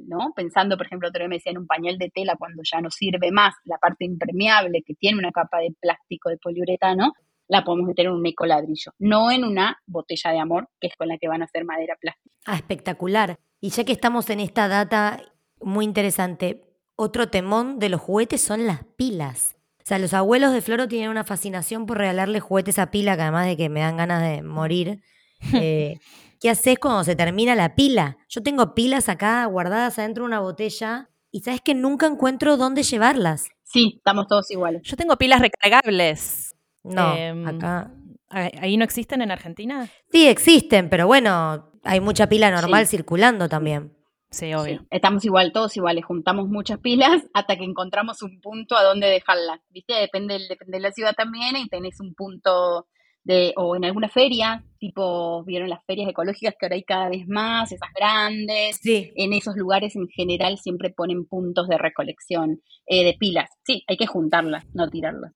¿no? 0.08 0.32
Pensando, 0.34 0.78
por 0.78 0.88
ejemplo, 0.88 1.10
otra 1.10 1.24
vez 1.24 1.30
me 1.30 1.36
decía 1.36 1.52
en 1.52 1.60
un 1.60 1.68
pañal 1.68 1.98
de 2.00 2.10
tela 2.10 2.38
cuando 2.40 2.64
ya 2.64 2.82
no 2.82 2.90
sirve 2.90 3.32
más, 3.32 3.54
la 3.66 3.78
parte 3.78 4.06
impermeable 4.06 4.82
que 4.84 4.96
tiene 4.96 5.20
una 5.20 5.32
capa 5.32 5.60
de 5.60 5.76
plástico, 5.80 6.30
de 6.30 6.38
poliuretano, 6.38 7.14
la 7.50 7.64
podemos 7.64 7.86
meter 7.86 8.06
en 8.06 8.14
un 8.14 8.26
ecoladrillo, 8.26 8.94
no 8.98 9.30
en 9.30 9.44
una 9.44 9.78
botella 9.86 10.32
de 10.32 10.40
amor, 10.40 10.70
que 10.80 10.88
es 10.88 10.96
con 10.96 11.10
la 11.10 11.18
que 11.18 11.28
van 11.28 11.42
a 11.42 11.46
hacer 11.46 11.66
madera 11.66 11.98
plástica. 12.00 12.36
Ah, 12.48 12.56
espectacular. 12.56 13.38
Y 13.60 13.70
ya 13.70 13.84
que 13.84 13.92
estamos 13.92 14.30
en 14.30 14.40
esta 14.40 14.68
data 14.70 15.22
muy 15.60 15.86
interesante, 15.86 16.69
otro 17.00 17.30
temón 17.30 17.80
de 17.80 17.88
los 17.88 18.02
juguetes 18.02 18.42
son 18.42 18.68
las 18.68 18.84
pilas. 18.84 19.56
O 19.78 19.84
sea, 19.86 20.00
los 20.00 20.14
abuelos 20.14 20.52
de 20.52 20.62
Floro 20.62 20.90
tienen 20.90 21.10
una 21.10 21.24
fascinación 21.24 21.86
por 21.86 21.98
regalarle 21.98 22.42
juguetes 22.42 22.78
a 22.78 22.92
pila, 22.92 23.16
que 23.16 23.22
además 23.22 23.48
de 23.48 23.56
que 23.56 23.70
me 23.70 23.80
dan 23.80 23.98
ganas 23.98 24.22
de 24.22 24.44
morir. 24.44 25.02
Eh, 25.54 25.98
¿Qué 26.42 26.50
haces 26.50 26.78
cuando 26.80 27.06
se 27.06 27.16
termina 27.16 27.56
la 27.56 27.74
pila? 27.74 28.18
Yo 28.28 28.44
tengo 28.44 28.76
pilas 28.76 29.08
acá 29.08 29.46
guardadas 29.46 29.98
adentro 29.98 30.24
de 30.24 30.28
una 30.28 30.42
botella 30.42 31.10
y 31.32 31.40
sabes 31.40 31.62
que 31.62 31.74
nunca 31.74 32.08
encuentro 32.08 32.58
dónde 32.58 32.84
llevarlas. 32.84 33.48
Sí, 33.64 33.94
estamos 33.96 34.28
todos 34.28 34.52
iguales. 34.52 34.82
Yo 34.84 34.98
tengo 34.98 35.16
pilas 35.16 35.40
recargables. 35.40 36.54
No, 36.84 37.16
em, 37.16 37.48
acá. 37.48 37.94
¿Ahí 38.28 38.76
no 38.76 38.84
existen 38.84 39.22
en 39.22 39.32
Argentina? 39.32 39.90
Sí, 40.12 40.28
existen, 40.28 40.90
pero 40.90 41.08
bueno, 41.08 41.72
hay 41.84 42.02
mucha 42.02 42.28
pila 42.28 42.52
normal 42.52 42.86
circulando 42.86 43.48
también. 43.48 43.94
Sí, 44.32 44.54
obvio. 44.54 44.86
estamos 44.92 45.26
igual, 45.26 45.52
todos 45.52 45.76
iguales, 45.76 46.06
juntamos 46.06 46.48
muchas 46.48 46.80
pilas 46.80 47.24
hasta 47.34 47.58
que 47.58 47.64
encontramos 47.64 48.22
un 48.22 48.40
punto 48.42 48.76
a 48.76 48.84
donde 48.84 49.08
dejarlas. 49.08 49.60
¿Viste? 49.70 49.94
Depende, 49.94 50.40
depende 50.48 50.78
de 50.78 50.82
la 50.82 50.92
ciudad 50.92 51.14
también 51.16 51.58
y 51.58 51.68
tenés 51.68 52.00
un 52.00 52.14
punto 52.14 52.88
de, 53.24 53.54
o 53.58 53.76
en 53.76 53.86
alguna 53.86 54.08
feria, 54.08 54.64
tipo, 54.80 55.44
vieron 55.44 55.70
las 55.70 55.84
ferias 55.86 56.10
ecológicas 56.10 56.56
que 56.58 56.66
ahora 56.66 56.76
hay 56.76 56.84
cada 56.84 57.10
vez 57.10 57.28
más, 57.28 57.72
esas 57.72 57.90
grandes. 57.96 58.78
Sí. 58.82 59.12
En 59.16 59.34
esos 59.34 59.56
lugares 59.56 59.96
en 59.96 60.08
general 60.08 60.58
siempre 60.58 60.90
ponen 60.92 61.26
puntos 61.26 61.68
de 61.68 61.78
recolección 61.78 62.62
eh, 62.86 63.04
de 63.04 63.14
pilas. 63.14 63.50
Sí, 63.64 63.84
hay 63.88 63.98
que 63.98 64.08
juntarlas, 64.08 64.66
no 64.74 64.90
tirarlas. 64.90 65.34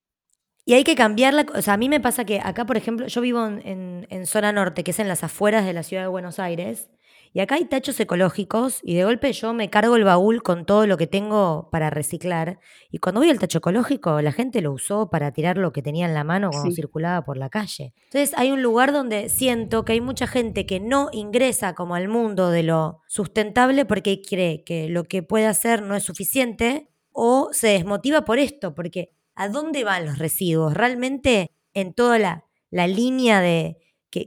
Y 0.66 0.72
hay 0.72 0.84
que 0.84 0.94
cambiarla, 0.94 1.44
o 1.54 1.60
sea, 1.60 1.74
a 1.74 1.76
mí 1.76 1.90
me 1.90 2.00
pasa 2.00 2.24
que 2.24 2.40
acá, 2.40 2.64
por 2.64 2.78
ejemplo, 2.78 3.06
yo 3.06 3.20
vivo 3.20 3.44
en, 3.46 4.06
en 4.08 4.26
zona 4.26 4.50
norte, 4.50 4.82
que 4.82 4.92
es 4.92 4.98
en 4.98 5.08
las 5.08 5.22
afueras 5.22 5.66
de 5.66 5.74
la 5.74 5.82
ciudad 5.82 6.04
de 6.04 6.08
Buenos 6.08 6.38
Aires, 6.38 6.88
y 7.36 7.40
acá 7.40 7.56
hay 7.56 7.64
tachos 7.64 7.98
ecológicos 7.98 8.78
y 8.84 8.94
de 8.94 9.02
golpe 9.02 9.32
yo 9.32 9.52
me 9.54 9.68
cargo 9.68 9.96
el 9.96 10.04
baúl 10.04 10.44
con 10.44 10.64
todo 10.64 10.86
lo 10.86 10.96
que 10.96 11.08
tengo 11.08 11.68
para 11.72 11.90
reciclar. 11.90 12.60
Y 12.92 12.98
cuando 12.98 13.20
voy 13.20 13.28
al 13.28 13.40
tacho 13.40 13.58
ecológico, 13.58 14.20
la 14.22 14.30
gente 14.30 14.60
lo 14.60 14.70
usó 14.70 15.10
para 15.10 15.32
tirar 15.32 15.58
lo 15.58 15.72
que 15.72 15.82
tenía 15.82 16.06
en 16.06 16.14
la 16.14 16.22
mano 16.22 16.50
cuando 16.52 16.70
circulaba 16.70 17.24
por 17.24 17.36
la 17.36 17.48
calle. 17.48 17.92
Entonces 18.04 18.38
hay 18.38 18.52
un 18.52 18.62
lugar 18.62 18.92
donde 18.92 19.28
siento 19.28 19.84
que 19.84 19.94
hay 19.94 20.00
mucha 20.00 20.28
gente 20.28 20.64
que 20.64 20.78
no 20.78 21.08
ingresa 21.10 21.74
como 21.74 21.96
al 21.96 22.06
mundo 22.06 22.50
de 22.50 22.62
lo 22.62 23.00
sustentable 23.08 23.84
porque 23.84 24.22
cree 24.22 24.62
que 24.62 24.88
lo 24.88 25.02
que 25.02 25.24
puede 25.24 25.46
hacer 25.46 25.82
no 25.82 25.96
es 25.96 26.04
suficiente 26.04 26.88
o 27.10 27.48
se 27.50 27.66
desmotiva 27.66 28.24
por 28.24 28.38
esto, 28.38 28.76
porque 28.76 29.10
¿a 29.34 29.48
dónde 29.48 29.82
van 29.82 30.06
los 30.06 30.18
residuos? 30.18 30.74
Realmente 30.74 31.50
en 31.72 31.94
toda 31.94 32.20
la, 32.20 32.44
la 32.70 32.86
línea 32.86 33.40
de 33.40 33.78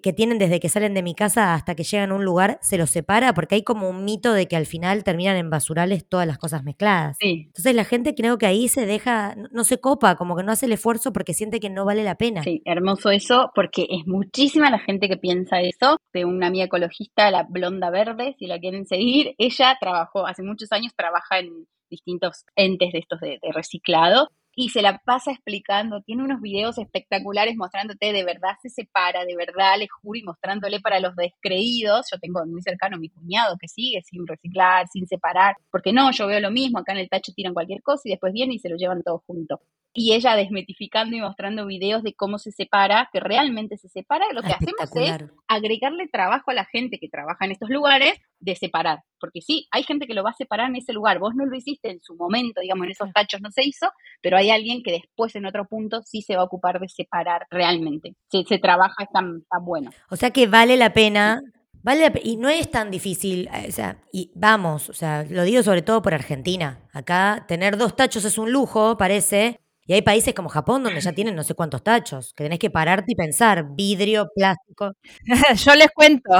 que, 0.01 0.13
tienen 0.13 0.37
desde 0.37 0.59
que 0.59 0.67
salen 0.67 0.93
de 0.93 1.01
mi 1.01 1.15
casa 1.15 1.53
hasta 1.53 1.73
que 1.75 1.83
llegan 1.83 2.11
a 2.11 2.15
un 2.15 2.25
lugar, 2.25 2.59
se 2.61 2.77
los 2.77 2.89
separa, 2.89 3.33
porque 3.33 3.55
hay 3.55 3.63
como 3.63 3.89
un 3.89 4.03
mito 4.03 4.33
de 4.33 4.47
que 4.47 4.57
al 4.57 4.65
final 4.65 5.03
terminan 5.03 5.37
en 5.37 5.49
basurales 5.49 6.07
todas 6.07 6.27
las 6.27 6.37
cosas 6.37 6.63
mezcladas. 6.63 7.17
Entonces 7.21 7.73
la 7.73 7.85
gente 7.85 8.13
creo 8.13 8.37
que 8.37 8.45
ahí 8.45 8.67
se 8.67 8.85
deja, 8.85 9.35
no 9.51 9.63
se 9.63 9.79
copa, 9.79 10.15
como 10.15 10.35
que 10.35 10.43
no 10.43 10.51
hace 10.51 10.65
el 10.65 10.73
esfuerzo 10.73 11.13
porque 11.13 11.33
siente 11.33 11.59
que 11.59 11.69
no 11.69 11.85
vale 11.85 12.03
la 12.03 12.15
pena. 12.15 12.43
Sí, 12.43 12.61
hermoso 12.65 13.11
eso, 13.11 13.51
porque 13.55 13.87
es 13.89 14.05
muchísima 14.05 14.69
la 14.69 14.79
gente 14.79 15.07
que 15.07 15.17
piensa 15.17 15.61
eso. 15.61 15.99
De 16.11 16.25
una 16.25 16.47
amiga 16.47 16.65
ecologista, 16.65 17.31
la 17.31 17.43
Blonda 17.43 17.89
Verde, 17.89 18.35
si 18.39 18.47
la 18.47 18.59
quieren 18.59 18.85
seguir, 18.85 19.35
ella 19.37 19.77
trabajó, 19.79 20.27
hace 20.27 20.43
muchos 20.43 20.71
años 20.71 20.93
trabaja 20.95 21.39
en 21.39 21.67
distintos 21.89 22.45
entes 22.55 22.91
de 22.91 22.99
estos 22.99 23.21
de 23.21 23.39
reciclado 23.53 24.29
y 24.59 24.69
se 24.69 24.81
la 24.81 24.97
pasa 25.05 25.31
explicando, 25.31 26.01
tiene 26.01 26.23
unos 26.23 26.41
videos 26.41 26.79
espectaculares 26.79 27.55
mostrándote 27.55 28.11
de 28.11 28.23
verdad 28.23 28.55
se 28.59 28.69
separa, 28.69 29.23
de 29.23 29.35
verdad 29.35 29.77
le 29.77 29.87
juro 29.87 30.17
y 30.17 30.23
mostrándole 30.23 30.79
para 30.79 30.99
los 30.99 31.15
descreídos, 31.15 32.07
yo 32.11 32.17
tengo 32.19 32.43
muy 32.47 32.63
cercano 32.63 32.95
a 32.95 32.99
mi 32.99 33.09
cuñado 33.09 33.55
que 33.61 33.67
sigue 33.67 34.01
sin 34.01 34.25
reciclar, 34.25 34.87
sin 34.87 35.05
separar, 35.05 35.57
porque 35.69 35.93
no, 35.93 36.09
yo 36.09 36.25
veo 36.25 36.39
lo 36.39 36.49
mismo, 36.49 36.79
acá 36.79 36.93
en 36.93 36.97
el 36.97 37.07
tacho 37.07 37.33
tiran 37.35 37.53
cualquier 37.53 37.83
cosa 37.83 38.01
y 38.05 38.09
después 38.09 38.33
vienen 38.33 38.55
y 38.55 38.59
se 38.59 38.69
lo 38.69 38.77
llevan 38.77 39.03
todo 39.03 39.23
junto. 39.27 39.61
Y 39.93 40.13
ella 40.13 40.35
desmetificando 40.35 41.15
y 41.15 41.21
mostrando 41.21 41.67
videos 41.67 42.01
de 42.01 42.15
cómo 42.15 42.39
se 42.39 42.51
separa, 42.51 43.09
que 43.13 43.19
realmente 43.19 43.77
se 43.77 43.89
separa, 43.89 44.25
lo 44.33 44.41
que 44.41 44.53
hacemos 44.53 44.89
es 44.95 45.29
agregarle 45.47 46.07
trabajo 46.07 46.49
a 46.49 46.55
la 46.55 46.65
gente 46.65 46.97
que 46.97 47.09
trabaja 47.09 47.45
en 47.45 47.51
estos 47.51 47.69
lugares 47.69 48.19
de 48.39 48.55
separar. 48.55 48.99
Porque 49.19 49.41
sí, 49.41 49.67
hay 49.71 49.83
gente 49.83 50.07
que 50.07 50.13
lo 50.13 50.23
va 50.23 50.31
a 50.31 50.33
separar 50.33 50.69
en 50.69 50.75
ese 50.75 50.93
lugar. 50.93 51.19
Vos 51.19 51.33
no 51.35 51.45
lo 51.45 51.55
hiciste 51.55 51.89
en 51.89 51.99
su 52.01 52.15
momento, 52.15 52.61
digamos, 52.61 52.85
en 52.85 52.91
esos 52.91 53.11
tachos 53.13 53.41
no 53.41 53.51
se 53.51 53.65
hizo, 53.65 53.87
pero 54.21 54.37
hay 54.37 54.49
alguien 54.49 54.83
que 54.83 54.91
después 54.91 55.35
en 55.35 55.45
otro 55.45 55.65
punto 55.67 56.01
sí 56.03 56.21
se 56.21 56.35
va 56.35 56.41
a 56.41 56.45
ocupar 56.45 56.79
de 56.79 56.89
separar 56.89 57.47
realmente. 57.49 58.15
Si 58.31 58.43
se 58.43 58.59
trabaja 58.59 59.05
tan, 59.11 59.43
tan 59.49 59.65
bueno. 59.65 59.91
O 60.09 60.15
sea 60.15 60.31
que 60.31 60.47
vale 60.47 60.77
la 60.77 60.93
pena 60.93 61.41
Vale 61.87 62.11
y 62.21 62.35
no 62.35 62.49
es 62.49 62.69
tan 62.69 62.91
difícil, 62.91 63.47
eh, 63.53 63.67
o 63.69 63.71
sea, 63.71 64.01
y 64.11 64.29
vamos, 64.35 64.89
o 64.89 64.93
sea, 64.93 65.23
lo 65.23 65.43
digo 65.43 65.63
sobre 65.63 65.81
todo 65.81 66.01
por 66.01 66.13
Argentina. 66.13 66.81
Acá 66.91 67.45
tener 67.47 67.77
dos 67.77 67.95
tachos 67.95 68.25
es 68.25 68.37
un 68.37 68.51
lujo, 68.51 68.97
parece, 68.97 69.61
y 69.87 69.93
hay 69.93 70.01
países 70.01 70.33
como 70.33 70.49
Japón 70.49 70.83
donde 70.83 70.99
ya 70.99 71.13
tienen 71.13 71.35
no 71.35 71.43
sé 71.43 71.55
cuántos 71.55 71.81
tachos, 71.81 72.33
que 72.33 72.43
tenés 72.43 72.59
que 72.59 72.69
pararte 72.69 73.13
y 73.13 73.15
pensar, 73.15 73.65
vidrio, 73.73 74.27
plástico. 74.35 74.91
Yo 75.65 75.75
les 75.75 75.89
cuento, 75.95 76.31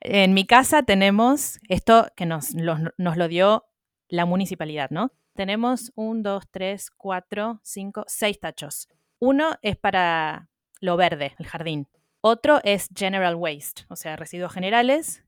en 0.00 0.34
mi 0.34 0.44
casa 0.44 0.82
tenemos 0.82 1.60
esto 1.68 2.08
que 2.16 2.26
nos, 2.26 2.52
nos 2.54 3.16
lo 3.16 3.28
dio 3.28 3.64
la 4.08 4.26
municipalidad, 4.26 4.90
¿no? 4.90 5.12
Tenemos 5.34 5.92
un, 5.94 6.24
dos, 6.24 6.44
tres, 6.50 6.90
cuatro, 6.90 7.60
cinco, 7.62 8.04
seis 8.08 8.40
tachos. 8.40 8.88
Uno 9.20 9.54
es 9.62 9.76
para 9.76 10.48
lo 10.80 10.96
verde, 10.96 11.34
el 11.38 11.46
jardín. 11.46 11.88
Otro 12.20 12.60
es 12.64 12.88
general 12.94 13.36
waste, 13.36 13.82
o 13.88 13.96
sea, 13.96 14.16
residuos 14.16 14.52
generales. 14.52 15.24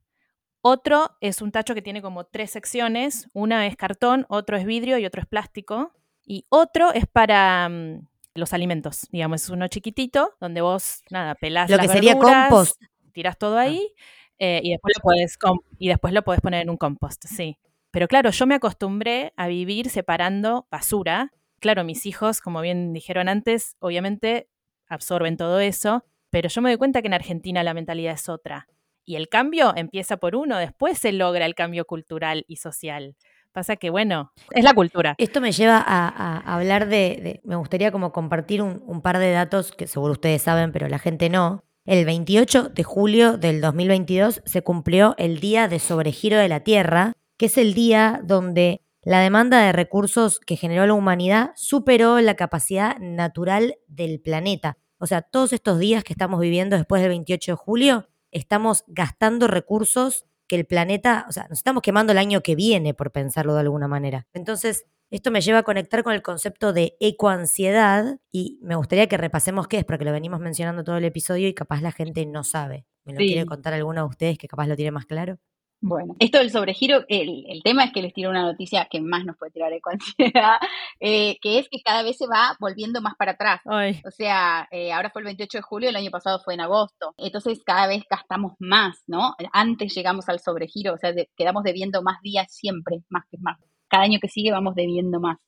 Otro 0.62 1.16
es 1.20 1.42
un 1.42 1.52
tacho 1.52 1.74
que 1.74 1.82
tiene 1.82 2.02
como 2.02 2.24
tres 2.24 2.50
secciones. 2.50 3.28
Una 3.32 3.66
es 3.68 3.76
cartón, 3.76 4.26
otro 4.28 4.56
es 4.56 4.64
vidrio 4.64 4.98
y 4.98 5.06
otro 5.06 5.20
es 5.20 5.28
plástico. 5.28 5.92
Y 6.26 6.44
otro 6.48 6.92
es 6.92 7.06
para 7.06 7.68
mm, 7.68 8.06
los 8.34 8.52
alimentos, 8.52 9.06
digamos, 9.10 9.44
es 9.44 9.50
uno 9.50 9.68
chiquitito 9.68 10.34
donde 10.40 10.60
vos, 10.60 11.02
nada, 11.10 11.34
pelás 11.36 11.70
Lo 11.70 11.78
que 11.78 11.88
sería 11.88 12.18
compost. 12.18 12.82
Tirás 13.12 13.38
todo 13.38 13.56
ahí 13.56 13.94
eh, 14.38 14.60
y, 14.62 14.72
después 14.72 14.94
lo 14.96 15.02
podés 15.02 15.38
y 15.78 15.88
después 15.88 16.12
lo 16.12 16.22
podés 16.22 16.40
poner 16.40 16.62
en 16.62 16.70
un 16.70 16.76
compost, 16.76 17.24
sí. 17.24 17.58
Pero 17.90 18.08
claro, 18.08 18.30
yo 18.30 18.46
me 18.46 18.56
acostumbré 18.56 19.32
a 19.36 19.46
vivir 19.48 19.88
separando 19.88 20.66
basura. 20.70 21.32
Claro, 21.60 21.84
mis 21.84 22.04
hijos, 22.04 22.42
como 22.42 22.60
bien 22.60 22.92
dijeron 22.92 23.28
antes, 23.28 23.76
obviamente 23.78 24.50
absorben 24.88 25.36
todo 25.38 25.60
eso, 25.60 26.04
pero 26.28 26.48
yo 26.48 26.60
me 26.60 26.68
doy 26.68 26.76
cuenta 26.76 27.00
que 27.00 27.08
en 27.08 27.14
Argentina 27.14 27.62
la 27.62 27.72
mentalidad 27.72 28.14
es 28.14 28.28
otra. 28.28 28.68
Y 29.04 29.16
el 29.16 29.28
cambio 29.28 29.72
empieza 29.76 30.16
por 30.18 30.34
uno, 30.36 30.58
después 30.58 30.98
se 30.98 31.12
logra 31.12 31.46
el 31.46 31.54
cambio 31.54 31.86
cultural 31.86 32.44
y 32.48 32.56
social. 32.56 33.16
Pasa 33.56 33.76
que, 33.76 33.88
bueno, 33.88 34.34
es 34.50 34.64
la 34.64 34.74
cultura. 34.74 35.14
Esto 35.16 35.40
me 35.40 35.50
lleva 35.50 35.82
a, 35.82 36.40
hablar 36.40 36.90
de, 36.90 37.40
me 37.42 37.56
gustaría 37.56 37.90
como 37.90 38.12
compartir 38.12 38.60
un, 38.60 39.00
par 39.00 39.18
de 39.18 39.32
datos 39.32 39.72
que 39.72 39.86
seguro 39.86 40.12
ustedes 40.12 40.42
saben, 40.42 40.72
pero 40.72 40.90
la 40.90 40.98
gente 40.98 41.30
no. 41.30 41.64
El 41.86 42.04
28 42.04 42.68
de 42.68 42.82
julio 42.82 43.38
del 43.38 43.62
2022 43.62 44.42
se 44.44 44.60
cumplió 44.60 45.14
el 45.16 45.40
Día 45.40 45.68
de 45.68 45.78
Sobregiro 45.78 46.36
de 46.36 46.50
la 46.50 46.60
Tierra, 46.64 47.14
que 47.38 47.46
es 47.46 47.56
el 47.56 47.72
día 47.72 48.20
donde 48.22 48.82
la 49.00 49.20
demanda 49.20 49.62
de 49.62 49.72
recursos 49.72 50.38
que 50.38 50.56
generó 50.56 50.86
la 50.86 50.92
humanidad 50.92 51.52
superó 51.56 52.20
la 52.20 52.34
capacidad 52.34 52.98
natural 52.98 53.76
del 53.88 54.20
planeta. 54.20 54.76
O 54.98 55.06
sea, 55.06 55.22
todos 55.22 55.54
estos 55.54 55.78
días 55.78 56.04
que 56.04 56.12
estamos 56.12 56.40
viviendo 56.40 56.76
después 56.76 57.00
del 57.00 57.08
28 57.08 57.52
de 57.52 57.56
julio, 57.56 58.08
estamos 58.32 58.84
gastando 58.86 59.46
recursos 59.46 60.26
que 60.48 60.56
el 60.56 60.66
planeta, 60.66 61.26
o 61.28 61.32
sea, 61.32 61.46
nos 61.48 61.58
estamos 61.58 61.82
quemando 61.82 62.12
el 62.12 62.18
año 62.18 62.40
que 62.42 62.54
viene, 62.54 62.94
por 62.94 63.12
pensarlo 63.12 63.54
de 63.54 63.60
alguna 63.60 63.88
manera. 63.88 64.26
Entonces, 64.32 64.84
esto 65.10 65.30
me 65.30 65.40
lleva 65.40 65.58
a 65.60 65.62
conectar 65.62 66.02
con 66.02 66.12
el 66.14 66.22
concepto 66.22 66.72
de 66.72 66.96
ecoansiedad 67.00 68.18
y 68.32 68.58
me 68.62 68.74
gustaría 68.76 69.06
que 69.08 69.16
repasemos 69.16 69.68
qué 69.68 69.78
es, 69.78 69.84
porque 69.84 70.04
lo 70.04 70.12
venimos 70.12 70.40
mencionando 70.40 70.84
todo 70.84 70.96
el 70.96 71.04
episodio 71.04 71.48
y 71.48 71.54
capaz 71.54 71.80
la 71.82 71.92
gente 71.92 72.26
no 72.26 72.44
sabe. 72.44 72.86
¿Me 73.04 73.12
lo 73.14 73.20
Sí. 73.20 73.26
quiere 73.28 73.46
contar 73.46 73.72
alguno 73.74 74.02
de 74.02 74.08
ustedes 74.08 74.38
que 74.38 74.48
capaz 74.48 74.66
lo 74.66 74.76
tiene 74.76 74.90
más 74.90 75.06
claro? 75.06 75.38
Bueno, 75.80 76.16
esto 76.18 76.38
del 76.38 76.50
sobregiro, 76.50 77.04
el, 77.08 77.44
el 77.48 77.62
tema 77.62 77.84
es 77.84 77.92
que 77.92 78.02
les 78.02 78.12
tiro 78.14 78.30
una 78.30 78.42
noticia 78.42 78.88
que 78.90 79.00
más 79.00 79.24
nos 79.24 79.36
puede 79.36 79.52
tirar 79.52 79.72
ecoansiedad, 79.72 80.56
eh, 81.00 81.36
que 81.40 81.58
es 81.58 81.68
que 81.68 81.80
cada 81.84 82.02
vez 82.02 82.16
se 82.16 82.26
va 82.26 82.56
volviendo 82.58 83.00
más 83.02 83.14
para 83.16 83.32
atrás. 83.32 83.60
Ay, 83.66 84.00
O 84.04 84.10
sea, 84.10 84.66
eh, 84.70 84.92
ahora 84.92 85.10
fue 85.10 85.20
el 85.20 85.26
28 85.26 85.58
de 85.58 85.62
julio, 85.62 85.88
el 85.90 85.96
año 85.96 86.10
pasado 86.10 86.40
fue 86.44 86.54
en 86.54 86.60
agosto. 86.62 87.14
Entonces 87.18 87.62
cada 87.64 87.86
vez 87.86 88.02
gastamos 88.10 88.54
más, 88.58 89.02
¿no? 89.06 89.34
Antes 89.52 89.94
llegamos 89.94 90.28
al 90.28 90.40
sobregiro, 90.40 90.94
o 90.94 90.98
sea, 90.98 91.12
de- 91.12 91.30
quedamos 91.36 91.62
debiendo 91.62 92.02
más 92.02 92.20
días 92.22 92.46
siempre, 92.50 93.02
más 93.10 93.24
que 93.30 93.36
más. 93.38 93.58
Cada 93.88 94.04
año 94.04 94.18
que 94.20 94.28
sigue 94.28 94.50
vamos 94.50 94.74
debiendo 94.74 95.20
más. 95.20 95.38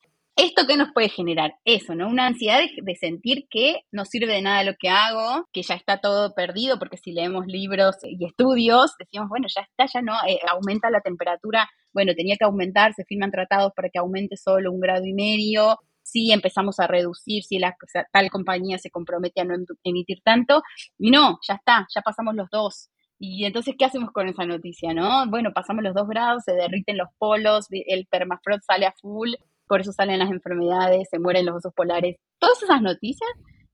¿Esto 0.41 0.65
qué 0.65 0.77
nos 0.77 0.93
puede 0.93 1.09
generar? 1.09 1.55
Eso, 1.65 1.95
¿no? 1.95 2.07
Una 2.07 2.27
ansiedad 2.27 2.61
de, 2.61 2.95
sentir 2.95 3.47
que 3.49 3.81
no 3.91 4.05
sirve 4.05 4.31
de 4.31 4.41
nada 4.41 4.63
lo 4.63 4.73
que 4.79 4.87
hago, 4.87 5.45
que 5.51 5.63
ya 5.63 5.75
está 5.75 5.99
todo 5.99 6.33
perdido, 6.33 6.79
porque 6.79 6.95
si 6.95 7.11
leemos 7.11 7.45
libros 7.45 7.97
y 8.03 8.25
estudios, 8.25 8.93
decimos, 8.97 9.27
bueno, 9.27 9.47
ya 9.53 9.63
está, 9.63 9.85
ya 9.93 10.01
no, 10.01 10.13
eh, 10.25 10.39
aumenta 10.49 10.89
la 10.91 11.01
temperatura, 11.01 11.67
bueno, 11.91 12.13
tenía 12.15 12.37
que 12.37 12.45
aumentar, 12.45 12.93
se 12.93 13.03
firman 13.03 13.31
tratados 13.31 13.73
para 13.75 13.89
que 13.89 13.99
aumente 13.99 14.37
solo 14.37 14.71
un 14.71 14.79
grado 14.79 15.05
y 15.05 15.11
medio, 15.13 15.77
si 16.03 16.31
empezamos 16.31 16.79
a 16.79 16.87
reducir, 16.87 17.43
si 17.43 17.59
la, 17.59 17.75
tal 18.13 18.29
compañía 18.29 18.77
se 18.77 18.89
compromete 18.91 19.41
a 19.41 19.43
no 19.43 19.55
em- 19.55 19.65
emitir 19.83 20.21
tanto, 20.23 20.61
y 20.97 21.11
no, 21.11 21.37
ya 21.45 21.55
está, 21.55 21.85
ya 21.93 22.01
pasamos 22.01 22.33
los 22.35 22.49
dos. 22.49 22.89
Y 23.21 23.43
entonces, 23.43 23.75
¿qué 23.77 23.83
hacemos 23.83 24.11
con 24.13 24.29
esa 24.29 24.45
noticia, 24.45 24.93
no? 24.93 25.29
Bueno, 25.29 25.51
pasamos 25.53 25.83
los 25.83 25.93
dos 25.93 26.07
grados, 26.07 26.43
se 26.45 26.53
derriten 26.53 26.97
los 26.97 27.09
polos, 27.17 27.65
el 27.69 28.07
permafrost 28.07 28.63
sale 28.65 28.85
a 28.85 28.93
full, 29.01 29.33
por 29.69 29.81
eso 29.81 29.93
salen 29.93 30.19
las 30.19 30.31
enfermedades, 30.31 31.07
se 31.09 31.19
mueren 31.19 31.45
los 31.45 31.57
osos 31.57 31.73
polares. 31.73 32.17
Todas 32.39 32.61
esas 32.63 32.81
noticias 32.81 33.29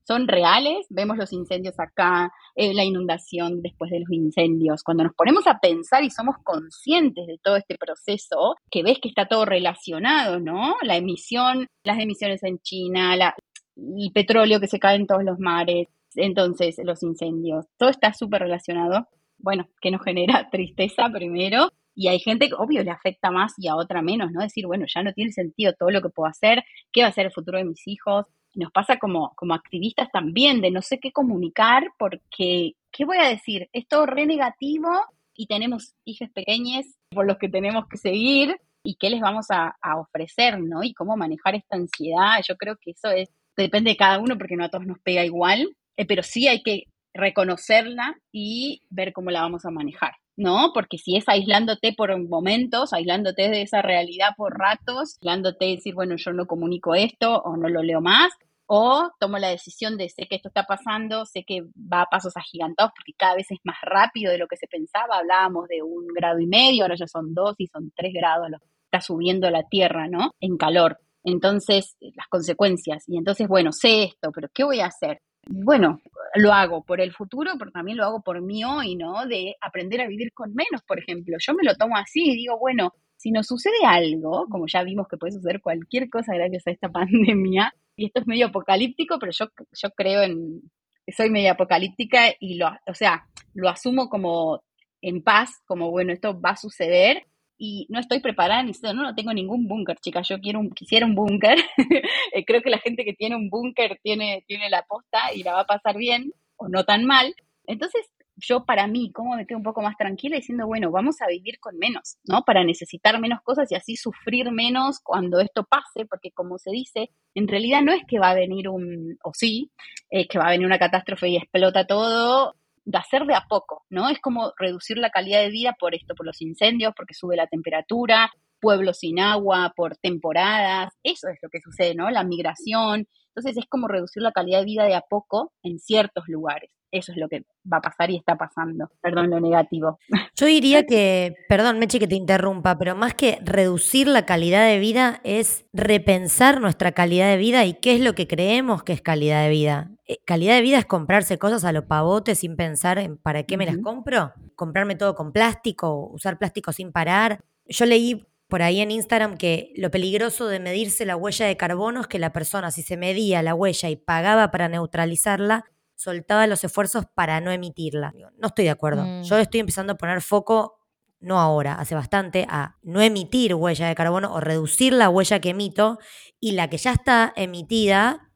son 0.06 0.28
reales, 0.28 0.86
vemos 0.88 1.16
los 1.16 1.32
incendios 1.32 1.74
acá, 1.80 2.30
eh, 2.54 2.72
la 2.74 2.84
inundación 2.84 3.60
después 3.62 3.90
de 3.90 4.00
los 4.00 4.10
incendios. 4.12 4.84
Cuando 4.84 5.02
nos 5.02 5.14
ponemos 5.14 5.46
a 5.48 5.58
pensar 5.58 6.04
y 6.04 6.10
somos 6.10 6.36
conscientes 6.44 7.26
de 7.26 7.38
todo 7.42 7.56
este 7.56 7.76
proceso, 7.76 8.54
que 8.70 8.84
ves 8.84 8.98
que 9.02 9.08
está 9.08 9.26
todo 9.26 9.44
relacionado, 9.44 10.38
¿no? 10.38 10.76
La 10.82 10.96
emisión, 10.96 11.66
las 11.82 11.98
emisiones 11.98 12.44
en 12.44 12.58
China, 12.58 13.14
el 13.16 14.12
petróleo 14.12 14.60
que 14.60 14.68
se 14.68 14.78
cae 14.78 14.96
en 14.96 15.06
todos 15.06 15.24
los 15.24 15.38
mares, 15.40 15.88
entonces 16.14 16.76
los 16.84 17.02
incendios, 17.02 17.66
todo 17.76 17.88
está 17.88 18.12
súper 18.12 18.42
relacionado. 18.42 19.08
Bueno, 19.38 19.68
que 19.80 19.90
nos 19.90 20.02
genera 20.02 20.48
tristeza 20.52 21.08
primero, 21.12 21.70
y 21.96 22.08
hay 22.08 22.20
gente 22.20 22.48
que, 22.48 22.54
obvio, 22.54 22.84
le 22.84 22.90
afecta 22.90 23.30
más 23.30 23.54
y 23.56 23.68
a 23.68 23.74
otra 23.74 24.02
menos, 24.02 24.30
¿no? 24.30 24.42
Decir, 24.42 24.66
bueno, 24.66 24.84
ya 24.86 25.02
no 25.02 25.12
tiene 25.14 25.32
sentido 25.32 25.72
todo 25.72 25.90
lo 25.90 26.02
que 26.02 26.10
puedo 26.10 26.28
hacer, 26.28 26.62
¿qué 26.92 27.02
va 27.02 27.08
a 27.08 27.12
ser 27.12 27.26
el 27.26 27.32
futuro 27.32 27.58
de 27.58 27.64
mis 27.64 27.88
hijos? 27.88 28.26
Nos 28.54 28.70
pasa 28.70 28.98
como, 28.98 29.32
como 29.34 29.54
activistas 29.54 30.08
también, 30.12 30.60
de 30.60 30.70
no 30.70 30.82
sé 30.82 31.00
qué 31.00 31.10
comunicar, 31.10 31.90
porque, 31.98 32.74
¿qué 32.92 33.04
voy 33.06 33.16
a 33.16 33.28
decir? 33.28 33.68
Es 33.72 33.88
todo 33.88 34.04
re 34.06 34.26
negativo 34.26 34.90
y 35.34 35.46
tenemos 35.46 35.94
hijos 36.04 36.28
pequeños 36.30 36.84
por 37.10 37.26
los 37.26 37.38
que 37.38 37.48
tenemos 37.48 37.86
que 37.88 37.96
seguir 37.96 38.56
y 38.84 38.96
qué 38.96 39.10
les 39.10 39.20
vamos 39.20 39.46
a, 39.50 39.76
a 39.80 39.98
ofrecer, 39.98 40.60
¿no? 40.60 40.84
Y 40.84 40.92
cómo 40.92 41.16
manejar 41.16 41.54
esta 41.54 41.76
ansiedad. 41.76 42.40
Yo 42.46 42.56
creo 42.56 42.76
que 42.76 42.90
eso 42.90 43.10
es, 43.10 43.30
depende 43.56 43.90
de 43.90 43.96
cada 43.96 44.18
uno 44.18 44.36
porque 44.36 44.56
no 44.56 44.64
a 44.64 44.68
todos 44.68 44.86
nos 44.86 44.98
pega 45.00 45.24
igual, 45.24 45.74
eh, 45.96 46.06
pero 46.06 46.22
sí 46.22 46.46
hay 46.46 46.62
que 46.62 46.84
reconocerla 47.14 48.16
y 48.30 48.82
ver 48.90 49.12
cómo 49.12 49.30
la 49.30 49.40
vamos 49.40 49.64
a 49.64 49.70
manejar, 49.70 50.12
¿no? 50.36 50.72
Porque 50.74 50.98
si 50.98 51.16
es 51.16 51.24
aislándote 51.28 51.92
por 51.92 52.16
momentos, 52.28 52.92
aislándote 52.92 53.48
de 53.48 53.62
esa 53.62 53.82
realidad 53.82 54.30
por 54.36 54.58
ratos, 54.58 55.16
aislándote 55.20 55.66
y 55.66 55.76
decir, 55.76 55.94
bueno, 55.94 56.16
yo 56.16 56.32
no 56.32 56.46
comunico 56.46 56.94
esto 56.94 57.40
o 57.42 57.56
no 57.56 57.68
lo 57.68 57.82
leo 57.82 58.00
más, 58.00 58.32
o 58.66 59.10
tomo 59.20 59.38
la 59.38 59.48
decisión 59.48 59.96
de 59.96 60.08
sé 60.08 60.26
que 60.28 60.36
esto 60.36 60.48
está 60.48 60.64
pasando, 60.64 61.24
sé 61.24 61.44
que 61.46 61.62
va 61.62 62.02
a 62.02 62.06
pasos 62.06 62.36
agigantados 62.36 62.92
porque 62.96 63.12
cada 63.16 63.36
vez 63.36 63.50
es 63.50 63.58
más 63.64 63.76
rápido 63.82 64.32
de 64.32 64.38
lo 64.38 64.48
que 64.48 64.56
se 64.56 64.66
pensaba, 64.66 65.18
hablábamos 65.18 65.68
de 65.68 65.82
un 65.82 66.06
grado 66.08 66.40
y 66.40 66.46
medio, 66.46 66.82
ahora 66.82 66.96
ya 66.96 67.06
son 67.06 67.32
dos 67.32 67.54
y 67.58 67.68
son 67.68 67.92
tres 67.94 68.12
grados, 68.12 68.50
lo 68.50 68.58
está 68.84 69.00
subiendo 69.00 69.50
la 69.50 69.62
Tierra, 69.64 70.08
¿no? 70.08 70.32
En 70.40 70.56
calor. 70.56 70.98
Entonces, 71.22 71.96
las 72.00 72.28
consecuencias. 72.28 73.04
Y 73.08 73.18
entonces, 73.18 73.48
bueno, 73.48 73.72
sé 73.72 74.04
esto, 74.04 74.30
pero 74.32 74.48
¿qué 74.54 74.64
voy 74.64 74.80
a 74.80 74.86
hacer? 74.86 75.20
Bueno, 75.48 76.00
lo 76.34 76.52
hago 76.52 76.82
por 76.84 77.00
el 77.00 77.12
futuro, 77.12 77.52
pero 77.58 77.70
también 77.70 77.96
lo 77.96 78.04
hago 78.04 78.22
por 78.22 78.42
mí 78.42 78.64
hoy, 78.64 78.96
¿no? 78.96 79.26
De 79.26 79.56
aprender 79.60 80.00
a 80.00 80.08
vivir 80.08 80.32
con 80.32 80.54
menos, 80.54 80.82
por 80.86 80.98
ejemplo. 80.98 81.36
Yo 81.38 81.54
me 81.54 81.62
lo 81.62 81.74
tomo 81.74 81.96
así 81.96 82.30
y 82.30 82.36
digo, 82.36 82.58
bueno, 82.58 82.92
si 83.16 83.30
nos 83.30 83.46
sucede 83.46 83.84
algo, 83.86 84.46
como 84.50 84.66
ya 84.66 84.82
vimos 84.82 85.06
que 85.08 85.16
puede 85.16 85.32
suceder 85.32 85.60
cualquier 85.60 86.10
cosa 86.10 86.34
gracias 86.34 86.66
a 86.66 86.70
esta 86.72 86.88
pandemia, 86.92 87.72
y 87.96 88.06
esto 88.06 88.20
es 88.20 88.26
medio 88.26 88.46
apocalíptico, 88.46 89.18
pero 89.18 89.32
yo, 89.32 89.46
yo 89.72 89.90
creo 89.90 90.22
en, 90.22 90.60
soy 91.08 91.30
medio 91.30 91.52
apocalíptica 91.52 92.34
y 92.40 92.56
lo, 92.56 92.68
o 92.86 92.94
sea, 92.94 93.26
lo 93.54 93.68
asumo 93.68 94.08
como 94.08 94.62
en 95.00 95.22
paz, 95.22 95.62
como 95.66 95.90
bueno, 95.90 96.12
esto 96.12 96.38
va 96.38 96.50
a 96.50 96.56
suceder 96.56 97.24
y 97.58 97.86
no 97.88 98.00
estoy 98.00 98.20
preparada 98.20 98.62
no, 98.62 98.94
no 98.94 99.14
tengo 99.14 99.32
ningún 99.32 99.66
búnker, 99.66 99.98
chicas, 99.98 100.28
yo 100.28 100.40
quiero 100.40 100.60
un, 100.60 100.70
quisiera 100.70 101.06
un 101.06 101.14
búnker, 101.14 101.58
Eh, 102.32 102.44
creo 102.44 102.60
que 102.60 102.70
la 102.70 102.78
gente 102.78 103.04
que 103.04 103.14
tiene 103.14 103.36
un 103.36 103.48
búnker 103.48 103.98
tiene, 104.02 104.44
tiene 104.46 104.68
la 104.68 104.82
posta 104.82 105.32
y 105.34 105.42
la 105.42 105.54
va 105.54 105.60
a 105.60 105.66
pasar 105.66 105.96
bien 105.96 106.32
o 106.56 106.68
no 106.68 106.84
tan 106.84 107.04
mal, 107.04 107.34
entonces 107.66 108.10
yo 108.36 108.64
para 108.64 108.86
mí, 108.86 109.10
¿cómo 109.12 109.34
me 109.34 109.46
quedo 109.46 109.58
un 109.58 109.64
poco 109.64 109.80
más 109.80 109.96
tranquila 109.96 110.36
diciendo, 110.36 110.66
bueno, 110.66 110.90
vamos 110.90 111.22
a 111.22 111.26
vivir 111.26 111.58
con 111.58 111.78
menos, 111.78 112.18
¿no? 112.24 112.42
Para 112.42 112.64
necesitar 112.64 113.18
menos 113.18 113.40
cosas 113.42 113.70
y 113.72 113.74
así 113.74 113.96
sufrir 113.96 114.50
menos 114.52 115.00
cuando 115.02 115.40
esto 115.40 115.64
pase, 115.64 116.06
porque 116.06 116.30
como 116.32 116.58
se 116.58 116.70
dice, 116.70 117.10
en 117.34 117.48
realidad 117.48 117.80
no 117.82 117.92
es 117.92 118.02
que 118.06 118.18
va 118.18 118.30
a 118.30 118.34
venir 118.34 118.68
un, 118.68 119.16
o 119.24 119.32
sí, 119.32 119.70
es 120.10 120.28
que 120.28 120.38
va 120.38 120.48
a 120.48 120.50
venir 120.50 120.66
una 120.66 120.78
catástrofe 120.78 121.28
y 121.28 121.36
explota 121.36 121.86
todo, 121.86 122.54
de 122.86 122.98
hacer 122.98 123.24
de 123.26 123.34
a 123.34 123.44
poco, 123.48 123.84
¿no? 123.90 124.08
Es 124.08 124.20
como 124.20 124.52
reducir 124.58 124.96
la 124.96 125.10
calidad 125.10 125.40
de 125.40 125.50
vida 125.50 125.76
por 125.78 125.94
esto, 125.94 126.14
por 126.14 126.24
los 126.24 126.40
incendios, 126.40 126.94
porque 126.96 127.14
sube 127.14 127.36
la 127.36 127.48
temperatura, 127.48 128.30
pueblos 128.60 129.00
sin 129.00 129.20
agua, 129.20 129.72
por 129.76 129.96
temporadas, 129.96 130.94
eso 131.02 131.28
es 131.28 131.38
lo 131.42 131.48
que 131.50 131.60
sucede, 131.60 131.94
¿no? 131.94 132.10
La 132.10 132.24
migración. 132.24 133.06
Entonces 133.36 133.62
es 133.62 133.68
como 133.68 133.86
reducir 133.86 134.22
la 134.22 134.32
calidad 134.32 134.60
de 134.60 134.64
vida 134.64 134.84
de 134.84 134.94
a 134.94 135.02
poco 135.02 135.52
en 135.62 135.78
ciertos 135.78 136.24
lugares. 136.26 136.70
Eso 136.90 137.12
es 137.12 137.18
lo 137.18 137.28
que 137.28 137.44
va 137.70 137.78
a 137.78 137.82
pasar 137.82 138.10
y 138.10 138.16
está 138.16 138.36
pasando. 138.36 138.88
Perdón 139.02 139.28
lo 139.28 139.40
negativo. 139.40 139.98
Yo 140.34 140.46
diría 140.46 140.86
que, 140.86 141.34
perdón, 141.46 141.78
Meche, 141.78 141.98
que 141.98 142.08
te 142.08 142.14
interrumpa, 142.14 142.78
pero 142.78 142.96
más 142.96 143.12
que 143.12 143.38
reducir 143.42 144.08
la 144.08 144.24
calidad 144.24 144.66
de 144.66 144.78
vida 144.78 145.20
es 145.22 145.66
repensar 145.74 146.62
nuestra 146.62 146.92
calidad 146.92 147.28
de 147.28 147.36
vida 147.36 147.66
y 147.66 147.74
qué 147.74 147.94
es 147.94 148.00
lo 148.00 148.14
que 148.14 148.26
creemos 148.26 148.82
que 148.82 148.94
es 148.94 149.02
calidad 149.02 149.42
de 149.42 149.50
vida. 149.50 149.90
Eh, 150.06 150.18
Calidad 150.24 150.54
de 150.54 150.62
vida 150.62 150.78
es 150.78 150.86
comprarse 150.86 151.36
cosas 151.36 151.64
a 151.64 151.72
lo 151.72 151.86
pavote 151.86 152.36
sin 152.36 152.56
pensar 152.56 152.98
en 152.98 153.18
para 153.18 153.42
qué 153.42 153.58
me 153.58 153.66
las 153.66 153.76
compro, 153.78 154.32
comprarme 154.54 154.94
todo 154.94 155.14
con 155.14 155.32
plástico, 155.32 156.08
usar 156.08 156.38
plástico 156.38 156.72
sin 156.72 156.90
parar. 156.90 157.44
Yo 157.66 157.84
leí 157.84 158.24
por 158.48 158.62
ahí 158.62 158.80
en 158.80 158.90
Instagram 158.90 159.36
que 159.36 159.72
lo 159.76 159.90
peligroso 159.90 160.46
de 160.46 160.60
medirse 160.60 161.04
la 161.04 161.16
huella 161.16 161.46
de 161.46 161.56
carbono 161.56 162.02
es 162.02 162.06
que 162.06 162.18
la 162.18 162.32
persona, 162.32 162.70
si 162.70 162.82
se 162.82 162.96
medía 162.96 163.42
la 163.42 163.54
huella 163.54 163.88
y 163.88 163.96
pagaba 163.96 164.50
para 164.50 164.68
neutralizarla, 164.68 165.64
soltaba 165.96 166.46
los 166.46 166.62
esfuerzos 166.62 167.06
para 167.14 167.40
no 167.40 167.50
emitirla. 167.50 168.12
No 168.38 168.48
estoy 168.48 168.66
de 168.66 168.70
acuerdo. 168.70 169.04
Mm. 169.04 169.22
Yo 169.22 169.38
estoy 169.38 169.60
empezando 169.60 169.94
a 169.94 169.96
poner 169.96 170.22
foco, 170.22 170.78
no 171.18 171.40
ahora, 171.40 171.74
hace 171.74 171.94
bastante, 171.94 172.46
a 172.48 172.76
no 172.82 173.00
emitir 173.00 173.54
huella 173.54 173.88
de 173.88 173.94
carbono 173.94 174.32
o 174.32 174.40
reducir 174.40 174.92
la 174.92 175.08
huella 175.08 175.40
que 175.40 175.50
emito 175.50 175.98
y 176.38 176.52
la 176.52 176.68
que 176.68 176.76
ya 176.76 176.92
está 176.92 177.32
emitida, 177.34 178.30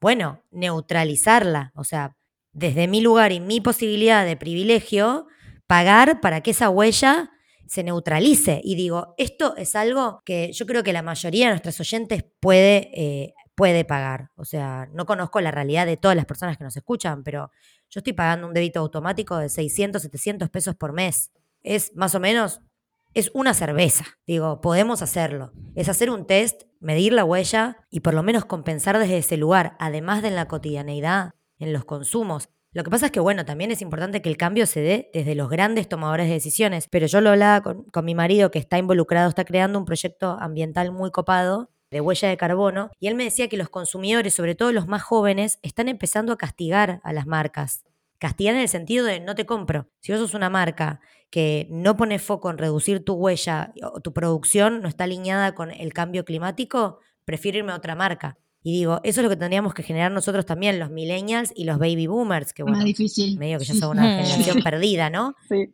bueno, 0.00 0.42
neutralizarla. 0.50 1.72
O 1.74 1.84
sea, 1.84 2.16
desde 2.52 2.88
mi 2.88 3.00
lugar 3.00 3.32
y 3.32 3.40
mi 3.40 3.60
posibilidad 3.60 4.24
de 4.24 4.36
privilegio, 4.36 5.26
pagar 5.66 6.20
para 6.20 6.40
que 6.40 6.52
esa 6.52 6.70
huella 6.70 7.30
se 7.66 7.82
neutralice. 7.82 8.60
Y 8.62 8.74
digo, 8.74 9.14
esto 9.18 9.56
es 9.56 9.76
algo 9.76 10.22
que 10.24 10.52
yo 10.52 10.66
creo 10.66 10.82
que 10.82 10.92
la 10.92 11.02
mayoría 11.02 11.46
de 11.46 11.52
nuestros 11.52 11.80
oyentes 11.80 12.24
puede, 12.40 12.90
eh, 12.94 13.34
puede 13.54 13.84
pagar. 13.84 14.30
O 14.36 14.44
sea, 14.44 14.88
no 14.92 15.06
conozco 15.06 15.40
la 15.40 15.50
realidad 15.50 15.86
de 15.86 15.96
todas 15.96 16.16
las 16.16 16.26
personas 16.26 16.56
que 16.56 16.64
nos 16.64 16.76
escuchan, 16.76 17.22
pero 17.22 17.50
yo 17.90 18.00
estoy 18.00 18.12
pagando 18.12 18.46
un 18.46 18.54
débito 18.54 18.80
automático 18.80 19.38
de 19.38 19.48
600, 19.48 20.02
700 20.02 20.50
pesos 20.50 20.74
por 20.74 20.92
mes. 20.92 21.30
Es 21.62 21.94
más 21.94 22.14
o 22.14 22.20
menos, 22.20 22.60
es 23.14 23.30
una 23.32 23.54
cerveza. 23.54 24.04
Digo, 24.26 24.60
podemos 24.60 25.00
hacerlo. 25.00 25.52
Es 25.74 25.88
hacer 25.88 26.10
un 26.10 26.26
test, 26.26 26.62
medir 26.80 27.12
la 27.12 27.24
huella 27.24 27.76
y 27.90 28.00
por 28.00 28.14
lo 28.14 28.22
menos 28.22 28.44
compensar 28.44 28.98
desde 28.98 29.18
ese 29.18 29.36
lugar, 29.36 29.76
además 29.78 30.22
de 30.22 30.28
en 30.28 30.34
la 30.34 30.48
cotidianeidad, 30.48 31.34
en 31.58 31.72
los 31.72 31.84
consumos. 31.84 32.48
Lo 32.74 32.82
que 32.84 32.90
pasa 32.90 33.06
es 33.06 33.12
que, 33.12 33.20
bueno, 33.20 33.44
también 33.44 33.70
es 33.70 33.80
importante 33.80 34.20
que 34.20 34.28
el 34.28 34.36
cambio 34.36 34.66
se 34.66 34.80
dé 34.80 35.10
desde 35.14 35.34
los 35.34 35.48
grandes 35.48 35.88
tomadores 35.88 36.26
de 36.26 36.34
decisiones. 36.34 36.88
Pero 36.88 37.06
yo 37.06 37.20
lo 37.20 37.30
hablaba 37.30 37.62
con, 37.62 37.84
con 37.84 38.04
mi 38.04 38.14
marido 38.14 38.50
que 38.50 38.58
está 38.58 38.78
involucrado, 38.78 39.28
está 39.28 39.44
creando 39.44 39.78
un 39.78 39.84
proyecto 39.84 40.36
ambiental 40.40 40.90
muy 40.92 41.10
copado 41.10 41.70
de 41.90 42.00
huella 42.00 42.28
de 42.28 42.36
carbono, 42.36 42.90
y 42.98 43.06
él 43.06 43.14
me 43.14 43.22
decía 43.22 43.48
que 43.48 43.56
los 43.56 43.68
consumidores, 43.68 44.34
sobre 44.34 44.56
todo 44.56 44.72
los 44.72 44.88
más 44.88 45.02
jóvenes, 45.04 45.60
están 45.62 45.88
empezando 45.88 46.32
a 46.32 46.36
castigar 46.38 47.00
a 47.04 47.12
las 47.12 47.26
marcas. 47.26 47.84
castigar 48.18 48.54
en 48.54 48.62
el 48.62 48.68
sentido 48.68 49.04
de 49.06 49.20
no 49.20 49.34
te 49.34 49.46
compro. 49.46 49.88
Si 50.00 50.10
vos 50.10 50.20
sos 50.20 50.34
una 50.34 50.50
marca 50.50 51.00
que 51.30 51.68
no 51.70 51.96
pone 51.96 52.18
foco 52.18 52.50
en 52.50 52.58
reducir 52.58 53.04
tu 53.04 53.14
huella 53.14 53.72
o 53.82 54.00
tu 54.00 54.12
producción 54.12 54.80
no 54.82 54.88
está 54.88 55.04
alineada 55.04 55.54
con 55.54 55.70
el 55.70 55.92
cambio 55.92 56.24
climático, 56.24 56.98
prefiero 57.24 57.58
irme 57.58 57.72
a 57.72 57.76
otra 57.76 57.94
marca. 57.94 58.38
Y 58.66 58.72
digo, 58.72 58.98
eso 59.04 59.20
es 59.20 59.24
lo 59.24 59.28
que 59.28 59.36
tendríamos 59.36 59.74
que 59.74 59.82
generar 59.82 60.10
nosotros 60.10 60.46
también, 60.46 60.78
los 60.78 60.90
millennials 60.90 61.52
y 61.54 61.64
los 61.64 61.78
baby 61.78 62.06
boomers, 62.06 62.52
que 62.54 62.62
bueno, 62.62 62.78
Más 62.78 62.86
difícil. 62.86 63.38
medio 63.38 63.58
que 63.58 63.66
ya 63.66 63.74
son 63.74 63.98
una 63.98 64.16
generación 64.24 64.62
perdida, 64.62 65.10
¿no? 65.10 65.34
Sí. 65.48 65.68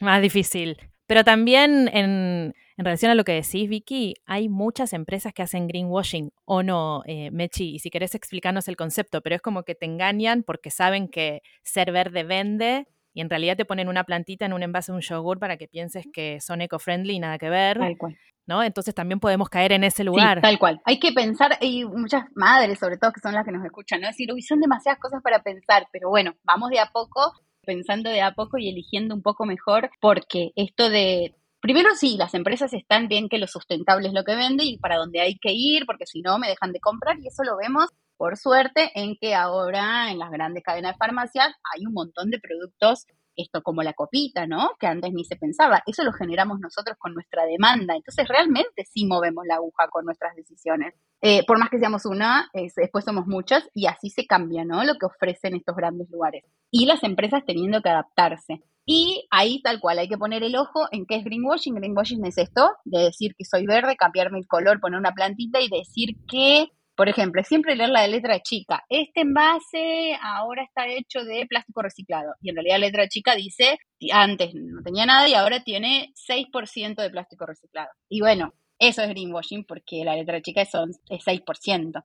Más 0.00 0.22
difícil. 0.22 0.78
Pero 1.08 1.24
también 1.24 1.88
en, 1.92 2.54
en 2.76 2.84
relación 2.84 3.10
a 3.10 3.16
lo 3.16 3.24
que 3.24 3.32
decís, 3.32 3.68
Vicky, 3.68 4.14
hay 4.26 4.48
muchas 4.48 4.92
empresas 4.92 5.32
que 5.34 5.42
hacen 5.42 5.66
greenwashing, 5.66 6.30
o 6.44 6.62
no, 6.62 7.02
eh, 7.06 7.30
Mechi, 7.32 7.74
y 7.74 7.78
si 7.80 7.90
querés 7.90 8.14
explicarnos 8.14 8.68
el 8.68 8.76
concepto, 8.76 9.22
pero 9.22 9.34
es 9.34 9.42
como 9.42 9.64
que 9.64 9.74
te 9.74 9.86
engañan 9.86 10.44
porque 10.44 10.70
saben 10.70 11.08
que 11.08 11.42
ser 11.64 11.90
verde 11.90 12.22
vende 12.22 12.86
y 13.12 13.22
en 13.22 13.30
realidad 13.30 13.56
te 13.56 13.64
ponen 13.64 13.88
una 13.88 14.04
plantita 14.04 14.46
en 14.46 14.52
un 14.52 14.62
envase 14.62 14.92
de 14.92 14.96
un 14.96 15.02
yogur 15.02 15.40
para 15.40 15.56
que 15.56 15.66
pienses 15.66 16.04
que 16.12 16.38
son 16.40 16.60
eco-friendly 16.60 17.14
y 17.14 17.18
nada 17.18 17.38
que 17.38 17.50
ver, 17.50 17.78
Tal 17.78 17.96
cual. 17.98 18.16
¿No? 18.46 18.62
Entonces 18.62 18.94
también 18.94 19.20
podemos 19.20 19.48
caer 19.48 19.72
en 19.72 19.84
ese 19.84 20.04
lugar. 20.04 20.38
Sí, 20.38 20.42
tal 20.42 20.58
cual. 20.58 20.80
Hay 20.84 20.98
que 20.98 21.12
pensar, 21.12 21.58
y 21.60 21.84
muchas 21.84 22.24
madres, 22.34 22.78
sobre 22.78 22.96
todo, 22.96 23.12
que 23.12 23.20
son 23.20 23.34
las 23.34 23.44
que 23.44 23.52
nos 23.52 23.64
escuchan, 23.64 24.00
¿no? 24.00 24.06
Decir, 24.06 24.32
uy, 24.32 24.42
son 24.42 24.60
demasiadas 24.60 25.00
cosas 25.00 25.22
para 25.22 25.42
pensar, 25.42 25.88
pero 25.92 26.08
bueno, 26.08 26.34
vamos 26.44 26.70
de 26.70 26.78
a 26.78 26.86
poco, 26.86 27.32
pensando 27.64 28.10
de 28.10 28.22
a 28.22 28.32
poco 28.32 28.58
y 28.58 28.68
eligiendo 28.68 29.14
un 29.14 29.22
poco 29.22 29.44
mejor, 29.44 29.90
porque 30.00 30.52
esto 30.56 30.88
de. 30.88 31.34
Primero 31.60 31.94
sí, 31.96 32.16
las 32.16 32.34
empresas 32.34 32.72
están 32.74 33.08
bien 33.08 33.28
que 33.28 33.38
lo 33.38 33.48
sustentable 33.48 34.08
es 34.08 34.14
lo 34.14 34.22
que 34.22 34.36
vende 34.36 34.62
y 34.64 34.78
para 34.78 34.98
dónde 34.98 35.20
hay 35.20 35.36
que 35.36 35.52
ir, 35.52 35.84
porque 35.84 36.06
si 36.06 36.20
no 36.20 36.38
me 36.38 36.48
dejan 36.48 36.72
de 36.72 36.80
comprar 36.80 37.18
y 37.18 37.26
eso 37.26 37.42
lo 37.42 37.56
vemos 37.56 37.90
por 38.16 38.36
suerte 38.36 38.92
en 38.94 39.16
que 39.20 39.34
ahora 39.34 40.10
en 40.10 40.18
las 40.18 40.30
grandes 40.30 40.62
cadenas 40.62 40.92
de 40.92 40.98
farmacias 40.98 41.54
hay 41.74 41.86
un 41.86 41.92
montón 41.92 42.30
de 42.30 42.38
productos 42.38 43.06
esto 43.36 43.62
como 43.62 43.82
la 43.82 43.92
copita, 43.92 44.46
¿no? 44.46 44.70
Que 44.78 44.86
antes 44.86 45.12
ni 45.12 45.24
se 45.24 45.36
pensaba. 45.36 45.82
Eso 45.86 46.02
lo 46.04 46.12
generamos 46.12 46.58
nosotros 46.60 46.96
con 46.98 47.14
nuestra 47.14 47.44
demanda. 47.44 47.94
Entonces, 47.94 48.28
realmente 48.28 48.84
sí 48.84 49.06
movemos 49.06 49.44
la 49.46 49.56
aguja 49.56 49.88
con 49.90 50.04
nuestras 50.04 50.34
decisiones. 50.34 50.94
Eh, 51.20 51.44
por 51.46 51.58
más 51.58 51.70
que 51.70 51.78
seamos 51.78 52.06
una, 52.06 52.48
es, 52.52 52.74
después 52.74 53.04
somos 53.04 53.26
muchas 53.26 53.68
y 53.74 53.86
así 53.86 54.10
se 54.10 54.26
cambia, 54.26 54.64
¿no? 54.64 54.84
Lo 54.84 54.94
que 54.94 55.06
ofrecen 55.06 55.54
estos 55.54 55.76
grandes 55.76 56.08
lugares. 56.10 56.44
Y 56.70 56.86
las 56.86 57.02
empresas 57.02 57.44
teniendo 57.46 57.82
que 57.82 57.90
adaptarse. 57.90 58.62
Y 58.84 59.26
ahí 59.30 59.60
tal 59.62 59.80
cual 59.80 59.98
hay 59.98 60.08
que 60.08 60.16
poner 60.16 60.44
el 60.44 60.56
ojo 60.56 60.86
en 60.92 61.06
qué 61.06 61.16
es 61.16 61.24
greenwashing. 61.24 61.74
Greenwashing 61.74 62.24
es 62.24 62.38
esto, 62.38 62.70
de 62.84 63.00
decir 63.00 63.34
que 63.36 63.44
soy 63.44 63.66
verde, 63.66 63.96
cambiarme 63.96 64.38
el 64.38 64.46
color, 64.46 64.80
poner 64.80 64.98
una 65.00 65.12
plantita 65.12 65.60
y 65.60 65.68
decir 65.68 66.16
que 66.28 66.68
por 66.96 67.08
ejemplo, 67.08 67.42
siempre 67.44 67.76
leer 67.76 67.90
la 67.90 68.08
letra 68.08 68.40
chica. 68.40 68.84
Este 68.88 69.20
envase 69.20 70.16
ahora 70.22 70.64
está 70.64 70.86
hecho 70.88 71.24
de 71.24 71.46
plástico 71.46 71.82
reciclado. 71.82 72.34
Y 72.40 72.50
en 72.50 72.56
realidad 72.56 72.78
la 72.78 72.86
letra 72.86 73.08
chica 73.08 73.34
dice, 73.34 73.78
antes 74.12 74.54
no 74.54 74.82
tenía 74.82 75.04
nada 75.04 75.28
y 75.28 75.34
ahora 75.34 75.62
tiene 75.62 76.12
6% 76.28 76.96
de 76.96 77.10
plástico 77.10 77.44
reciclado. 77.44 77.90
Y 78.08 78.20
bueno, 78.20 78.54
eso 78.78 79.02
es 79.02 79.08
greenwashing 79.10 79.64
porque 79.66 80.04
la 80.04 80.16
letra 80.16 80.40
chica 80.40 80.62
es 80.62 80.72
6%. 80.72 82.02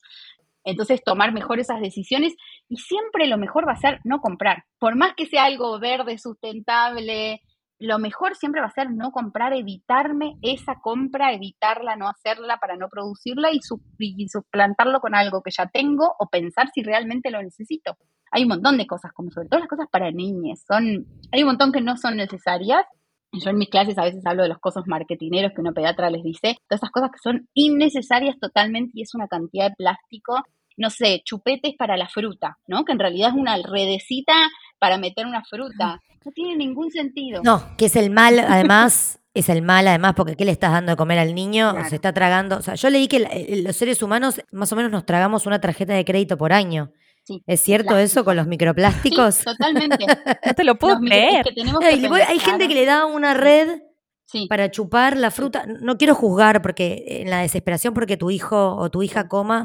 Entonces, 0.64 1.02
tomar 1.04 1.34
mejor 1.34 1.60
esas 1.60 1.82
decisiones 1.82 2.36
y 2.70 2.78
siempre 2.78 3.28
lo 3.28 3.38
mejor 3.38 3.68
va 3.68 3.74
a 3.74 3.78
ser 3.78 4.00
no 4.04 4.20
comprar. 4.20 4.66
Por 4.78 4.96
más 4.96 5.14
que 5.16 5.26
sea 5.26 5.46
algo 5.46 5.80
verde, 5.80 6.18
sustentable, 6.18 7.42
lo 7.82 8.00
mejor 8.00 8.36
siempre 8.36 8.62
va 8.62 8.68
a 8.68 8.72
ser 8.72 8.92
no 8.92 9.12
comprar, 9.12 9.54
evitarme 9.54 10.38
esa 10.42 10.76
compra, 10.82 11.34
evitarla, 11.34 11.96
no 11.96 12.08
hacerla 12.08 12.58
para 12.58 12.78
no 12.78 12.88
producirla 12.90 13.52
y, 13.52 13.60
su- 13.62 13.82
y 13.98 14.28
suplantarlo 14.30 15.00
con 15.02 15.16
algo 15.16 15.42
que 15.42 15.52
ya 15.52 15.66
tengo 15.68 16.14
o 16.20 16.28
pensar 16.30 16.70
si 16.74 16.84
realmente 16.84 17.32
lo 17.32 17.42
necesito. 17.42 17.98
Hay 18.32 18.44
un 18.44 18.50
montón 18.50 18.78
de 18.78 18.88
cosas, 18.88 19.12
como 19.14 19.32
sobre 19.32 19.50
todo 19.50 19.60
las 19.60 19.68
cosas 19.70 19.88
para 19.92 20.12
niñas. 20.12 20.64
Son, 20.68 21.06
hay 21.32 21.42
un 21.42 21.48
montón 21.48 21.72
que 21.72 21.82
no 21.82 21.98
son 21.98 22.16
necesarias. 22.18 22.86
Yo 23.34 23.50
en 23.50 23.58
mis 23.58 23.70
clases 23.70 23.98
a 23.98 24.04
veces 24.04 24.24
hablo 24.26 24.44
de 24.44 24.50
los 24.50 24.60
cosas 24.60 24.84
marketineros 24.88 25.54
que 25.54 25.62
una 25.62 25.72
pediatra 25.74 26.10
les 26.10 26.24
dice, 26.24 26.58
todas 26.70 26.82
esas 26.84 26.92
cosas 26.92 27.10
que 27.12 27.20
son 27.24 27.48
innecesarias 27.54 28.38
totalmente 28.40 28.92
y 28.94 29.02
es 29.02 29.16
una 29.16 29.28
cantidad 29.28 29.70
de 29.70 29.76
plástico 29.76 30.44
no 30.78 30.90
sé, 30.90 31.22
chupetes 31.26 31.76
para 31.78 31.98
la 31.98 32.08
fruta, 32.08 32.58
¿no? 32.66 32.86
Que 32.86 32.94
en 32.94 33.00
realidad 33.00 33.30
es 33.30 33.36
una 33.36 33.58
redecita 33.58 34.34
para 34.82 34.98
meter 34.98 35.28
una 35.28 35.44
fruta. 35.46 36.02
No 36.26 36.32
tiene 36.32 36.56
ningún 36.58 36.90
sentido. 36.92 37.42
No, 37.44 37.64
que 37.78 37.86
es 37.86 37.96
el 37.96 38.10
mal, 38.10 38.40
además, 38.40 39.20
es 39.36 39.48
el 39.50 39.62
mal, 39.62 39.88
además, 39.88 40.14
porque 40.16 40.36
¿qué 40.36 40.44
le 40.44 40.52
estás 40.52 40.72
dando 40.72 40.92
de 40.92 40.96
comer 40.98 41.20
al 41.20 41.36
niño? 41.36 41.72
Claro. 41.72 41.88
Se 41.90 41.96
está 41.96 42.12
tragando. 42.14 42.58
O 42.58 42.62
sea, 42.62 42.74
yo 42.76 42.90
leí 42.90 43.08
que 43.08 43.18
eh, 43.32 43.62
los 43.64 43.76
seres 43.76 44.02
humanos 44.02 44.42
más 44.52 44.72
o 44.74 44.76
menos 44.76 44.92
nos 44.92 45.06
tragamos 45.06 45.46
una 45.46 45.62
tarjeta 45.62 45.94
de 45.94 46.04
crédito 46.04 46.36
por 46.38 46.52
año. 46.52 46.92
Sí, 47.24 47.44
¿Es 47.46 47.62
cierto 47.62 47.96
eso 47.98 48.26
con 48.26 48.36
los 48.36 48.46
Sí, 48.48 48.50
microplásticos? 48.50 49.44
totalmente. 49.44 50.06
No 50.46 50.54
te 50.56 50.64
lo 50.64 50.76
puedo 50.76 50.96
Los 51.00 51.08
creer. 51.08 51.44
que 51.46 51.54
tenemos 51.54 51.80
que 51.80 52.08
voy- 52.08 52.22
hay 52.22 52.40
gente 52.40 52.68
que 52.68 52.74
le 52.74 52.86
da 52.86 53.06
una 53.06 53.36
red 53.36 53.82
Sí, 54.26 54.48
para 54.48 54.72
chupar 54.72 55.18
la 55.18 55.30
fruta. 55.30 55.66
No 55.68 55.98
quiero 55.98 56.16
juzgar 56.16 56.62
porque 56.62 57.04
en 57.22 57.30
la 57.30 57.42
desesperación 57.42 57.94
porque 57.94 58.16
tu 58.18 58.32
hijo 58.32 58.76
o 58.78 58.90
tu 58.90 59.04
hija 59.04 59.28
coma, 59.28 59.62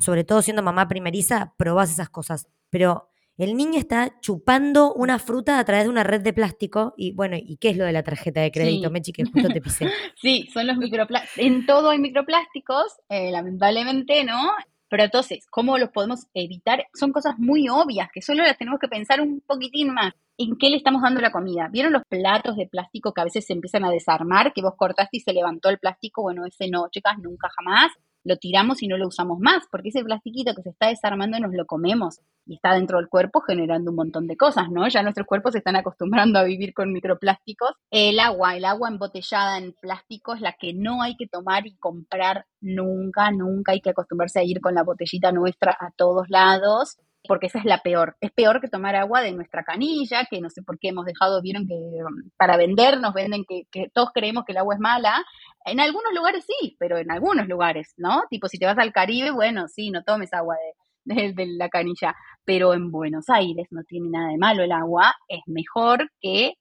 sobre 0.00 0.24
todo 0.24 0.40
siendo 0.40 0.62
mamá 0.62 0.88
primeriza, 0.88 1.52
probás 1.58 1.90
esas 1.92 2.08
cosas. 2.08 2.48
Pero 2.70 3.10
el 3.38 3.56
niño 3.56 3.78
está 3.78 4.18
chupando 4.20 4.92
una 4.94 5.18
fruta 5.18 5.58
a 5.58 5.64
través 5.64 5.84
de 5.84 5.90
una 5.90 6.02
red 6.02 6.20
de 6.20 6.32
plástico. 6.32 6.92
Y 6.96 7.12
bueno, 7.12 7.36
¿y 7.38 7.56
qué 7.56 7.70
es 7.70 7.76
lo 7.76 7.84
de 7.84 7.92
la 7.92 8.02
tarjeta 8.02 8.40
de 8.40 8.50
crédito, 8.50 8.88
Sí. 8.88 8.92
Mechi? 8.92 9.12
Que 9.12 9.24
justo 9.24 9.48
te 9.48 9.60
pisé. 9.60 9.86
Sí, 10.20 10.48
son 10.52 10.66
los 10.66 10.76
microplásticos. 10.76 11.38
En 11.38 11.64
todo 11.64 11.90
hay 11.90 11.98
microplásticos, 11.98 12.98
eh, 13.08 13.30
lamentablemente, 13.30 14.24
¿no? 14.24 14.50
Pero 14.90 15.04
entonces, 15.04 15.46
¿cómo 15.50 15.78
los 15.78 15.90
podemos 15.90 16.26
evitar? 16.34 16.86
Son 16.94 17.12
cosas 17.12 17.34
muy 17.38 17.68
obvias 17.68 18.08
que 18.12 18.22
solo 18.22 18.42
las 18.42 18.56
tenemos 18.58 18.80
que 18.80 18.88
pensar 18.88 19.20
un 19.20 19.40
poquitín 19.46 19.92
más. 19.92 20.12
¿En 20.38 20.56
qué 20.56 20.70
le 20.70 20.76
estamos 20.76 21.02
dando 21.02 21.20
la 21.20 21.30
comida? 21.30 21.68
¿Vieron 21.70 21.92
los 21.92 22.02
platos 22.08 22.56
de 22.56 22.66
plástico 22.66 23.12
que 23.12 23.20
a 23.20 23.24
veces 23.24 23.46
se 23.46 23.52
empiezan 23.52 23.84
a 23.84 23.90
desarmar? 23.90 24.52
Que 24.52 24.62
vos 24.62 24.74
cortaste 24.76 25.18
y 25.18 25.20
se 25.20 25.32
levantó 25.32 25.68
el 25.68 25.78
plástico. 25.78 26.22
Bueno, 26.22 26.46
ese 26.46 26.68
no, 26.70 26.88
chicas, 26.90 27.18
nunca 27.18 27.48
jamás. 27.56 27.92
Lo 28.28 28.36
tiramos 28.36 28.82
y 28.82 28.88
no 28.88 28.98
lo 28.98 29.08
usamos 29.08 29.38
más, 29.40 29.64
porque 29.70 29.88
ese 29.88 30.04
plastiquito 30.04 30.54
que 30.54 30.60
se 30.60 30.68
está 30.68 30.88
desarmando 30.88 31.40
nos 31.40 31.54
lo 31.54 31.64
comemos 31.64 32.20
y 32.44 32.56
está 32.56 32.74
dentro 32.74 32.98
del 32.98 33.08
cuerpo 33.08 33.40
generando 33.40 33.90
un 33.90 33.96
montón 33.96 34.26
de 34.26 34.36
cosas, 34.36 34.70
¿no? 34.70 34.86
Ya 34.86 35.02
nuestros 35.02 35.26
cuerpos 35.26 35.52
se 35.52 35.58
están 35.58 35.76
acostumbrando 35.76 36.38
a 36.38 36.44
vivir 36.44 36.74
con 36.74 36.92
microplásticos. 36.92 37.70
El 37.90 38.20
agua, 38.20 38.54
el 38.54 38.66
agua 38.66 38.90
embotellada 38.90 39.56
en 39.56 39.72
plástico 39.80 40.34
es 40.34 40.42
la 40.42 40.52
que 40.52 40.74
no 40.74 41.00
hay 41.00 41.16
que 41.16 41.26
tomar 41.26 41.66
y 41.66 41.74
comprar 41.76 42.44
nunca, 42.60 43.30
nunca 43.30 43.72
hay 43.72 43.80
que 43.80 43.90
acostumbrarse 43.90 44.40
a 44.40 44.44
ir 44.44 44.60
con 44.60 44.74
la 44.74 44.82
botellita 44.82 45.32
nuestra 45.32 45.74
a 45.80 45.90
todos 45.96 46.28
lados, 46.28 46.98
porque 47.28 47.46
esa 47.46 47.60
es 47.60 47.64
la 47.64 47.78
peor. 47.82 48.16
Es 48.20 48.32
peor 48.32 48.60
que 48.60 48.68
tomar 48.68 48.96
agua 48.96 49.20
de 49.20 49.32
nuestra 49.32 49.62
canilla, 49.62 50.26
que 50.28 50.40
no 50.40 50.50
sé 50.50 50.62
por 50.62 50.78
qué 50.80 50.88
hemos 50.88 51.04
dejado, 51.04 51.40
vieron 51.42 51.68
que 51.68 51.74
um, 51.74 52.30
para 52.36 52.56
vender 52.56 52.98
nos 52.98 53.14
venden 53.14 53.44
que, 53.44 53.66
todos 53.92 54.10
creemos 54.12 54.44
que 54.44 54.52
el 54.52 54.58
agua 54.58 54.74
es 54.74 54.80
mala. 54.80 55.24
En 55.64 55.78
algunos 55.78 56.12
lugares 56.14 56.44
sí, 56.46 56.76
pero 56.80 56.98
en 56.98 57.10
algunos 57.12 57.46
lugares, 57.46 57.94
¿no? 57.96 58.22
Tipo, 58.30 58.48
si 58.48 58.58
te 58.58 58.66
vas 58.66 58.78
al 58.78 58.92
Caribe, 58.92 59.30
bueno, 59.30 59.68
sí, 59.68 59.90
no 59.90 60.02
tomes 60.02 60.32
agua 60.32 60.56
de, 61.04 61.32
de, 61.34 61.46
la 61.46 61.68
canilla, 61.68 62.16
pero 62.44 62.74
en 62.74 62.90
Buenos 62.90 63.28
Aires 63.28 63.68
no 63.70 63.82
tiene 63.84 64.08
nada 64.10 64.30
de 64.30 64.38
malo 64.38 64.64
el 64.64 64.72
agua, 64.72 65.14
es 65.28 65.42
mejor 65.46 66.10
que 66.20 66.54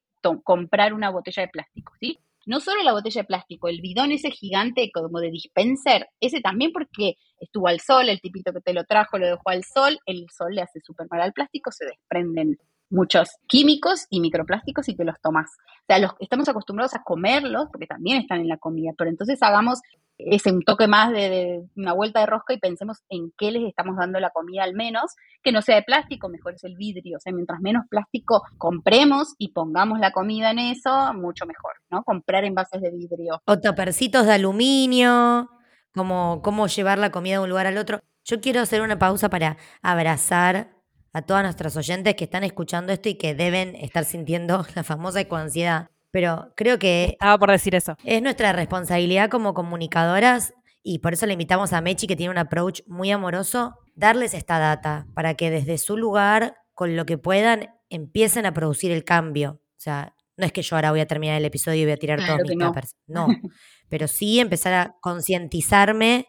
comprar 0.43 0.93
una 0.93 1.09
botella 1.09 1.43
de 1.43 1.47
plástico, 1.47 1.93
¿sí? 2.01 2.20
No 2.48 2.62
solo 2.62 2.82
la 2.82 2.93
botella 2.93 3.24
de 3.24 3.28
plástico, 3.28 3.68
el 3.68 3.82
bidón 3.82 4.14
ese 4.14 4.32
gigante 4.32 4.89
como 4.93 5.20
de 5.20 5.32
dispenser, 5.32 6.08
ese 6.22 6.39
también 6.39 6.72
porque 6.72 7.16
estuvo 7.41 7.68
al 7.68 7.82
sol, 7.82 8.08
el 8.08 8.22
tipito 8.22 8.54
que 8.54 8.62
te 8.62 8.74
lo 8.74 8.86
trajo 8.86 9.18
lo 9.18 9.28
dejó 9.28 9.50
al 9.50 9.66
sol, 9.66 10.00
el 10.06 10.28
sol 10.30 10.56
le 10.56 10.62
hace 10.62 10.80
súper 10.80 11.08
mal 11.12 11.20
al 11.20 11.34
plástico, 11.34 11.72
se 11.74 11.86
desprenden 11.86 12.58
muchos 12.90 13.30
químicos 13.48 14.08
y 14.10 14.20
microplásticos 14.20 14.88
y 14.90 14.96
te 14.96 15.04
los 15.04 15.20
tomas. 15.22 15.52
O 15.82 15.86
sea, 15.88 16.00
los, 16.00 16.12
estamos 16.20 16.48
acostumbrados 16.50 16.94
a 16.96 17.04
comerlos 17.04 17.68
porque 17.72 17.88
también 17.88 18.20
están 18.22 18.42
en 18.42 18.48
la 18.48 18.58
comida, 18.58 18.92
pero 18.98 19.10
entonces 19.10 19.42
hagamos 19.42 19.82
ese 20.18 20.52
un 20.52 20.64
toque 20.64 20.88
más 20.88 21.12
de, 21.12 21.64
una 21.76 21.94
vuelta 21.94 22.20
de 22.20 22.26
rosca 22.26 22.54
y 22.54 22.60
pensemos 22.60 23.04
en 23.10 23.32
qué 23.38 23.52
les 23.52 23.64
estamos 23.64 23.98
dando 23.98 24.20
la 24.20 24.32
comida 24.32 24.64
al 24.64 24.74
menos, 24.74 25.16
que 25.44 25.52
no 25.52 25.62
sea 25.62 25.76
de 25.76 25.84
plástico, 25.84 26.28
mejor 26.30 26.56
es 26.56 26.64
el 26.64 26.76
vidrio, 26.76 27.18
o 27.18 27.20
sea, 27.20 27.32
mientras 27.34 27.60
menos 27.62 27.84
plástico 27.90 28.42
compremos 28.58 29.36
y 29.38 29.50
pongamos 29.50 30.00
la 30.00 30.12
comida 30.12 30.52
en 30.52 30.60
eso, 30.60 31.14
mucho 31.14 31.46
mejor, 31.46 31.74
¿no? 31.92 32.04
Comprar 32.04 32.46
envases 32.46 32.82
de 32.82 32.90
vidrio. 32.90 33.42
O 33.46 33.60
topercitos 33.60 34.26
de 34.26 34.34
aluminio, 34.34 35.50
como 35.94 36.42
cómo 36.44 36.68
llevar 36.68 36.98
la 36.98 37.12
comida 37.12 37.36
de 37.36 37.44
un 37.44 37.50
lugar 37.50 37.68
al 37.68 37.78
otro. 37.78 38.02
Yo 38.24 38.42
quiero 38.42 38.62
hacer 38.62 38.82
una 38.82 39.00
pausa 39.00 39.30
para 39.30 39.58
abrazar 39.82 40.76
a 41.14 41.22
todas 41.22 41.43
nuestras 41.43 41.76
oyentes 41.78 42.16
que 42.16 42.26
están 42.26 42.43
escuchando 42.43 42.93
esto 42.93 43.10
y 43.10 43.16
que 43.16 43.36
deben 43.36 43.76
estar 43.76 44.05
sintiendo 44.05 44.66
la 44.76 44.84
famosa 44.84 45.22
ecoansiedad. 45.22 45.89
Pero 46.12 46.53
creo 46.55 46.80
que 46.80 47.10
Estaba 47.12 47.38
por 47.38 47.51
decir 47.51 47.76
eso. 47.76 47.95
es 48.03 48.22
nuestra 48.22 48.53
responsabilidad 48.53 49.30
como 49.30 49.53
comunicadoras 49.53 50.53
y 50.82 50.99
por 50.99 51.14
eso 51.14 51.26
le 51.26 51.34
invitamos 51.34 51.74
a 51.74 51.82
Mechi, 51.82 52.08
que 52.08 52.16
tiene 52.16 52.32
un 52.32 52.38
approach 52.38 52.82
muy 52.88 53.12
amoroso, 53.12 53.76
darles 53.93 54.34
esta 54.34 54.58
data 54.58 55.05
para 55.14 55.34
que 55.34 55.51
desde 55.51 55.78
su 55.78 55.97
lugar, 55.97 56.55
con 56.74 56.95
lo 56.95 57.05
que 57.05 57.18
puedan, 57.18 57.68
empiecen 57.89 58.45
a 58.45 58.53
producir 58.53 58.91
el 58.91 59.03
cambio. 59.03 59.60
O 59.62 59.80
sea, 59.80 60.16
no 60.38 60.45
es 60.45 60.53
que 60.53 60.62
yo 60.62 60.78
ahora 60.78 60.91
voy 60.91 61.01
a 61.01 61.05
terminar 61.05 61.36
el 61.36 61.45
episodio 61.45 61.82
y 61.82 61.86
voy 61.86 61.91
a 61.93 61.97
tirar 61.97 62.20
Claro 62.20 62.38
todos 62.38 62.49
mis 62.49 62.58
no. 62.58 62.74
No, 63.08 63.28
pero 63.89 64.08
sí 64.08 64.39
empezar 64.39 64.74
a 64.74 64.95
concientizarme 65.01 66.28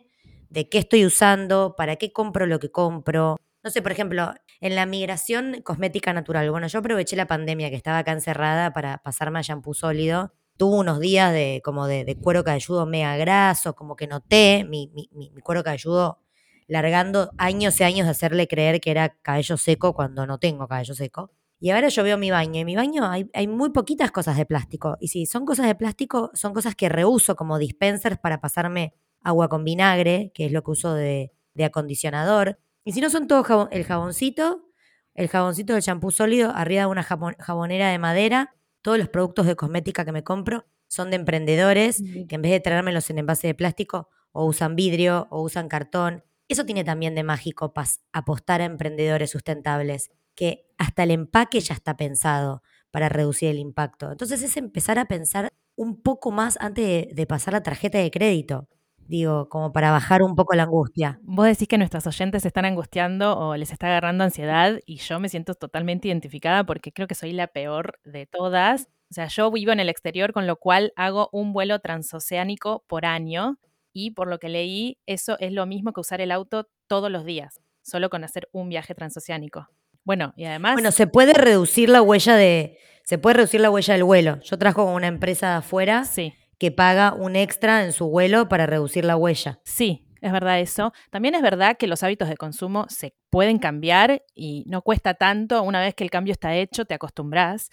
de 0.49 0.69
qué 0.69 0.79
estoy 0.79 1.07
usando, 1.07 1.75
para 1.77 1.97
qué 1.97 2.13
compro 2.13 2.47
lo 2.47 2.59
que 2.59 2.71
compro. 2.71 3.37
No 3.63 3.71
sé, 3.71 3.83
por 3.83 3.93
ejemplo, 3.93 4.33
en 4.61 4.75
la 4.75 4.87
migración 4.87 5.63
cosmética 5.63 6.13
natural. 6.13 6.51
Bueno, 6.51 6.67
yo 6.67 6.81
aproveché 6.81 7.17
la 7.17 7.27
pandemia 7.27 7.71
que 7.71 7.77
estaba 7.77 7.99
acá 7.99 8.13
encerrada 8.13 8.73
para 8.73 8.99
pasarme 8.99 9.39
a 9.39 9.43
shampoo 9.43 9.75
sólido. 9.75 10.33
Tuve 10.57 10.79
unos 10.79 10.99
días 10.99 11.33
de 11.33 11.61
como 11.65 11.87
de, 11.87 12.05
de 12.05 12.17
cuero 12.17 12.43
cabelludo 12.43 12.85
mega 12.87 13.17
graso, 13.17 13.75
como 13.75 13.95
que 13.95 14.09
noté 14.09 14.67
mi, 14.69 14.91
mi, 14.93 15.09
mi, 15.13 15.31
cuero 15.41 15.63
cabelludo 15.63 16.19
largando 16.67 17.31
años 17.39 17.81
y 17.81 17.85
años 17.85 18.07
de 18.07 18.11
hacerle 18.11 18.49
creer 18.49 18.81
que 18.81 18.91
era 18.91 19.11
cabello 19.23 19.57
seco 19.57 19.95
cuando 19.95 20.27
no 20.27 20.39
tengo 20.39 20.67
cabello 20.67 20.95
seco. 20.95 21.31
Y 21.61 21.71
ahora 21.71 21.89
yo 21.89 22.03
veo 22.03 22.19
mi 22.19 22.31
baño. 22.31 22.61
En 22.61 22.67
mi 22.67 22.77
baño 22.77 23.05
hay, 23.09 23.29
hay, 23.35 23.47
muy 23.49 23.71
poquitas 23.71 24.11
cosas 24.11 24.37
de 24.37 24.47
plástico. 24.47 24.97
Y 25.01 25.09
si 25.09 25.27
son 25.27 25.45
cosas 25.45 25.67
de 25.67 25.75
plástico, 25.75 26.31
son 26.35 26.53
cosas 26.53 26.75
que 26.75 26.89
reuso 26.89 27.37
como 27.37 27.59
dispensers 27.59 28.19
para 28.19 28.41
pasarme 28.41 28.95
agua 29.23 29.49
con 29.49 29.65
vinagre, 29.65 30.31
que 30.35 30.47
es 30.47 30.53
lo 30.53 30.63
que 30.63 30.71
uso 30.71 30.95
de, 30.95 31.33
de 31.55 31.65
acondicionador. 31.65 32.59
Y 32.89 32.93
si 32.93 33.03
no 33.03 33.11
son 33.11 33.27
todo 33.27 33.45
jabón, 33.45 33.69
el 33.71 33.85
jaboncito, 33.85 34.65
el 35.13 35.29
jaboncito 35.29 35.75
del 35.75 35.83
champú 35.83 36.11
sólido 36.11 36.53
arriba 36.55 36.85
de 36.85 36.87
una 36.87 37.03
jabonera 37.03 37.91
de 37.91 37.99
madera. 37.99 38.55
Todos 38.81 38.97
los 38.97 39.11
productos 39.11 39.45
de 39.45 39.57
cosmética 39.57 40.07
que 40.07 40.13
me 40.13 40.25
compro 40.25 40.65
son 40.87 41.11
de 41.11 41.17
emprendedores 41.17 42.03
que 42.31 42.35
en 42.35 42.41
vez 42.41 42.51
de 42.51 42.61
traérmelos 42.61 43.11
en 43.11 43.19
envase 43.19 43.47
de 43.47 43.55
plástico 43.55 44.09
o 44.33 44.47
usan 44.47 44.75
vidrio 44.75 45.29
o 45.31 45.43
usan 45.43 45.69
cartón. 45.69 46.25
Eso 46.49 46.65
tiene 46.65 46.83
también 46.83 47.15
de 47.15 47.25
mágico 47.25 47.75
apostar 48.15 48.63
a 48.63 48.65
emprendedores 48.65 49.33
sustentables, 49.33 50.11
que 50.35 50.65
hasta 50.79 51.03
el 51.03 51.11
empaque 51.11 51.61
ya 51.61 51.75
está 51.75 51.95
pensado 51.95 52.63
para 52.91 53.11
reducir 53.11 53.51
el 53.51 53.59
impacto. 53.59 54.11
Entonces 54.11 54.43
es 54.43 54.57
empezar 54.57 54.99
a 54.99 55.05
pensar 55.05 55.53
un 55.77 56.01
poco 56.01 56.31
más 56.31 56.57
antes 56.59 56.87
de, 56.87 57.11
de 57.13 57.27
pasar 57.27 57.53
la 57.53 57.63
tarjeta 57.63 57.99
de 57.99 58.11
crédito 58.11 58.67
digo, 59.09 59.49
como 59.49 59.73
para 59.73 59.91
bajar 59.91 60.23
un 60.23 60.37
poco 60.37 60.55
la 60.55 60.65
angustia. 60.65 61.19
Vos 61.23 61.47
decís 61.47 61.67
que 61.67 61.79
nuestros 61.79 62.07
oyentes 62.07 62.43
se 62.43 62.49
están 62.49 62.67
angustiando 62.67 63.37
o 63.39 63.57
les 63.57 63.73
está 63.73 63.89
agarrando 63.89 64.23
ansiedad 64.23 64.79
y 64.87 64.99
yo 64.99 65.19
me 65.19 65.29
siento 65.29 65.55
totalmente 65.55 66.09
identificada 66.09 66.65
porque 66.65 66.93
creo 66.93 67.09
que 67.09 67.15
soy 67.15 67.33
la 67.33 67.49
peor 67.49 67.99
de 68.05 68.27
todas. 68.27 68.89
O 69.11 69.15
sea, 69.15 69.27
yo 69.27 69.51
vivo 69.51 69.73
en 69.73 69.81
el 69.81 69.89
exterior, 69.89 70.33
con 70.33 70.47
lo 70.47 70.57
cual 70.57 70.93
hago 70.95 71.31
un 71.33 71.55
vuelo 71.55 71.79
transoceánico 71.81 72.85
por 72.87 73.07
año 73.07 73.59
y 73.95 74.11
por 74.11 74.29
lo 74.29 74.39
que 74.39 74.51
leí, 74.51 74.99
eso 75.07 75.39
es 75.41 75.53
lo 75.53 75.65
mismo 75.65 75.93
que 75.93 76.01
usar 76.01 76.21
el 76.21 76.31
auto 76.31 76.69
todos 76.87 77.11
los 77.11 77.25
días, 77.25 77.61
solo 77.83 78.11
con 78.11 78.23
hacer 78.23 78.49
un 78.53 78.69
viaje 78.69 78.95
transoceánico. 78.95 79.67
Bueno, 80.05 80.35
y 80.37 80.45
además... 80.45 80.75
Bueno, 80.75 80.93
se 80.93 81.07
puede 81.07 81.33
reducir 81.33 81.89
la 81.89 82.03
huella 82.03 82.37
de... 82.37 82.79
Se 83.05 83.17
puede 83.17 83.35
reducir 83.35 83.63
la 83.63 83.71
huella 83.71 83.95
del 83.95 84.05
vuelo. 84.05 84.39
Yo 84.43 84.59
trabajo 84.59 84.85
con 84.85 84.95
una 84.95 85.07
empresa 85.07 85.49
de 85.49 85.57
afuera 85.57 86.05
sí 86.05 86.35
que 86.59 86.73
paga 86.73 87.15
un 87.15 87.37
extra 87.37 87.85
en 87.85 87.93
su 87.93 88.09
vuelo 88.09 88.49
para 88.49 88.67
reducir 88.67 89.05
la 89.05 89.17
huella. 89.17 89.61
Sí, 89.65 90.07
es 90.21 90.33
verdad 90.33 90.61
eso. 90.61 90.93
También 91.11 91.35
es 91.35 91.43
verdad 91.43 91.77
que 91.77 91.87
los 91.87 92.03
hábitos 92.03 92.29
de 92.29 92.37
consumo 92.37 92.87
se 92.89 93.15
pueden 93.31 93.59
cambiar 93.59 94.25
y 94.35 94.65
no 94.67 94.83
cuesta 94.83 95.15
tanto. 95.15 95.63
Una 95.63 95.81
vez 95.81 95.95
que 95.95 96.05
el 96.05 96.11
cambio 96.11 96.33
está 96.33 96.55
hecho, 96.57 96.85
te 96.85 96.95
acostumbras. 96.95 97.71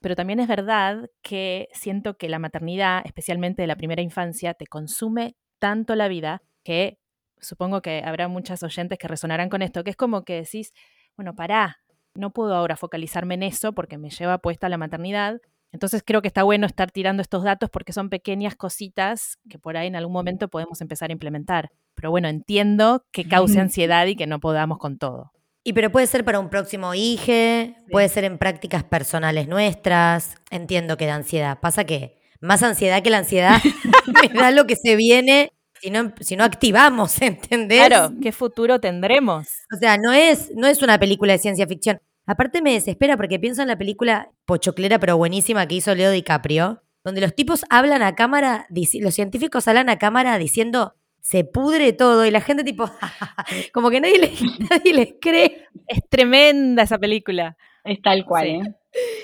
Pero 0.00 0.16
también 0.16 0.40
es 0.40 0.48
verdad 0.48 1.08
que 1.22 1.68
siento 1.72 2.16
que 2.18 2.28
la 2.28 2.38
maternidad, 2.38 3.02
especialmente 3.06 3.62
de 3.62 3.68
la 3.68 3.76
primera 3.76 4.02
infancia, 4.02 4.52
te 4.54 4.66
consume 4.66 5.36
tanto 5.58 5.94
la 5.94 6.08
vida 6.08 6.42
que 6.62 6.98
supongo 7.38 7.80
que 7.80 8.02
habrá 8.04 8.28
muchas 8.28 8.62
oyentes 8.62 8.98
que 8.98 9.08
resonarán 9.08 9.48
con 9.48 9.62
esto, 9.62 9.84
que 9.84 9.90
es 9.90 9.96
como 9.96 10.24
que 10.24 10.42
decís, 10.42 10.72
bueno, 11.16 11.34
pará, 11.34 11.78
no 12.14 12.32
puedo 12.32 12.54
ahora 12.54 12.76
focalizarme 12.76 13.34
en 13.34 13.44
eso 13.44 13.72
porque 13.72 13.98
me 13.98 14.10
lleva 14.10 14.38
puesta 14.38 14.68
la 14.68 14.78
maternidad, 14.78 15.40
entonces 15.74 16.04
creo 16.06 16.22
que 16.22 16.28
está 16.28 16.44
bueno 16.44 16.66
estar 16.68 16.92
tirando 16.92 17.20
estos 17.20 17.42
datos 17.42 17.68
porque 17.68 17.92
son 17.92 18.08
pequeñas 18.08 18.54
cositas 18.54 19.38
que 19.50 19.58
por 19.58 19.76
ahí 19.76 19.88
en 19.88 19.96
algún 19.96 20.12
momento 20.12 20.46
podemos 20.46 20.80
empezar 20.80 21.10
a 21.10 21.12
implementar. 21.12 21.72
Pero 21.96 22.12
bueno, 22.12 22.28
entiendo 22.28 23.04
que 23.10 23.26
cause 23.26 23.58
ansiedad 23.60 24.06
y 24.06 24.14
que 24.14 24.28
no 24.28 24.38
podamos 24.38 24.78
con 24.78 24.98
todo. 24.98 25.32
Y 25.64 25.72
pero 25.72 25.90
puede 25.90 26.06
ser 26.06 26.24
para 26.24 26.38
un 26.38 26.48
próximo 26.48 26.94
IGE, 26.94 27.74
sí. 27.76 27.90
puede 27.90 28.08
ser 28.08 28.22
en 28.22 28.38
prácticas 28.38 28.84
personales 28.84 29.48
nuestras. 29.48 30.36
Entiendo 30.48 30.96
que 30.96 31.06
da 31.06 31.16
ansiedad. 31.16 31.58
Pasa 31.58 31.82
que 31.82 32.18
más 32.40 32.62
ansiedad 32.62 33.02
que 33.02 33.10
la 33.10 33.18
ansiedad 33.18 33.60
me 34.22 34.28
da 34.28 34.52
lo 34.52 34.68
que 34.68 34.76
se 34.76 34.94
viene 34.94 35.50
si 35.80 35.90
no, 35.90 36.14
si 36.20 36.36
no 36.36 36.44
activamos, 36.44 37.20
¿entendés? 37.20 37.88
Claro, 37.88 38.14
¿qué 38.22 38.30
futuro 38.30 38.78
tendremos? 38.78 39.48
O 39.74 39.76
sea, 39.76 39.98
no 39.98 40.12
es, 40.12 40.52
no 40.54 40.68
es 40.68 40.82
una 40.82 41.00
película 41.00 41.32
de 41.32 41.40
ciencia 41.40 41.66
ficción. 41.66 42.00
Aparte 42.26 42.62
me 42.62 42.72
desespera 42.72 43.16
porque 43.16 43.38
pienso 43.38 43.62
en 43.62 43.68
la 43.68 43.76
película 43.78 44.30
pochoclera 44.46 44.98
pero 44.98 45.16
buenísima 45.16 45.66
que 45.66 45.76
hizo 45.76 45.94
Leo 45.94 46.10
DiCaprio, 46.10 46.82
donde 47.04 47.20
los 47.20 47.34
tipos 47.34 47.64
hablan 47.70 48.02
a 48.02 48.14
cámara, 48.14 48.66
los 48.70 49.14
científicos 49.14 49.68
hablan 49.68 49.88
a 49.90 49.98
cámara 49.98 50.38
diciendo 50.38 50.94
se 51.24 51.42
pudre 51.42 51.94
todo 51.94 52.26
y 52.26 52.30
la 52.30 52.42
gente 52.42 52.64
tipo, 52.64 52.90
como 53.72 53.88
que 53.88 54.00
nadie, 54.00 54.18
le, 54.18 54.32
nadie 54.70 54.92
les 54.92 55.14
cree. 55.20 55.66
Es 55.88 56.00
tremenda 56.10 56.82
esa 56.82 56.98
película. 56.98 57.56
Es 57.82 58.00
tal 58.02 58.26
cual, 58.26 58.46
sí. 58.46 58.50
¿eh? 58.52 58.74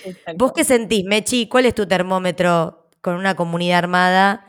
Es 0.06 0.24
tal 0.24 0.36
¿Vos 0.36 0.52
cual. 0.52 0.56
qué 0.56 0.64
sentís, 0.64 1.04
Mechi? 1.04 1.46
¿Cuál 1.46 1.66
es 1.66 1.74
tu 1.74 1.86
termómetro 1.86 2.88
con 3.02 3.16
una 3.16 3.34
comunidad 3.34 3.78
armada? 3.80 4.46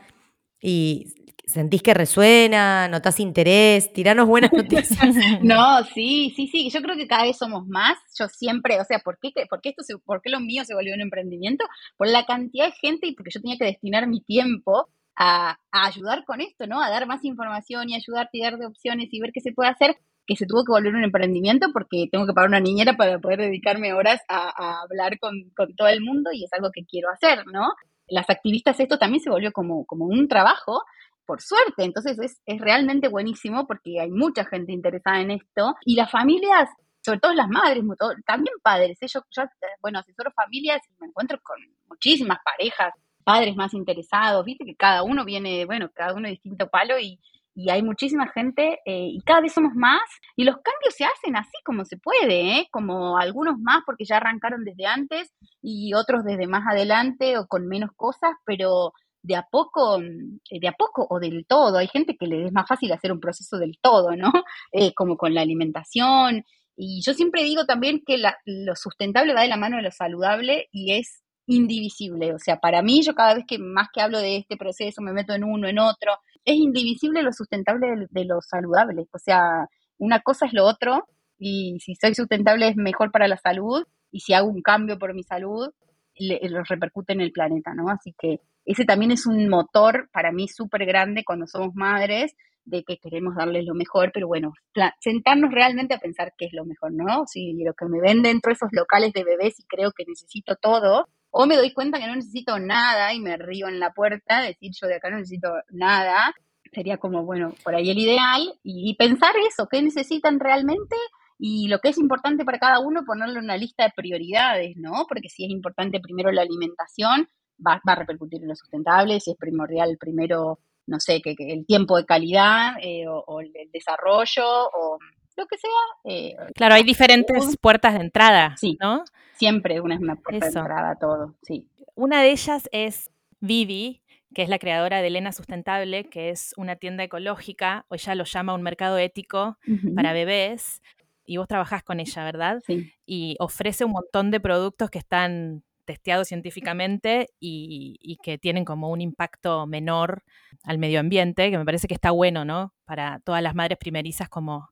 Y 0.62 1.12
¿Sentís 1.52 1.82
que 1.82 1.92
resuena? 1.92 2.88
¿Notás 2.88 3.20
interés? 3.20 3.92
Tiranos 3.92 4.26
buenas 4.26 4.50
noticias. 4.52 4.98
no, 5.42 5.84
sí, 5.84 6.32
sí, 6.34 6.48
sí. 6.48 6.70
Yo 6.70 6.80
creo 6.80 6.96
que 6.96 7.06
cada 7.06 7.24
vez 7.24 7.36
somos 7.36 7.66
más. 7.66 7.98
Yo 8.18 8.26
siempre, 8.28 8.80
o 8.80 8.84
sea, 8.84 9.00
¿por 9.00 9.18
qué, 9.20 9.32
por 9.50 9.60
qué, 9.60 9.70
esto 9.70 9.82
se, 9.82 9.98
¿por 9.98 10.22
qué 10.22 10.30
lo 10.30 10.40
mío 10.40 10.64
se 10.64 10.74
volvió 10.74 10.94
un 10.94 11.02
emprendimiento? 11.02 11.66
Por 11.98 12.08
la 12.08 12.24
cantidad 12.24 12.66
de 12.66 12.72
gente 12.72 13.06
y 13.06 13.14
porque 13.14 13.30
yo 13.34 13.40
tenía 13.40 13.58
que 13.58 13.66
destinar 13.66 14.06
mi 14.06 14.22
tiempo 14.22 14.88
a, 15.14 15.58
a 15.70 15.86
ayudar 15.86 16.24
con 16.24 16.40
esto, 16.40 16.66
¿no? 16.66 16.82
A 16.82 16.88
dar 16.88 17.06
más 17.06 17.22
información 17.24 17.90
y 17.90 17.96
ayudarte 17.96 18.38
y 18.38 18.42
dar 18.42 18.56
de 18.56 18.66
opciones 18.66 19.08
y 19.12 19.20
ver 19.20 19.30
qué 19.34 19.40
se 19.40 19.52
puede 19.52 19.68
hacer 19.68 19.98
que 20.26 20.36
se 20.36 20.46
tuvo 20.46 20.64
que 20.64 20.72
volver 20.72 20.94
un 20.94 21.04
emprendimiento 21.04 21.66
porque 21.72 22.06
tengo 22.10 22.26
que 22.26 22.32
pagar 22.32 22.48
una 22.48 22.60
niñera 22.60 22.96
para 22.96 23.18
poder 23.18 23.40
dedicarme 23.40 23.92
horas 23.92 24.20
a, 24.28 24.52
a 24.56 24.82
hablar 24.82 25.18
con, 25.18 25.50
con, 25.56 25.74
todo 25.74 25.88
el 25.88 26.00
mundo 26.00 26.30
y 26.32 26.44
es 26.44 26.52
algo 26.52 26.70
que 26.72 26.84
quiero 26.84 27.10
hacer, 27.10 27.44
¿no? 27.52 27.72
Las 28.06 28.30
activistas 28.30 28.78
esto 28.78 28.98
también 28.98 29.20
se 29.22 29.30
volvió 29.30 29.52
como, 29.52 29.84
como 29.84 30.06
un 30.06 30.28
trabajo 30.28 30.84
por 31.26 31.40
suerte. 31.40 31.84
Entonces 31.84 32.18
es, 32.18 32.40
es 32.46 32.60
realmente 32.60 33.08
buenísimo 33.08 33.66
porque 33.66 34.00
hay 34.00 34.10
mucha 34.10 34.44
gente 34.44 34.72
interesada 34.72 35.20
en 35.20 35.32
esto 35.32 35.74
y 35.84 35.96
las 35.96 36.10
familias 36.10 36.68
sobre 37.04 37.18
todo 37.18 37.34
las 37.34 37.48
madres, 37.48 37.82
también 38.26 38.54
padres. 38.62 38.96
¿eh? 39.02 39.06
Yo, 39.12 39.22
yo, 39.30 39.42
bueno, 39.80 39.98
asesoro 39.98 40.30
familias 40.32 40.80
y 40.88 40.94
me 41.00 41.08
encuentro 41.08 41.38
con 41.42 41.58
muchísimas 41.88 42.38
parejas, 42.44 42.94
padres 43.24 43.56
más 43.56 43.74
interesados, 43.74 44.44
viste 44.44 44.64
que 44.64 44.76
cada 44.76 45.02
uno 45.02 45.24
viene, 45.24 45.64
bueno, 45.64 45.90
cada 45.94 46.14
uno 46.14 46.28
de 46.28 46.34
distinto 46.34 46.68
palo 46.68 46.98
y, 46.98 47.20
y 47.54 47.70
hay 47.70 47.82
muchísima 47.82 48.28
gente 48.28 48.78
eh, 48.84 49.08
y 49.12 49.20
cada 49.22 49.40
vez 49.40 49.52
somos 49.52 49.74
más 49.74 50.00
y 50.36 50.44
los 50.44 50.56
cambios 50.56 50.94
se 50.96 51.04
hacen 51.04 51.36
así 51.36 51.56
como 51.64 51.84
se 51.84 51.96
puede, 51.98 52.58
¿eh? 52.58 52.68
como 52.70 53.18
algunos 53.18 53.58
más 53.58 53.82
porque 53.84 54.04
ya 54.04 54.16
arrancaron 54.16 54.64
desde 54.64 54.86
antes 54.86 55.32
y 55.60 55.94
otros 55.94 56.24
desde 56.24 56.46
más 56.46 56.66
adelante 56.66 57.36
o 57.38 57.46
con 57.46 57.68
menos 57.68 57.90
cosas, 57.96 58.32
pero 58.44 58.92
de 59.22 59.36
a 59.36 59.46
poco, 59.50 59.98
de 60.00 60.68
a 60.68 60.72
poco 60.72 61.06
o 61.08 61.20
del 61.20 61.46
todo. 61.46 61.78
Hay 61.78 61.88
gente 61.88 62.16
que 62.16 62.26
le 62.26 62.46
es 62.46 62.52
más 62.52 62.68
fácil 62.68 62.92
hacer 62.92 63.12
un 63.12 63.20
proceso 63.20 63.58
del 63.58 63.78
todo, 63.80 64.16
¿no? 64.16 64.32
Eh, 64.72 64.94
como 64.94 65.16
con 65.16 65.34
la 65.34 65.42
alimentación. 65.42 66.44
Y 66.76 67.02
yo 67.02 67.14
siempre 67.14 67.42
digo 67.44 67.66
también 67.66 68.02
que 68.06 68.16
la, 68.18 68.38
lo 68.46 68.74
sustentable 68.74 69.34
va 69.34 69.42
de 69.42 69.48
la 69.48 69.56
mano 69.56 69.76
de 69.76 69.82
lo 69.82 69.90
saludable 69.90 70.68
y 70.72 70.92
es 70.94 71.22
indivisible. 71.46 72.34
O 72.34 72.38
sea, 72.38 72.58
para 72.58 72.82
mí, 72.82 73.02
yo 73.02 73.14
cada 73.14 73.34
vez 73.34 73.44
que 73.46 73.58
más 73.58 73.88
que 73.92 74.00
hablo 74.00 74.18
de 74.18 74.36
este 74.38 74.56
proceso, 74.56 75.02
me 75.02 75.12
meto 75.12 75.34
en 75.34 75.44
uno, 75.44 75.68
en 75.68 75.78
otro, 75.78 76.12
es 76.44 76.56
indivisible 76.56 77.22
lo 77.22 77.32
sustentable 77.32 78.08
de, 78.10 78.24
lo 78.24 78.40
saludable. 78.40 79.06
O 79.12 79.18
sea, 79.18 79.68
una 79.98 80.20
cosa 80.20 80.46
es 80.46 80.52
lo 80.52 80.64
otro 80.64 81.06
y 81.38 81.78
si 81.80 81.94
soy 81.94 82.14
sustentable 82.14 82.68
es 82.68 82.76
mejor 82.76 83.10
para 83.12 83.28
la 83.28 83.36
salud 83.36 83.84
y 84.10 84.20
si 84.20 84.34
hago 84.34 84.48
un 84.48 84.62
cambio 84.62 84.98
por 84.98 85.14
mi 85.14 85.22
salud, 85.22 85.68
le, 86.16 86.40
lo 86.48 86.62
repercute 86.64 87.12
en 87.12 87.20
el 87.20 87.32
planeta, 87.32 87.74
¿no? 87.74 87.88
Así 87.88 88.14
que 88.18 88.40
ese 88.64 88.84
también 88.84 89.10
es 89.10 89.26
un 89.26 89.48
motor 89.48 90.08
para 90.12 90.32
mí 90.32 90.48
súper 90.48 90.86
grande 90.86 91.24
cuando 91.24 91.46
somos 91.46 91.74
madres, 91.74 92.34
de 92.64 92.84
que 92.84 92.98
queremos 92.98 93.34
darles 93.34 93.64
lo 93.66 93.74
mejor, 93.74 94.10
pero 94.12 94.28
bueno, 94.28 94.52
sentarnos 95.00 95.52
realmente 95.52 95.94
a 95.94 95.98
pensar 95.98 96.32
qué 96.36 96.46
es 96.46 96.52
lo 96.52 96.64
mejor, 96.64 96.92
¿no? 96.92 97.24
Si 97.26 97.54
lo 97.54 97.74
que 97.74 97.86
me 97.86 98.00
ven 98.00 98.22
dentro 98.22 98.50
de 98.50 98.54
esos 98.54 98.68
locales 98.72 99.12
de 99.12 99.24
bebés 99.24 99.58
y 99.58 99.64
creo 99.64 99.90
que 99.92 100.04
necesito 100.06 100.56
todo, 100.56 101.08
o 101.30 101.46
me 101.46 101.56
doy 101.56 101.72
cuenta 101.72 101.98
que 101.98 102.06
no 102.06 102.14
necesito 102.14 102.58
nada 102.58 103.12
y 103.14 103.20
me 103.20 103.36
río 103.36 103.68
en 103.68 103.80
la 103.80 103.92
puerta, 103.92 104.42
decir 104.42 104.70
yo 104.80 104.86
de 104.86 104.96
acá 104.96 105.10
no 105.10 105.18
necesito 105.18 105.48
nada, 105.70 106.34
sería 106.72 106.98
como, 106.98 107.24
bueno, 107.24 107.54
por 107.64 107.74
ahí 107.74 107.90
el 107.90 107.98
ideal, 107.98 108.54
y, 108.62 108.94
pensar 108.96 109.34
eso, 109.48 109.66
qué 109.70 109.82
necesitan 109.82 110.38
realmente 110.40 110.96
y 111.38 111.68
lo 111.68 111.80
que 111.80 111.88
es 111.88 111.98
importante 111.98 112.44
para 112.44 112.58
cada 112.58 112.78
uno, 112.78 113.04
ponerlo 113.04 113.38
en 113.38 113.44
una 113.46 113.56
lista 113.56 113.84
de 113.84 113.92
prioridades, 113.96 114.76
¿no? 114.76 115.06
Porque 115.08 115.28
si 115.28 115.44
es 115.44 115.50
importante 115.50 115.98
primero 116.00 116.30
la 116.30 116.42
alimentación, 116.42 117.28
va, 117.58 117.80
va 117.86 117.92
a 117.92 117.96
repercutir 117.96 118.42
en 118.42 118.48
lo 118.48 118.54
sustentable, 118.54 119.20
si 119.20 119.32
es 119.32 119.36
primordial 119.36 119.96
primero, 119.98 120.58
no 120.86 121.00
sé, 121.00 121.20
que, 121.20 121.34
que 121.34 121.52
el 121.52 121.66
tiempo 121.66 121.96
de 121.96 122.04
calidad 122.04 122.74
eh, 122.82 123.06
o, 123.06 123.22
o, 123.26 123.40
el 123.40 123.52
desarrollo 123.72 124.44
o 124.44 124.98
lo 125.36 125.46
que 125.46 125.58
sea. 125.58 125.70
Eh, 126.04 126.36
claro, 126.54 126.74
hay 126.74 126.82
diferentes 126.82 127.46
un, 127.46 127.54
puertas 127.60 127.94
de 127.94 128.00
entrada, 128.00 128.56
sí, 128.56 128.76
¿no? 128.80 129.04
Siempre 129.34 129.80
una 129.80 129.94
es 129.94 130.00
una 130.00 130.16
puerta 130.16 130.46
Eso. 130.46 130.58
de 130.58 130.60
entrada 130.60 130.90
a 130.90 130.98
todo, 130.98 131.34
sí. 131.42 131.68
Una 131.94 132.22
de 132.22 132.30
ellas 132.30 132.68
es 132.72 133.10
Vivi, 133.40 134.02
que 134.34 134.42
es 134.42 134.48
la 134.48 134.58
creadora 134.58 135.02
de 135.02 135.08
Elena 135.08 135.32
Sustentable, 135.32 136.04
que 136.04 136.30
es 136.30 136.54
una 136.56 136.76
tienda 136.76 137.04
ecológica, 137.04 137.84
o 137.88 137.94
ella 137.94 138.14
lo 138.14 138.24
llama 138.24 138.54
un 138.54 138.62
mercado 138.62 138.96
ético 138.98 139.58
uh 139.66 139.70
-huh. 139.70 139.94
para 139.94 140.12
bebés, 140.12 140.80
y 141.24 141.36
vos 141.36 141.48
trabajás 141.48 141.82
con 141.82 142.00
ella, 142.00 142.24
¿verdad? 142.24 142.62
Sí. 142.66 142.92
Y 143.06 143.36
ofrece 143.38 143.84
un 143.84 143.92
montón 143.92 144.30
de 144.30 144.40
productos 144.40 144.90
que 144.90 144.98
están 144.98 145.62
testeados 145.84 146.28
científicamente 146.28 147.30
y, 147.40 148.18
que 148.22 148.38
tienen 148.38 148.64
como 148.64 148.90
un 148.90 149.00
impacto 149.00 149.66
menor 149.66 150.22
al 150.62 150.78
medio 150.78 151.00
ambiente, 151.00 151.50
que 151.50 151.58
me 151.58 151.64
parece 151.64 151.88
que 151.88 151.94
está 151.94 152.10
bueno, 152.10 152.44
¿no? 152.44 152.74
Para 152.84 153.20
todas 153.20 153.42
las 153.42 153.54
madres 153.54 153.78
primerizas 153.78 154.28
como 154.28 154.68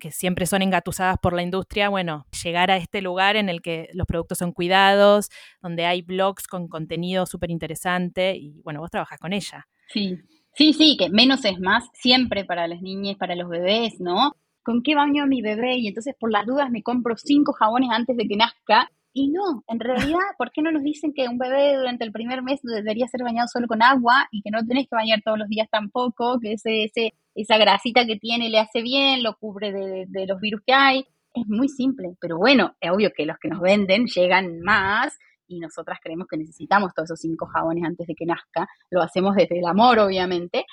que 0.00 0.10
siempre 0.10 0.46
son 0.46 0.62
engatusadas 0.62 1.18
por 1.18 1.34
la 1.34 1.42
industria, 1.42 1.88
bueno, 1.88 2.26
llegar 2.42 2.70
a 2.70 2.76
este 2.76 3.00
lugar 3.00 3.36
en 3.36 3.48
el 3.48 3.62
que 3.62 3.88
los 3.92 4.06
productos 4.06 4.38
son 4.38 4.52
cuidados, 4.52 5.30
donde 5.62 5.86
hay 5.86 6.02
blogs 6.02 6.46
con 6.46 6.68
contenido 6.68 7.26
súper 7.26 7.50
interesante 7.50 8.36
y 8.36 8.60
bueno, 8.62 8.80
vos 8.80 8.90
trabajas 8.90 9.18
con 9.20 9.32
ella. 9.32 9.66
Sí, 9.88 10.18
sí, 10.54 10.72
sí, 10.72 10.96
que 10.98 11.10
menos 11.10 11.44
es 11.44 11.60
más, 11.60 11.84
siempre 11.92 12.44
para 12.44 12.66
las 12.66 12.82
niñas, 12.82 13.16
para 13.16 13.36
los 13.36 13.48
bebés, 13.48 14.00
¿no? 14.00 14.32
¿Con 14.62 14.82
qué 14.82 14.94
baño 14.94 15.26
mi 15.26 15.42
bebé? 15.42 15.76
Y 15.76 15.88
entonces 15.88 16.14
por 16.18 16.32
las 16.32 16.46
dudas 16.46 16.70
me 16.70 16.82
compro 16.82 17.16
cinco 17.16 17.52
jabones 17.52 17.90
antes 17.92 18.16
de 18.16 18.26
que 18.26 18.36
nazca. 18.36 18.90
Y 19.16 19.28
no, 19.28 19.62
en 19.68 19.78
realidad, 19.78 20.18
¿por 20.36 20.50
qué 20.50 20.60
no 20.60 20.72
nos 20.72 20.82
dicen 20.82 21.14
que 21.14 21.28
un 21.28 21.38
bebé 21.38 21.76
durante 21.76 22.04
el 22.04 22.10
primer 22.10 22.42
mes 22.42 22.60
debería 22.62 23.06
ser 23.06 23.22
bañado 23.22 23.46
solo 23.46 23.68
con 23.68 23.80
agua 23.80 24.26
y 24.32 24.42
que 24.42 24.50
no 24.50 24.58
tenés 24.66 24.88
que 24.88 24.96
bañar 24.96 25.22
todos 25.24 25.38
los 25.38 25.48
días 25.48 25.68
tampoco, 25.70 26.40
que 26.40 26.54
ese, 26.54 26.82
ese 26.84 27.14
esa 27.34 27.58
grasita 27.58 28.06
que 28.06 28.16
tiene 28.16 28.48
le 28.48 28.58
hace 28.58 28.82
bien, 28.82 29.22
lo 29.22 29.36
cubre 29.36 29.72
de, 29.72 30.26
los 30.26 30.40
virus 30.40 30.62
que 30.66 30.72
hay. 30.72 31.06
Es 31.32 31.46
muy 31.46 31.68
simple, 31.68 32.16
pero 32.20 32.38
bueno, 32.38 32.76
es 32.80 32.90
obvio 32.90 33.12
que 33.14 33.26
los 33.26 33.38
que 33.38 33.48
nos 33.48 33.60
venden 33.60 34.06
llegan 34.06 34.60
más 34.60 35.18
y 35.48 35.58
nosotras 35.58 35.98
creemos 36.02 36.26
que 36.28 36.36
necesitamos 36.36 36.94
todos 36.94 37.10
esos 37.10 37.20
cinco 37.20 37.46
jabones 37.46 37.84
antes 37.84 38.06
de 38.06 38.14
que 38.14 38.24
nazca. 38.24 38.68
Lo 38.90 39.02
hacemos 39.02 39.34
desde 39.34 39.58
el 39.58 39.66
amor, 39.66 39.98
obviamente. 39.98 40.64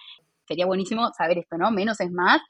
Sería 0.48 0.66
buenísimo 0.66 1.12
saber 1.18 1.40
esto, 1.40 1.58
¿no? 1.58 1.72
Menos 1.72 2.00
es 2.00 2.12
más. 2.12 2.42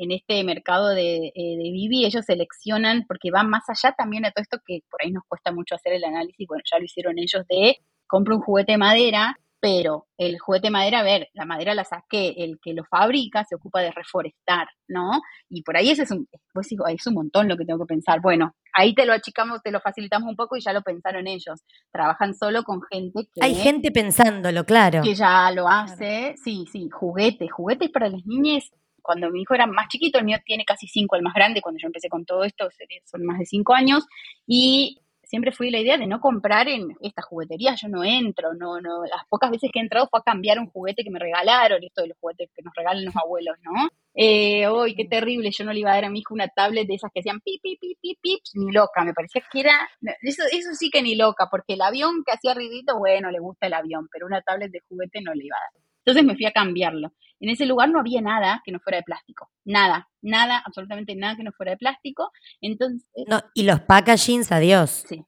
En 0.00 0.12
este 0.12 0.44
mercado 0.44 0.88
de, 0.90 1.26
eh, 1.26 1.32
de 1.34 1.70
Bibi 1.72 2.06
ellos 2.06 2.24
seleccionan, 2.24 3.04
porque 3.08 3.32
van 3.32 3.50
más 3.50 3.64
allá 3.68 3.94
también 3.98 4.22
de 4.22 4.30
todo 4.30 4.42
esto 4.42 4.58
que 4.64 4.80
por 4.88 5.02
ahí 5.02 5.10
nos 5.10 5.24
cuesta 5.26 5.52
mucho 5.52 5.74
hacer 5.74 5.92
el 5.92 6.04
análisis, 6.04 6.46
bueno, 6.46 6.62
ya 6.70 6.78
lo 6.78 6.84
hicieron 6.84 7.18
ellos 7.18 7.44
de 7.48 7.78
compro 8.06 8.36
un 8.36 8.42
juguete 8.42 8.72
de 8.72 8.78
madera, 8.78 9.36
pero 9.60 10.06
el 10.16 10.38
juguete 10.38 10.68
de 10.68 10.70
madera, 10.70 11.00
a 11.00 11.02
ver, 11.02 11.28
la 11.34 11.44
madera 11.44 11.74
la 11.74 11.84
saqué, 11.84 12.34
el 12.38 12.58
que 12.62 12.74
lo 12.74 12.84
fabrica 12.84 13.44
se 13.44 13.56
ocupa 13.56 13.80
de 13.80 13.90
reforestar, 13.90 14.68
¿no? 14.86 15.20
Y 15.48 15.62
por 15.62 15.76
ahí 15.76 15.90
ese 15.90 16.02
es 16.02 16.10
un, 16.10 16.28
pues 16.52 16.68
es 16.70 17.06
un 17.06 17.14
montón 17.14 17.48
lo 17.48 17.56
que 17.56 17.64
tengo 17.64 17.80
que 17.80 17.94
pensar. 17.94 18.20
Bueno, 18.20 18.54
ahí 18.72 18.94
te 18.94 19.04
lo 19.04 19.12
achicamos, 19.12 19.60
te 19.62 19.72
lo 19.72 19.80
facilitamos 19.80 20.28
un 20.28 20.36
poco 20.36 20.56
y 20.56 20.60
ya 20.60 20.72
lo 20.72 20.82
pensaron 20.82 21.26
ellos. 21.26 21.60
Trabajan 21.92 22.34
solo 22.34 22.62
con 22.62 22.80
gente 22.82 23.28
que... 23.34 23.44
Hay 23.44 23.54
gente 23.54 23.90
pensándolo, 23.90 24.64
claro. 24.64 25.02
Que 25.02 25.14
ya 25.14 25.50
lo 25.50 25.68
hace, 25.68 26.34
sí, 26.42 26.64
sí, 26.70 26.88
juguetes, 26.88 27.50
juguetes 27.50 27.90
para 27.90 28.08
las 28.08 28.24
niñas. 28.26 28.70
Cuando 29.08 29.30
mi 29.30 29.40
hijo 29.40 29.54
era 29.54 29.66
más 29.66 29.88
chiquito, 29.88 30.18
el 30.18 30.26
mío 30.26 30.36
tiene 30.44 30.66
casi 30.66 30.86
cinco, 30.86 31.16
el 31.16 31.22
más 31.22 31.32
grande, 31.32 31.62
cuando 31.62 31.78
yo 31.80 31.86
empecé 31.86 32.10
con 32.10 32.26
todo 32.26 32.44
esto, 32.44 32.68
son 33.06 33.24
más 33.24 33.38
de 33.38 33.46
cinco 33.46 33.72
años, 33.72 34.04
y 34.46 34.98
siempre 35.22 35.50
fui 35.50 35.70
la 35.70 35.80
idea 35.80 35.96
de 35.96 36.06
no 36.06 36.20
comprar 36.20 36.68
en 36.68 36.94
esta 37.00 37.22
juguetería, 37.22 37.74
yo 37.74 37.88
no 37.88 38.04
entro, 38.04 38.52
no, 38.52 38.82
no, 38.82 39.04
las 39.04 39.22
pocas 39.30 39.50
veces 39.50 39.70
que 39.72 39.78
he 39.78 39.82
entrado 39.82 40.08
fue 40.10 40.20
a 40.20 40.22
cambiar 40.22 40.58
un 40.58 40.66
juguete 40.66 41.04
que 41.04 41.10
me 41.10 41.18
regalaron, 41.18 41.82
esto 41.82 42.02
de 42.02 42.08
los 42.08 42.18
juguetes 42.20 42.50
que 42.54 42.60
nos 42.62 42.74
regalan 42.74 43.06
los 43.06 43.16
abuelos, 43.16 43.56
¿no? 43.62 43.88
Eh, 44.14 44.68
uy, 44.68 44.94
qué 44.94 45.06
terrible, 45.06 45.50
yo 45.50 45.64
no 45.64 45.72
le 45.72 45.80
iba 45.80 45.90
a 45.90 45.94
dar 45.94 46.04
a 46.04 46.10
mi 46.10 46.18
hijo 46.18 46.34
una 46.34 46.48
tablet 46.48 46.86
de 46.86 46.96
esas 46.96 47.10
que 47.10 47.20
hacían 47.20 47.40
pip, 47.40 47.62
pip, 47.62 47.80
pip, 47.80 47.98
pip, 47.98 48.18
pip, 48.20 48.40
ni 48.56 48.72
loca, 48.72 49.04
me 49.04 49.14
parecía 49.14 49.42
que 49.50 49.60
era, 49.60 49.88
eso, 50.20 50.42
eso 50.52 50.74
sí 50.74 50.90
que 50.90 51.00
ni 51.00 51.14
loca, 51.14 51.48
porque 51.50 51.72
el 51.72 51.80
avión 51.80 52.24
que 52.26 52.32
hacía 52.32 52.52
ruidito, 52.52 52.98
bueno, 52.98 53.30
le 53.30 53.38
gusta 53.38 53.68
el 53.68 53.72
avión, 53.72 54.06
pero 54.12 54.26
una 54.26 54.42
tablet 54.42 54.70
de 54.70 54.82
juguete 54.86 55.22
no 55.22 55.32
le 55.32 55.46
iba 55.46 55.56
a 55.56 55.64
dar. 55.72 55.87
Entonces 56.08 56.24
me 56.24 56.36
fui 56.36 56.46
a 56.46 56.52
cambiarlo. 56.52 57.12
En 57.38 57.50
ese 57.50 57.66
lugar 57.66 57.90
no 57.90 58.00
había 58.00 58.22
nada 58.22 58.62
que 58.64 58.72
no 58.72 58.80
fuera 58.80 58.96
de 58.96 59.02
plástico. 59.02 59.50
Nada, 59.66 60.08
nada, 60.22 60.62
absolutamente 60.64 61.14
nada 61.14 61.36
que 61.36 61.42
no 61.42 61.52
fuera 61.52 61.72
de 61.72 61.76
plástico. 61.76 62.30
Entonces. 62.62 63.06
No, 63.26 63.42
y 63.52 63.64
los 63.64 63.80
packagings, 63.80 64.50
adiós. 64.50 65.04
Sí. 65.06 65.22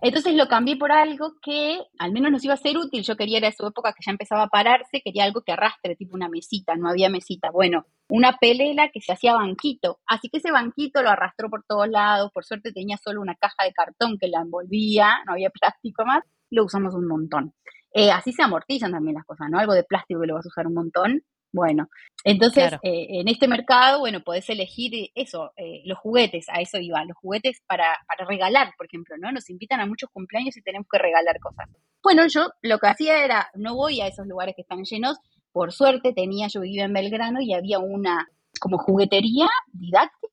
Entonces 0.00 0.34
lo 0.34 0.48
cambié 0.48 0.76
por 0.76 0.90
algo 0.90 1.34
que 1.40 1.78
al 2.00 2.10
menos 2.10 2.32
nos 2.32 2.44
iba 2.44 2.54
a 2.54 2.56
ser 2.56 2.76
útil. 2.76 3.04
Yo 3.04 3.16
quería, 3.16 3.38
era 3.38 3.52
su 3.52 3.64
época 3.64 3.92
que 3.92 4.02
ya 4.04 4.10
empezaba 4.10 4.42
a 4.42 4.48
pararse, 4.48 5.02
quería 5.04 5.22
algo 5.22 5.42
que 5.42 5.52
arrastre, 5.52 5.94
tipo 5.94 6.16
una 6.16 6.28
mesita, 6.28 6.74
no 6.74 6.88
había 6.88 7.08
mesita. 7.08 7.52
Bueno, 7.52 7.86
una 8.08 8.36
pelela 8.38 8.88
que 8.92 9.00
se 9.00 9.12
hacía 9.12 9.34
banquito. 9.34 10.00
Así 10.04 10.28
que 10.30 10.38
ese 10.38 10.50
banquito 10.50 11.00
lo 11.00 11.10
arrastró 11.10 11.48
por 11.48 11.62
todos 11.64 11.88
lados. 11.88 12.32
Por 12.34 12.44
suerte 12.44 12.72
tenía 12.72 12.96
solo 12.96 13.20
una 13.20 13.36
caja 13.36 13.62
de 13.64 13.72
cartón 13.72 14.18
que 14.18 14.26
la 14.26 14.40
envolvía, 14.40 15.10
no 15.28 15.34
había 15.34 15.50
plástico 15.60 16.04
más. 16.04 16.24
Lo 16.50 16.64
usamos 16.64 16.92
un 16.92 17.06
montón. 17.06 17.54
Eh, 17.94 18.10
así 18.10 18.32
se 18.32 18.42
amortizan 18.42 18.90
también 18.90 19.14
las 19.14 19.24
cosas, 19.24 19.48
¿no? 19.48 19.58
Algo 19.58 19.72
de 19.72 19.84
plástico 19.84 20.20
que 20.20 20.26
lo 20.26 20.34
vas 20.34 20.44
a 20.44 20.48
usar 20.48 20.66
un 20.66 20.74
montón. 20.74 21.22
Bueno, 21.52 21.88
entonces 22.24 22.72
eh, 22.82 23.06
en 23.20 23.28
este 23.28 23.46
mercado, 23.46 24.00
bueno, 24.00 24.24
podés 24.24 24.50
elegir 24.50 25.10
eso, 25.14 25.52
eh, 25.56 25.82
los 25.84 25.96
juguetes, 25.98 26.46
a 26.48 26.60
eso 26.60 26.78
iba, 26.78 27.04
los 27.04 27.16
juguetes 27.16 27.62
para, 27.68 27.86
para 28.08 28.28
regalar, 28.28 28.72
por 28.76 28.86
ejemplo, 28.86 29.14
¿no? 29.20 29.30
Nos 29.30 29.48
invitan 29.48 29.78
a 29.78 29.86
muchos 29.86 30.10
cumpleaños 30.10 30.56
y 30.56 30.62
tenemos 30.62 30.88
que 30.90 30.98
regalar 30.98 31.38
cosas. 31.38 31.68
Bueno, 32.02 32.24
yo 32.26 32.48
lo 32.60 32.80
que 32.80 32.88
hacía 32.88 33.24
era, 33.24 33.50
no 33.54 33.76
voy 33.76 34.00
a 34.00 34.08
esos 34.08 34.26
lugares 34.26 34.56
que 34.56 34.62
están 34.62 34.82
llenos, 34.82 35.16
por 35.52 35.72
suerte 35.72 36.12
tenía, 36.12 36.48
yo 36.48 36.60
vivía 36.60 36.86
en 36.86 36.92
Belgrano 36.92 37.40
y 37.40 37.54
había 37.54 37.78
una 37.78 38.26
como 38.60 38.78
juguetería 38.78 39.46
didáctica 39.72 40.23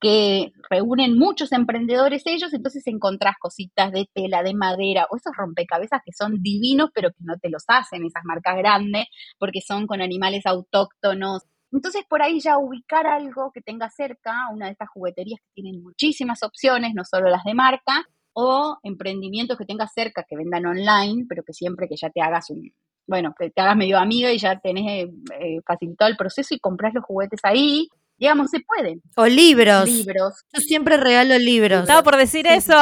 que 0.00 0.52
reúnen 0.70 1.18
muchos 1.18 1.52
emprendedores 1.52 2.22
ellos, 2.24 2.52
entonces 2.54 2.86
encontrás 2.86 3.36
cositas 3.38 3.92
de 3.92 4.08
tela, 4.12 4.42
de 4.42 4.54
madera, 4.54 5.06
o 5.10 5.16
esos 5.16 5.36
rompecabezas 5.36 6.00
que 6.04 6.12
son 6.12 6.42
divinos, 6.42 6.90
pero 6.94 7.10
que 7.10 7.22
no 7.24 7.36
te 7.38 7.50
los 7.50 7.64
hacen 7.68 8.04
esas 8.04 8.24
marcas 8.24 8.56
grandes, 8.56 9.06
porque 9.38 9.60
son 9.60 9.86
con 9.86 10.00
animales 10.00 10.46
autóctonos. 10.46 11.42
Entonces 11.72 12.04
por 12.08 12.22
ahí 12.22 12.40
ya 12.40 12.58
ubicar 12.58 13.06
algo 13.06 13.52
que 13.52 13.60
tenga 13.60 13.90
cerca, 13.90 14.34
una 14.52 14.66
de 14.66 14.72
estas 14.72 14.88
jugueterías 14.88 15.40
que 15.40 15.62
tienen 15.62 15.82
muchísimas 15.82 16.42
opciones, 16.42 16.94
no 16.94 17.04
solo 17.04 17.28
las 17.28 17.44
de 17.44 17.54
marca, 17.54 18.04
o 18.32 18.78
emprendimientos 18.82 19.58
que 19.58 19.66
tengas 19.66 19.92
cerca 19.92 20.24
que 20.28 20.36
vendan 20.36 20.66
online, 20.66 21.26
pero 21.28 21.42
que 21.42 21.52
siempre 21.52 21.88
que 21.88 21.96
ya 21.96 22.10
te 22.10 22.22
hagas 22.22 22.50
un, 22.50 22.72
bueno, 23.06 23.34
que 23.38 23.50
te 23.50 23.60
hagas 23.60 23.76
medio 23.76 23.98
amiga 23.98 24.32
y 24.32 24.38
ya 24.38 24.58
tenés 24.60 25.08
eh, 25.40 25.60
facilitado 25.66 26.10
el 26.10 26.16
proceso 26.16 26.54
y 26.54 26.60
compras 26.60 26.94
los 26.94 27.04
juguetes 27.04 27.40
ahí, 27.42 27.88
digamos, 28.20 28.50
se 28.50 28.60
pueden. 28.60 29.02
O 29.16 29.26
libros. 29.26 29.88
Libros. 29.88 30.44
Yo 30.52 30.60
siempre 30.60 30.96
regalo 30.98 31.36
libros. 31.38 31.80
Estaba 31.80 32.02
por 32.02 32.16
decir 32.16 32.46
eso. 32.46 32.74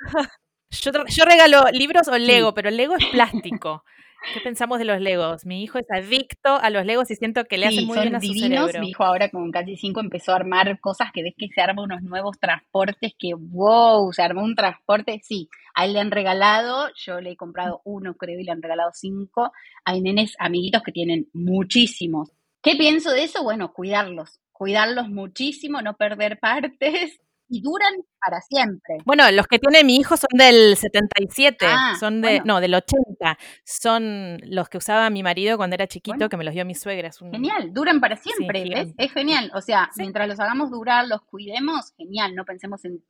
Yo, 0.82 0.90
yo, 1.06 1.24
regalo 1.24 1.66
libros 1.70 2.08
o 2.08 2.18
Lego, 2.18 2.52
pero 2.52 2.68
el 2.68 2.76
Lego 2.76 2.96
es 2.96 3.06
plástico. 3.12 3.84
¿Qué 4.32 4.40
pensamos 4.40 4.78
de 4.78 4.84
los 4.84 5.00
Legos? 5.00 5.44
Mi 5.44 5.62
hijo 5.62 5.78
es 5.78 5.86
adicto 5.88 6.56
a 6.56 6.70
los 6.70 6.84
Legos 6.84 7.10
y 7.10 7.14
siento 7.14 7.44
que 7.44 7.58
le 7.58 7.66
hacen 7.66 7.86
muy 7.86 7.98
bien 8.00 8.14
a 8.14 8.20
su 8.20 8.32
cerebro. 8.32 8.80
Mi 8.80 8.88
hijo 8.88 9.04
ahora 9.04 9.28
con 9.28 9.50
casi 9.52 9.76
cinco 9.76 10.00
empezó 10.00 10.32
a 10.32 10.36
armar 10.36 10.80
cosas 10.80 11.12
que 11.12 11.22
ves 11.22 11.34
que 11.36 11.48
se 11.54 11.60
arma 11.60 11.82
unos 11.82 12.02
nuevos 12.02 12.38
transportes 12.40 13.12
que 13.18 13.34
wow, 13.34 14.12
se 14.12 14.22
armó 14.22 14.42
un 14.42 14.54
transporte, 14.54 15.20
sí, 15.22 15.48
a 15.74 15.84
él 15.84 15.92
le 15.92 16.00
han 16.00 16.10
regalado, 16.10 16.88
yo 16.96 17.20
le 17.20 17.32
he 17.32 17.36
comprado 17.36 17.82
uno 17.84 18.14
creo 18.14 18.40
y 18.40 18.44
le 18.44 18.50
han 18.50 18.62
regalado 18.62 18.90
cinco. 18.94 19.52
Hay 19.84 20.00
nenes 20.00 20.34
amiguitos 20.38 20.82
que 20.82 20.92
tienen 20.92 21.28
muchísimos. 21.32 22.30
¿Qué 22.62 22.76
pienso 22.76 23.10
de 23.12 23.24
eso? 23.24 23.42
Bueno, 23.42 23.72
cuidarlos, 23.72 24.40
cuidarlos 24.54 25.10
muchísimo, 25.10 25.82
no 25.82 25.94
perder 25.96 26.38
partes 26.40 27.20
y 27.48 27.60
duran 27.60 27.92
para 28.24 28.40
siempre. 28.40 28.96
Bueno, 29.04 29.30
los 29.30 29.46
que 29.46 29.58
tiene 29.58 29.84
mi 29.84 29.96
hijo 29.96 30.16
son 30.16 30.30
del 30.32 30.76
77, 30.76 31.66
ah, 31.68 31.94
son 32.00 32.22
de, 32.22 32.40
no, 32.44 32.60
del 32.60 32.74
80, 32.74 33.38
son 33.64 34.38
los 34.44 34.68
que 34.68 34.78
usaba 34.78 35.10
mi 35.10 35.22
marido 35.22 35.56
cuando 35.56 35.74
era 35.74 35.86
chiquito, 35.86 36.28
que 36.28 36.36
me 36.36 36.44
los 36.44 36.54
dio 36.54 36.64
mi 36.64 36.74
suegra. 36.74 37.10
Genial, 37.12 37.72
duran 37.72 38.00
para 38.00 38.16
siempre, 38.16 38.64
¿ves? 38.68 38.94
Es 38.96 39.12
genial, 39.12 39.50
o 39.54 39.60
sea, 39.60 39.90
mientras 39.96 40.26
los 40.26 40.40
hagamos 40.40 40.70
durar, 40.70 41.06
los 41.06 41.20
cuidemos, 41.22 41.92
genial, 41.96 42.34
no 42.34 42.44
pensemos 42.44 42.84
en, 42.84 43.02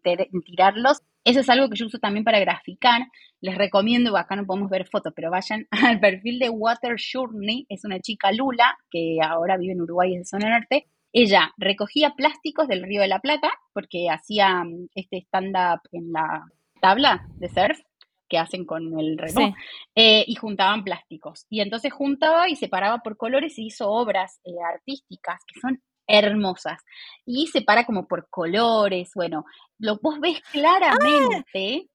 tirarlos. 0.44 1.02
Eso 1.24 1.40
es 1.40 1.48
algo 1.48 1.70
que 1.70 1.76
yo 1.76 1.86
uso 1.86 1.98
también 1.98 2.24
para 2.24 2.40
graficar. 2.40 3.02
Les 3.40 3.56
recomiendo, 3.56 4.16
acá 4.16 4.36
no 4.36 4.44
podemos 4.44 4.68
ver 4.68 4.86
fotos, 4.90 5.12
pero 5.14 5.30
vayan 5.30 5.66
al 5.70 6.00
perfil 6.00 6.38
de 6.38 6.50
Water 6.50 6.96
Journey, 6.98 7.66
es 7.68 7.84
una 7.84 8.00
chica 8.00 8.32
Lula, 8.32 8.76
que 8.90 9.18
ahora 9.22 9.56
vive 9.56 9.72
en 9.72 9.82
Uruguay 9.82 10.10
y 10.10 10.14
es 10.16 10.20
de 10.20 10.24
zona 10.26 10.50
norte, 10.50 10.88
ella 11.14 11.54
recogía 11.56 12.10
plásticos 12.16 12.66
del 12.66 12.82
Río 12.82 13.00
de 13.00 13.08
la 13.08 13.20
Plata 13.20 13.50
porque 13.72 14.10
hacía 14.10 14.64
mm, 14.64 14.88
este 14.94 15.18
stand-up 15.18 15.80
en 15.92 16.12
la 16.12 16.44
tabla 16.80 17.26
de 17.36 17.48
surf 17.48 17.80
que 18.28 18.36
hacen 18.36 18.64
con 18.66 18.98
el 18.98 19.16
remo 19.16 19.54
eh, 19.94 20.24
y 20.26 20.34
juntaban 20.34 20.82
plásticos. 20.82 21.46
Y 21.48 21.60
entonces 21.60 21.92
juntaba 21.92 22.48
y 22.48 22.56
separaba 22.56 22.98
por 22.98 23.16
colores 23.16 23.58
y 23.58 23.66
hizo 23.66 23.88
obras 23.90 24.40
eh, 24.44 24.50
artísticas 24.74 25.40
que 25.46 25.60
son 25.60 25.80
hermosas. 26.08 26.82
Y 27.24 27.46
separa 27.46 27.86
como 27.86 28.08
por 28.08 28.28
colores. 28.28 29.12
Bueno, 29.14 29.44
lo 29.78 29.98
vos 30.02 30.18
ves 30.18 30.40
claramente. 30.50 31.88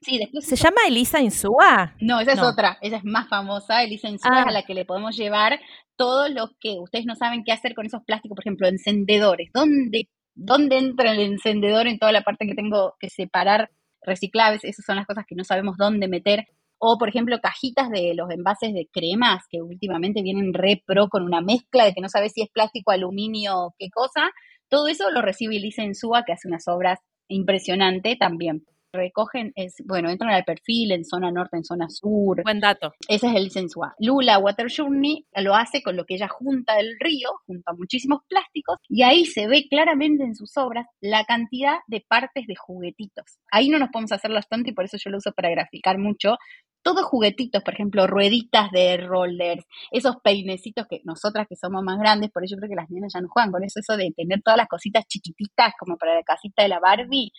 Sí, 0.00 0.18
después 0.18 0.46
¿Se 0.46 0.56
llama 0.56 0.82
Elisa 0.86 1.20
Insúa? 1.20 1.94
No, 2.00 2.20
esa 2.20 2.32
es 2.32 2.40
otra, 2.40 2.78
esa 2.80 2.96
es 2.96 3.04
más 3.04 3.28
famosa. 3.28 3.82
Elisa 3.82 4.08
Insúa 4.08 4.40
es 4.40 4.46
a 4.46 4.48
ah. 4.48 4.52
la 4.52 4.62
que 4.62 4.74
le 4.74 4.84
podemos 4.84 5.16
llevar 5.16 5.60
todo 5.96 6.28
lo 6.28 6.50
que 6.60 6.78
ustedes 6.78 7.06
no 7.06 7.16
saben 7.16 7.42
qué 7.44 7.52
hacer 7.52 7.74
con 7.74 7.86
esos 7.86 8.02
plásticos, 8.04 8.36
por 8.36 8.44
ejemplo, 8.44 8.68
encendedores. 8.68 9.50
¿Dónde, 9.52 10.08
dónde 10.34 10.78
entra 10.78 11.12
el 11.12 11.20
encendedor 11.20 11.88
en 11.88 11.98
toda 11.98 12.12
la 12.12 12.22
parte 12.22 12.46
que 12.46 12.54
tengo 12.54 12.94
que 13.00 13.10
separar 13.10 13.70
reciclables? 14.02 14.64
Esas 14.64 14.84
son 14.84 14.96
las 14.96 15.06
cosas 15.06 15.24
que 15.26 15.34
no 15.34 15.44
sabemos 15.44 15.76
dónde 15.76 16.06
meter. 16.06 16.46
O, 16.78 16.96
por 16.96 17.08
ejemplo, 17.08 17.40
cajitas 17.40 17.90
de 17.90 18.14
los 18.14 18.30
envases 18.30 18.72
de 18.72 18.88
cremas 18.92 19.42
que 19.50 19.60
últimamente 19.60 20.22
vienen 20.22 20.54
re 20.54 20.80
pro 20.86 21.08
con 21.08 21.24
una 21.24 21.40
mezcla 21.40 21.84
de 21.84 21.92
que 21.92 22.00
no 22.00 22.08
sabes 22.08 22.32
si 22.32 22.42
es 22.42 22.48
plástico, 22.50 22.92
aluminio, 22.92 23.74
qué 23.78 23.90
cosa. 23.90 24.30
Todo 24.68 24.86
eso 24.86 25.10
lo 25.10 25.20
recibe 25.22 25.56
Elisa 25.56 25.82
Insúa, 25.82 26.22
que 26.24 26.32
hace 26.32 26.46
unas 26.46 26.68
obras 26.68 27.00
impresionantes 27.26 28.16
también 28.18 28.64
recogen 28.92 29.52
es, 29.56 29.76
bueno, 29.84 30.10
entran 30.10 30.30
al 30.30 30.44
perfil 30.44 30.92
en 30.92 31.04
zona 31.04 31.30
norte, 31.30 31.56
en 31.56 31.64
zona 31.64 31.88
sur. 31.88 32.42
Buen 32.42 32.60
dato. 32.60 32.92
Ese 33.08 33.28
es 33.28 33.36
el 33.36 33.50
sensual. 33.50 33.92
Lula 33.98 34.38
Water 34.38 34.68
Journey 34.74 35.26
lo 35.36 35.54
hace 35.54 35.82
con 35.82 35.96
lo 35.96 36.04
que 36.04 36.14
ella 36.14 36.28
junta 36.28 36.76
del 36.76 36.96
río, 36.98 37.28
junta 37.46 37.72
muchísimos 37.72 38.20
plásticos, 38.28 38.78
y 38.88 39.02
ahí 39.02 39.24
se 39.24 39.46
ve 39.46 39.66
claramente 39.68 40.24
en 40.24 40.34
sus 40.34 40.56
obras 40.56 40.86
la 41.00 41.24
cantidad 41.24 41.78
de 41.86 42.04
partes 42.06 42.46
de 42.46 42.56
juguetitos. 42.56 43.38
Ahí 43.50 43.68
no 43.68 43.78
nos 43.78 43.90
podemos 43.90 44.12
hacer 44.12 44.30
los 44.30 44.48
tontos 44.48 44.72
y 44.72 44.74
por 44.74 44.84
eso 44.84 44.96
yo 44.98 45.10
lo 45.10 45.18
uso 45.18 45.32
para 45.32 45.50
graficar 45.50 45.98
mucho. 45.98 46.36
Todos 46.82 47.04
juguetitos, 47.04 47.62
por 47.62 47.74
ejemplo, 47.74 48.06
rueditas 48.06 48.70
de 48.70 48.96
rollers, 48.98 49.64
esos 49.90 50.16
peinecitos 50.22 50.86
que 50.88 51.00
nosotras 51.04 51.46
que 51.48 51.56
somos 51.56 51.82
más 51.82 51.98
grandes, 51.98 52.30
por 52.30 52.44
eso 52.44 52.56
creo 52.56 52.70
que 52.70 52.76
las 52.76 52.88
niñas 52.88 53.12
ya 53.12 53.20
no 53.20 53.28
juegan 53.28 53.50
con 53.50 53.64
eso, 53.64 53.80
eso 53.80 53.96
de 53.96 54.12
tener 54.16 54.40
todas 54.42 54.56
las 54.56 54.68
cositas 54.68 55.04
chiquititas 55.06 55.72
como 55.78 55.98
para 55.98 56.14
la 56.14 56.22
casita 56.22 56.62
de 56.62 56.68
la 56.68 56.78
Barbie, 56.78 57.32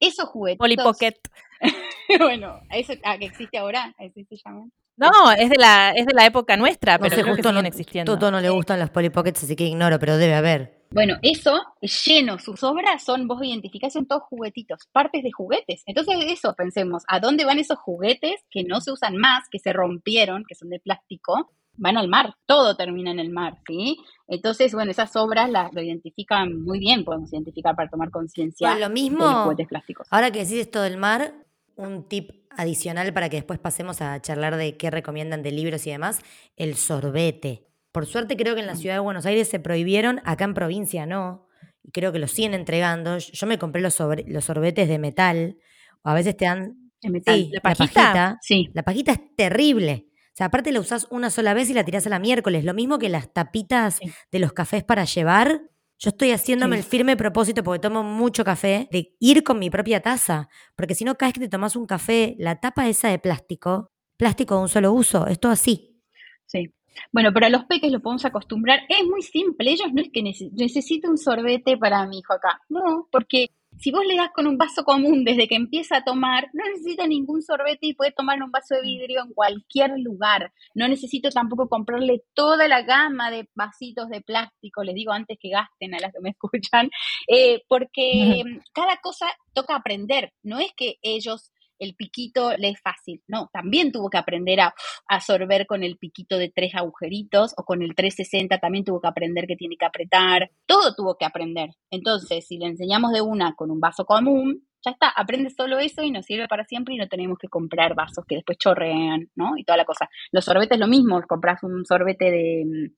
esos 0.00 0.28
juguetes. 0.28 0.58
Polly 0.58 0.76
Pocket. 0.76 1.14
bueno, 2.18 2.60
eso 2.70 2.94
ah, 3.04 3.18
que 3.18 3.26
existe 3.26 3.58
ahora, 3.58 3.94
así 3.98 4.24
se 4.24 4.36
llama. 4.36 4.66
No, 4.96 5.32
es 5.32 5.48
de 5.48 5.56
la, 5.56 5.92
es 5.92 6.04
de 6.04 6.12
la 6.12 6.26
época 6.26 6.58
nuestra, 6.58 6.98
pero 6.98 7.14
sé, 7.14 7.22
creo 7.22 7.34
justo 7.34 7.48
que 7.48 7.48
siguen 7.48 7.62
no, 7.62 7.68
existiendo. 7.68 8.12
Toto 8.14 8.30
no 8.30 8.40
le 8.40 8.50
gustan 8.50 8.78
los 8.78 8.90
Polly 8.90 9.08
Pockets, 9.08 9.44
así 9.44 9.56
que 9.56 9.64
ignoro, 9.64 9.98
pero 9.98 10.18
debe 10.18 10.34
haber. 10.34 10.84
Bueno, 10.90 11.16
eso 11.22 11.58
lleno, 11.80 12.38
sus 12.38 12.62
obras 12.64 13.02
son, 13.02 13.26
vos 13.26 13.42
identificás, 13.42 13.94
son 13.94 14.06
todos 14.06 14.24
juguetitos, 14.24 14.88
partes 14.92 15.22
de 15.22 15.30
juguetes. 15.32 15.82
Entonces, 15.86 16.16
eso, 16.26 16.54
pensemos, 16.54 17.04
¿a 17.06 17.18
dónde 17.18 17.46
van 17.46 17.58
esos 17.58 17.78
juguetes 17.78 18.42
que 18.50 18.64
no 18.64 18.80
se 18.80 18.92
usan 18.92 19.16
más, 19.16 19.48
que 19.50 19.58
se 19.58 19.72
rompieron, 19.72 20.44
que 20.46 20.54
son 20.54 20.68
de 20.68 20.80
plástico? 20.80 21.50
Van 21.82 21.96
al 21.96 22.08
mar, 22.08 22.34
todo 22.46 22.76
termina 22.76 23.10
en 23.10 23.18
el 23.18 23.30
mar, 23.30 23.54
¿sí? 23.66 23.96
Entonces, 24.28 24.72
bueno, 24.74 24.90
esas 24.90 25.16
obras 25.16 25.48
las, 25.50 25.72
lo 25.72 25.80
identifican 25.82 26.62
muy 26.62 26.78
bien, 26.78 27.04
podemos 27.04 27.32
identificar 27.32 27.74
para 27.74 27.88
tomar 27.88 28.10
conciencia 28.10 28.68
Bueno, 28.68 28.80
lo 28.80 28.88
de 28.88 28.94
los 28.94 29.02
mismo, 29.02 29.42
juguetes 29.44 29.66
plásticos. 29.68 30.06
ahora 30.10 30.30
que 30.30 30.40
decís 30.40 30.58
esto 30.58 30.82
del 30.82 30.98
mar, 30.98 31.32
un 31.76 32.06
tip 32.06 32.30
adicional 32.50 33.12
para 33.14 33.30
que 33.30 33.36
después 33.36 33.58
pasemos 33.58 34.02
a 34.02 34.20
charlar 34.20 34.56
de 34.56 34.76
qué 34.76 34.90
recomiendan 34.90 35.42
de 35.42 35.52
libros 35.52 35.86
y 35.86 35.90
demás, 35.90 36.20
el 36.56 36.74
sorbete. 36.76 37.66
Por 37.92 38.04
suerte 38.06 38.36
creo 38.36 38.54
que 38.54 38.60
en 38.60 38.66
la 38.66 38.76
ciudad 38.76 38.96
de 38.96 39.00
Buenos 39.00 39.24
Aires 39.24 39.48
se 39.48 39.58
prohibieron, 39.58 40.20
acá 40.24 40.44
en 40.44 40.52
provincia 40.54 41.06
no, 41.06 41.46
y 41.82 41.90
creo 41.92 42.12
que 42.12 42.18
lo 42.18 42.26
siguen 42.28 42.52
entregando. 42.54 43.16
Yo 43.18 43.46
me 43.46 43.58
compré 43.58 43.80
los, 43.80 43.94
sobre- 43.94 44.24
los 44.28 44.44
sorbetes 44.44 44.86
de 44.86 44.98
metal, 44.98 45.56
o 46.02 46.10
a 46.10 46.14
veces 46.14 46.36
te 46.36 46.44
dan... 46.44 46.76
Metal. 47.02 47.34
Sí, 47.34 47.50
¿La 47.52 47.56
la 47.56 47.60
pajita? 47.62 47.94
pajita. 47.94 48.38
Sí, 48.42 48.68
La 48.74 48.82
pajita 48.82 49.12
es 49.12 49.20
terrible. 49.34 50.09
O 50.32 50.36
sea, 50.40 50.46
aparte 50.46 50.72
la 50.72 50.80
usás 50.80 51.06
una 51.10 51.28
sola 51.30 51.54
vez 51.54 51.68
y 51.70 51.74
la 51.74 51.84
tirás 51.84 52.06
a 52.06 52.10
la 52.10 52.18
miércoles. 52.18 52.64
Lo 52.64 52.72
mismo 52.74 52.98
que 52.98 53.08
las 53.08 53.32
tapitas 53.32 53.96
Sí. 53.96 54.10
de 54.30 54.38
los 54.38 54.52
cafés 54.52 54.84
para 54.84 55.04
llevar. 55.04 55.62
Yo 55.98 56.08
estoy 56.10 56.30
haciéndome 56.30 56.76
Sí. 56.76 56.80
el 56.82 56.86
firme 56.88 57.16
propósito, 57.16 57.62
porque 57.62 57.80
tomo 57.80 58.02
mucho 58.02 58.42
café, 58.42 58.88
de 58.90 59.14
ir 59.20 59.42
con 59.44 59.58
mi 59.58 59.68
propia 59.68 60.00
taza. 60.00 60.48
Porque 60.76 60.94
si 60.94 61.04
no, 61.04 61.14
cada 61.16 61.28
vez 61.28 61.34
que 61.34 61.40
te 61.40 61.48
tomas 61.48 61.76
un 61.76 61.86
café, 61.86 62.36
la 62.38 62.58
tapa 62.58 62.88
esa 62.88 63.08
de 63.08 63.18
plástico, 63.18 63.90
plástico 64.16 64.54
de 64.56 64.62
un 64.62 64.68
solo 64.68 64.92
uso, 64.92 65.26
es 65.26 65.38
todo 65.38 65.52
así. 65.52 66.00
Sí. 66.46 66.72
Bueno, 67.12 67.32
pero 67.34 67.46
a 67.46 67.50
los 67.50 67.64
peques 67.64 67.92
los 67.92 68.00
podemos 68.02 68.24
acostumbrar. 68.24 68.80
Es 68.88 69.04
muy 69.06 69.22
simple. 69.22 69.70
Ellos 69.70 69.88
no 69.92 70.00
es 70.00 70.08
que 70.12 70.22
nece- 70.22 70.50
necesite 70.52 71.08
un 71.08 71.18
sorbete 71.18 71.76
para 71.76 72.06
mi 72.06 72.18
hijo 72.20 72.32
acá. 72.32 72.60
No, 72.68 73.08
porque 73.12 73.48
si 73.80 73.90
vos 73.90 74.04
le 74.06 74.16
das 74.16 74.30
con 74.34 74.46
un 74.46 74.58
vaso 74.58 74.84
común 74.84 75.24
desde 75.24 75.48
que 75.48 75.54
empieza 75.54 75.96
a 75.96 76.04
tomar, 76.04 76.48
no 76.52 76.64
necesita 76.68 77.06
ningún 77.06 77.42
sorbete 77.42 77.86
y 77.86 77.94
puede 77.94 78.12
tomar 78.12 78.42
un 78.42 78.50
vaso 78.50 78.74
de 78.74 78.82
vidrio 78.82 79.22
en 79.22 79.32
cualquier 79.32 79.98
lugar. 79.98 80.52
No 80.74 80.86
necesito 80.86 81.30
tampoco 81.30 81.68
comprarle 81.68 82.22
toda 82.34 82.68
la 82.68 82.82
gama 82.82 83.30
de 83.30 83.48
vasitos 83.54 84.10
de 84.10 84.20
plástico, 84.20 84.84
les 84.84 84.94
digo 84.94 85.12
antes 85.12 85.38
que 85.40 85.48
gasten 85.48 85.94
a 85.94 85.98
las 85.98 86.12
que 86.12 86.20
me 86.20 86.30
escuchan, 86.40 86.90
eh, 87.26 87.62
porque 87.68 88.42
cada 88.74 88.98
cosa 88.98 89.26
toca 89.54 89.76
aprender. 89.76 90.32
No 90.42 90.58
es 90.58 90.72
que 90.76 90.96
ellos 91.00 91.50
el 91.80 91.94
piquito 91.96 92.56
le 92.56 92.68
es 92.68 92.80
fácil, 92.80 93.22
no, 93.26 93.48
también 93.52 93.90
tuvo 93.90 94.08
que 94.10 94.18
aprender 94.18 94.60
a 94.60 94.74
absorber 95.08 95.66
con 95.66 95.82
el 95.82 95.96
piquito 95.96 96.38
de 96.38 96.52
tres 96.54 96.74
agujeritos 96.74 97.54
o 97.56 97.64
con 97.64 97.82
el 97.82 97.94
360 97.94 98.58
también 98.58 98.84
tuvo 98.84 99.00
que 99.00 99.08
aprender 99.08 99.46
que 99.46 99.56
tiene 99.56 99.76
que 99.76 99.86
apretar, 99.86 100.50
todo 100.66 100.94
tuvo 100.94 101.16
que 101.16 101.24
aprender. 101.24 101.70
Entonces, 101.90 102.46
si 102.46 102.58
le 102.58 102.66
enseñamos 102.66 103.12
de 103.12 103.22
una 103.22 103.54
con 103.54 103.70
un 103.70 103.80
vaso 103.80 104.04
común, 104.04 104.62
ya 104.84 104.92
está, 104.92 105.08
aprende 105.10 105.50
solo 105.50 105.78
eso 105.78 106.02
y 106.02 106.10
nos 106.10 106.24
sirve 106.24 106.48
para 106.48 106.64
siempre 106.64 106.94
y 106.94 106.98
no 106.98 107.08
tenemos 107.08 107.38
que 107.38 107.48
comprar 107.48 107.94
vasos 107.94 108.24
que 108.26 108.36
después 108.36 108.58
chorrean, 108.58 109.30
¿no? 109.34 109.56
Y 109.56 109.64
toda 109.64 109.76
la 109.76 109.84
cosa. 109.84 110.08
Los 110.32 110.44
sorbetes 110.44 110.78
lo 110.78 110.86
mismo, 110.86 111.20
compras 111.28 111.62
un 111.62 111.84
sorbete 111.84 112.30
de, 112.30 112.90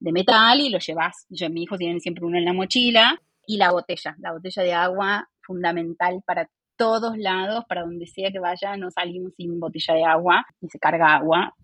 metal 0.00 0.60
y 0.60 0.70
lo 0.70 0.78
llevas. 0.78 1.26
Yo, 1.30 1.48
mi 1.50 1.62
hijo 1.62 1.76
tiene 1.78 2.00
siempre 2.00 2.24
uno 2.24 2.38
en 2.38 2.44
la 2.44 2.52
mochila 2.52 3.20
y 3.46 3.56
la 3.56 3.70
botella, 3.70 4.16
la 4.18 4.32
botella 4.32 4.62
de 4.62 4.72
agua 4.72 5.28
fundamental 5.42 6.22
para 6.26 6.48
todos 6.80 7.18
lados, 7.18 7.64
para 7.68 7.82
donde 7.82 8.06
sea 8.06 8.30
que 8.32 8.38
vaya, 8.38 8.74
no 8.78 8.90
salimos 8.90 9.34
sin 9.36 9.60
botella 9.60 9.94
de 9.94 10.04
agua 10.04 10.46
y 10.62 10.68
se 10.70 10.78
carga 10.78 11.14
agua. 11.16 11.54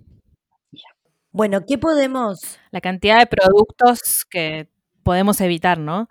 Bueno, 1.32 1.64
¿qué 1.66 1.78
podemos...? 1.78 2.58
La 2.70 2.80
cantidad 2.82 3.18
de 3.18 3.26
productos 3.26 4.26
que 4.28 4.68
podemos 5.02 5.40
evitar, 5.40 5.78
¿no? 5.78 6.08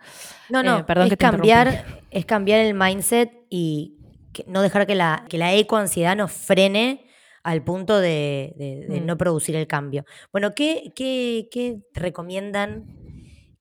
No, 0.49 0.64
no, 0.64 0.80
Eh, 0.80 0.84
perdón 0.86 1.06
es, 1.06 1.10
que 1.12 1.18
te 1.18 1.26
cambiar, 1.26 1.86
es 2.10 2.26
cambiar 2.26 2.60
el 2.62 2.74
mindset 2.74 3.32
y 3.49 3.97
que- 4.34 4.45
no 4.47 4.62
dejar 4.64 4.88
que 4.88 4.95
la, 4.95 5.26
que 5.30 5.38
la 5.38 5.53
ecoansiedad 5.53 6.16
nos 6.16 6.32
frene 6.32 7.06
al 7.43 7.62
punto 7.64 7.99
de, 7.99 8.53
de- 8.58 8.88
de 8.88 9.01
Mm. 9.01 9.06
no 9.06 9.18
producir 9.18 9.56
el 9.56 9.68
cambio. 9.68 10.03
Bueno, 10.32 10.53
¿qué, 10.56 10.91
qué, 10.95 11.47
qué 11.51 11.78
recomiendan 11.93 12.86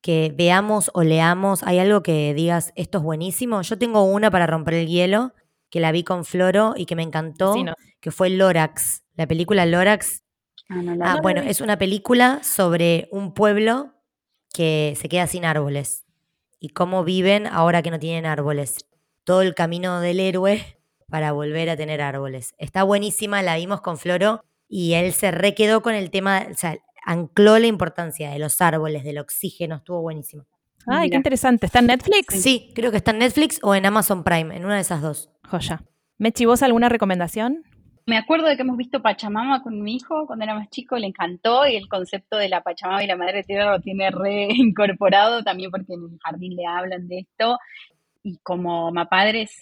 que 0.05 0.31
veamos 0.37 0.91
o 0.93 1.01
leamos? 1.01 1.63
¿Hay 1.63 1.79
algo 1.79 2.03
que 2.03 2.35
digas, 2.35 2.71
esto 2.75 2.99
es 2.99 3.03
buenísimo? 3.03 3.63
Yo 3.63 3.79
tengo 3.79 4.03
una 4.03 4.29
para 4.29 4.45
romper 4.45 4.75
el 4.75 4.87
hielo, 4.87 5.33
que 5.71 5.79
la 5.79 5.91
vi 5.91 6.03
con 6.03 6.25
Floro 6.25 6.75
y 6.77 6.85
que 6.85 6.95
me 6.95 7.01
encantó, 7.01 7.53
Sí, 7.55 7.63
no. 7.63 7.73
que 7.99 8.11
fue 8.11 8.29
Lorax. 8.29 9.01
La 9.15 9.25
película 9.25 9.65
Lorax 9.65 10.21
Ah, 10.69 10.75
no 10.83 10.93
la 10.95 11.13
Ah, 11.13 11.19
bueno, 11.23 11.41
es 11.41 11.59
una 11.59 11.79
película 11.79 12.39
sobre 12.43 13.07
un 13.11 13.33
pueblo 13.33 13.93
que 14.53 14.93
se 14.95 15.09
queda 15.09 15.25
sin 15.25 15.43
árboles 15.43 16.05
y 16.59 16.69
cómo 16.69 17.03
viven 17.03 17.47
ahora 17.47 17.81
que 17.81 17.89
no 17.89 17.97
tienen 17.97 18.27
árboles. 18.27 18.85
Todo 19.23 19.41
el 19.41 19.55
camino 19.55 20.01
del 20.01 20.19
héroe 20.19 20.77
para 21.09 21.31
volver 21.31 21.67
a 21.71 21.75
tener 21.77 21.99
árboles. 22.01 22.53
Está 22.59 22.83
buenísima, 22.83 23.41
la 23.41 23.55
vimos 23.57 23.81
con 23.81 23.97
Floro 23.97 24.43
y 24.67 24.93
él 24.93 25.13
se 25.13 25.31
requedó 25.31 25.81
con 25.81 25.95
el 25.95 26.11
tema, 26.11 26.45
o 26.51 26.53
sea, 26.55 26.77
ancló 27.05 27.57
la 27.59 27.67
importancia 27.67 28.31
de 28.31 28.39
los 28.39 28.59
árboles, 28.61 29.03
del 29.03 29.19
oxígeno, 29.19 29.75
estuvo 29.75 30.01
buenísimo. 30.01 30.45
Ay, 30.87 31.09
qué 31.09 31.15
interesante. 31.15 31.65
¿Está 31.65 31.79
en 31.79 31.87
Netflix? 31.87 32.41
Sí, 32.41 32.71
creo 32.75 32.91
que 32.91 32.97
está 32.97 33.11
en 33.11 33.19
Netflix 33.19 33.59
o 33.63 33.73
en 33.73 33.85
Amazon 33.85 34.23
Prime, 34.23 34.55
en 34.55 34.65
una 34.65 34.75
de 34.75 34.81
esas 34.81 35.01
dos. 35.01 35.29
Joya. 35.49 35.81
Mechi, 36.17 36.45
¿vos 36.45 36.61
alguna 36.63 36.89
recomendación? 36.89 37.63
Me 38.07 38.17
acuerdo 38.17 38.47
de 38.47 38.55
que 38.55 38.61
hemos 38.61 38.77
visto 38.77 39.01
Pachamama 39.01 39.63
con 39.63 39.81
mi 39.81 39.95
hijo 39.95 40.27
cuando 40.27 40.45
era 40.45 40.53
más 40.53 40.69
chico, 40.69 40.95
le 40.97 41.07
encantó 41.07 41.65
y 41.65 41.75
el 41.75 41.87
concepto 41.87 42.37
de 42.37 42.49
la 42.49 42.61
Pachamama 42.61 43.03
y 43.03 43.07
la 43.07 43.15
Madre 43.15 43.43
Tierra 43.43 43.71
lo 43.71 43.81
tiene 43.81 44.11
re 44.11 44.47
incorporado 44.51 45.43
también 45.43 45.71
porque 45.71 45.93
en 45.93 46.03
el 46.03 46.19
jardín 46.23 46.55
le 46.55 46.67
hablan 46.67 47.07
de 47.07 47.19
esto 47.19 47.57
y 48.21 48.37
como 48.43 48.91
mapadres 48.91 49.55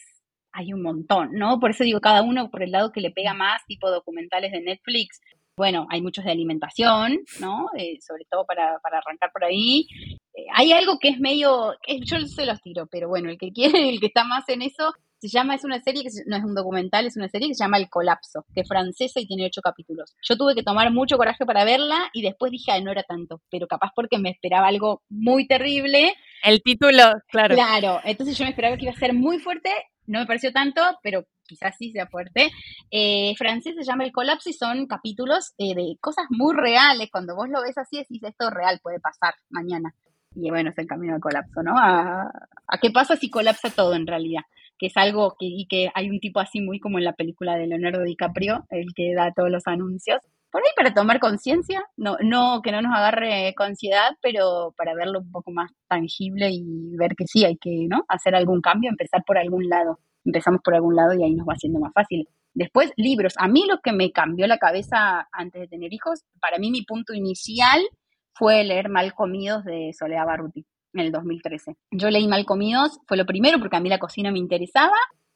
hay 0.51 0.73
un 0.73 0.83
montón, 0.83 1.31
¿no? 1.33 1.59
Por 1.59 1.71
eso 1.71 1.83
digo, 1.83 1.99
cada 1.99 2.21
uno 2.21 2.51
por 2.51 2.63
el 2.63 2.71
lado 2.71 2.91
que 2.91 3.01
le 3.01 3.11
pega 3.11 3.33
más, 3.33 3.65
tipo 3.65 3.89
documentales 3.89 4.51
de 4.51 4.61
Netflix. 4.61 5.19
Bueno, 5.55 5.85
hay 5.89 6.01
muchos 6.01 6.25
de 6.25 6.31
alimentación, 6.31 7.19
¿no? 7.39 7.69
Eh, 7.77 7.99
sobre 8.01 8.25
todo 8.29 8.45
para, 8.45 8.79
para 8.79 8.97
arrancar 8.97 9.31
por 9.31 9.43
ahí. 9.43 9.87
Eh, 10.33 10.45
hay 10.55 10.71
algo 10.71 10.97
que 10.99 11.09
es 11.09 11.19
medio, 11.19 11.75
que 11.83 11.99
yo 11.99 12.19
se 12.21 12.45
los 12.45 12.59
tiro, 12.61 12.87
pero 12.87 13.07
bueno, 13.07 13.29
el 13.29 13.37
que 13.37 13.51
quiere, 13.51 13.89
el 13.89 13.99
que 13.99 14.07
está 14.07 14.23
más 14.23 14.49
en 14.49 14.63
eso, 14.63 14.93
se 15.19 15.29
llama, 15.29 15.55
es 15.55 15.63
una 15.63 15.79
serie 15.79 16.03
que 16.03 16.09
no 16.25 16.35
es 16.35 16.43
un 16.43 16.55
documental, 16.55 17.05
es 17.05 17.15
una 17.15 17.29
serie 17.29 17.47
que 17.47 17.53
se 17.53 17.63
llama 17.63 17.77
El 17.77 17.89
Colapso, 17.89 18.45
que 18.53 18.61
es 18.61 18.67
francesa 18.67 19.21
y 19.21 19.27
tiene 19.27 19.45
ocho 19.45 19.61
capítulos. 19.61 20.15
Yo 20.21 20.35
tuve 20.35 20.55
que 20.55 20.63
tomar 20.63 20.91
mucho 20.91 21.17
coraje 21.17 21.45
para 21.45 21.63
verla 21.63 22.09
y 22.13 22.23
después 22.23 22.51
dije, 22.51 22.71
"Ay, 22.71 22.83
no 22.83 22.91
era 22.91 23.03
tanto, 23.03 23.41
pero 23.49 23.67
capaz 23.67 23.91
porque 23.95 24.17
me 24.17 24.31
esperaba 24.31 24.67
algo 24.67 25.03
muy 25.07 25.47
terrible. 25.47 26.13
El 26.43 26.61
título, 26.61 27.03
claro. 27.29 27.55
Claro, 27.55 28.01
entonces 28.03 28.37
yo 28.37 28.43
me 28.43 28.49
esperaba 28.49 28.75
que 28.75 28.83
iba 28.83 28.91
a 28.91 28.99
ser 28.99 29.13
muy 29.13 29.39
fuerte, 29.39 29.69
no 30.07 30.19
me 30.19 30.25
pareció 30.25 30.51
tanto, 30.51 30.81
pero 31.01 31.23
quizás 31.53 31.75
sí 31.77 31.91
sea 31.91 32.07
fuerte. 32.07 32.51
Eh, 32.91 33.33
francés 33.37 33.75
se 33.75 33.83
llama 33.83 34.03
El 34.05 34.11
Colapso 34.11 34.49
y 34.49 34.53
son 34.53 34.87
capítulos 34.87 35.53
eh, 35.57 35.75
de 35.75 35.97
cosas 36.01 36.25
muy 36.29 36.55
reales. 36.55 37.09
Cuando 37.11 37.35
vos 37.35 37.47
lo 37.49 37.61
ves 37.61 37.77
así, 37.77 37.97
decís, 37.97 38.23
esto 38.23 38.47
es 38.47 38.53
real, 38.53 38.79
puede 38.81 38.99
pasar 38.99 39.35
mañana. 39.49 39.93
Y 40.35 40.49
bueno, 40.49 40.71
es 40.71 40.77
el 40.79 40.87
camino 40.87 41.13
al 41.13 41.21
colapso, 41.21 41.61
¿no? 41.61 41.77
A, 41.77 42.31
qué 42.81 42.89
pasa 42.89 43.15
si 43.15 43.29
colapsa 43.29 43.69
todo 43.69 43.93
en 43.93 44.07
realidad 44.07 44.41
que 44.79 44.87
es 44.87 44.97
algo 44.97 45.35
que, 45.39 45.45
y 45.45 45.67
que 45.67 45.91
hay 45.93 46.09
un 46.09 46.19
tipo 46.19 46.39
así 46.39 46.59
muy 46.59 46.79
como 46.79 46.97
en 46.97 47.05
la 47.05 47.13
película 47.13 47.55
de 47.55 47.67
Leonardo 47.67 48.03
DiCaprio, 48.03 48.65
el 48.69 48.87
que 48.95 49.13
da 49.13 49.31
todos 49.31 49.49
los 49.49 49.65
anuncios. 49.67 50.19
Por 50.51 50.61
ahí 50.61 50.69
para 50.75 50.93
tomar 50.93 51.19
conciencia, 51.19 51.85
no, 51.95 52.17
no 52.21 52.61
que 52.63 52.71
no 52.71 52.81
nos 52.81 52.93
agarre 52.93 53.53
con 53.55 53.67
ansiedad, 53.67 54.17
pero 54.21 54.73
para 54.75 54.93
verlo 54.93 55.19
un 55.19 55.31
poco 55.31 55.51
más 55.51 55.71
tangible 55.87 56.49
y 56.51 56.97
ver 56.97 57.15
que 57.15 57.27
sí 57.27 57.45
hay 57.45 57.55
que 57.57 57.87
¿no? 57.87 58.03
hacer 58.09 58.35
algún 58.35 58.61
cambio, 58.61 58.89
empezar 58.89 59.23
por 59.25 59.37
algún 59.37 59.69
lado. 59.69 59.99
Empezamos 60.25 60.61
por 60.63 60.75
algún 60.75 60.95
lado 60.95 61.13
y 61.13 61.23
ahí 61.23 61.33
nos 61.33 61.47
va 61.47 61.53
haciendo 61.53 61.79
más 61.79 61.93
fácil. 61.93 62.27
Después, 62.53 62.91
libros. 62.97 63.33
A 63.37 63.47
mí 63.47 63.65
lo 63.67 63.79
que 63.79 63.91
me 63.91 64.11
cambió 64.11 64.47
la 64.47 64.57
cabeza 64.57 65.27
antes 65.31 65.61
de 65.61 65.67
tener 65.67 65.93
hijos, 65.93 66.23
para 66.39 66.59
mí 66.59 66.71
mi 66.71 66.83
punto 66.83 67.13
inicial 67.13 67.81
fue 68.33 68.63
leer 68.63 68.89
Mal 68.89 69.13
Comidos 69.13 69.63
de 69.63 69.91
Soledad 69.97 70.25
Barruti. 70.25 70.65
en 70.93 70.99
el 70.99 71.11
2013. 71.11 71.75
Yo 71.91 72.09
leí 72.09 72.27
Mal 72.27 72.45
Comidos, 72.45 72.99
fue 73.07 73.17
lo 73.17 73.25
primero 73.25 73.59
porque 73.59 73.77
a 73.77 73.79
mí 73.79 73.89
la 73.89 73.97
cocina 73.97 74.31
me 74.31 74.39
interesaba 74.39 74.95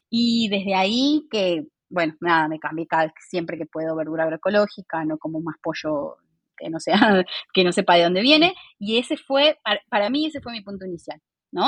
y 0.09 0.49
desde 0.49 0.75
ahí 0.75 1.27
que, 1.31 1.65
bueno, 1.89 2.15
nada, 2.19 2.47
me 2.47 2.59
cambié 2.59 2.85
cada 2.87 3.11
siempre 3.27 3.57
que 3.57 3.65
puedo 3.65 3.95
verdura 3.95 4.23
agroecológica, 4.23 5.03
no 5.03 5.17
como 5.17 5.41
más 5.41 5.55
pollo 5.61 6.17
que 6.57 6.69
no 6.69 6.79
sea, 6.79 6.95
que 7.53 7.63
no 7.63 7.71
sepa 7.71 7.95
de 7.95 8.03
dónde 8.03 8.21
viene, 8.21 8.53
y 8.79 8.97
ese 8.97 9.17
fue, 9.17 9.59
para 9.89 10.09
mí 10.09 10.25
ese 10.25 10.41
fue 10.41 10.51
mi 10.53 10.61
punto 10.61 10.85
inicial, 10.85 11.21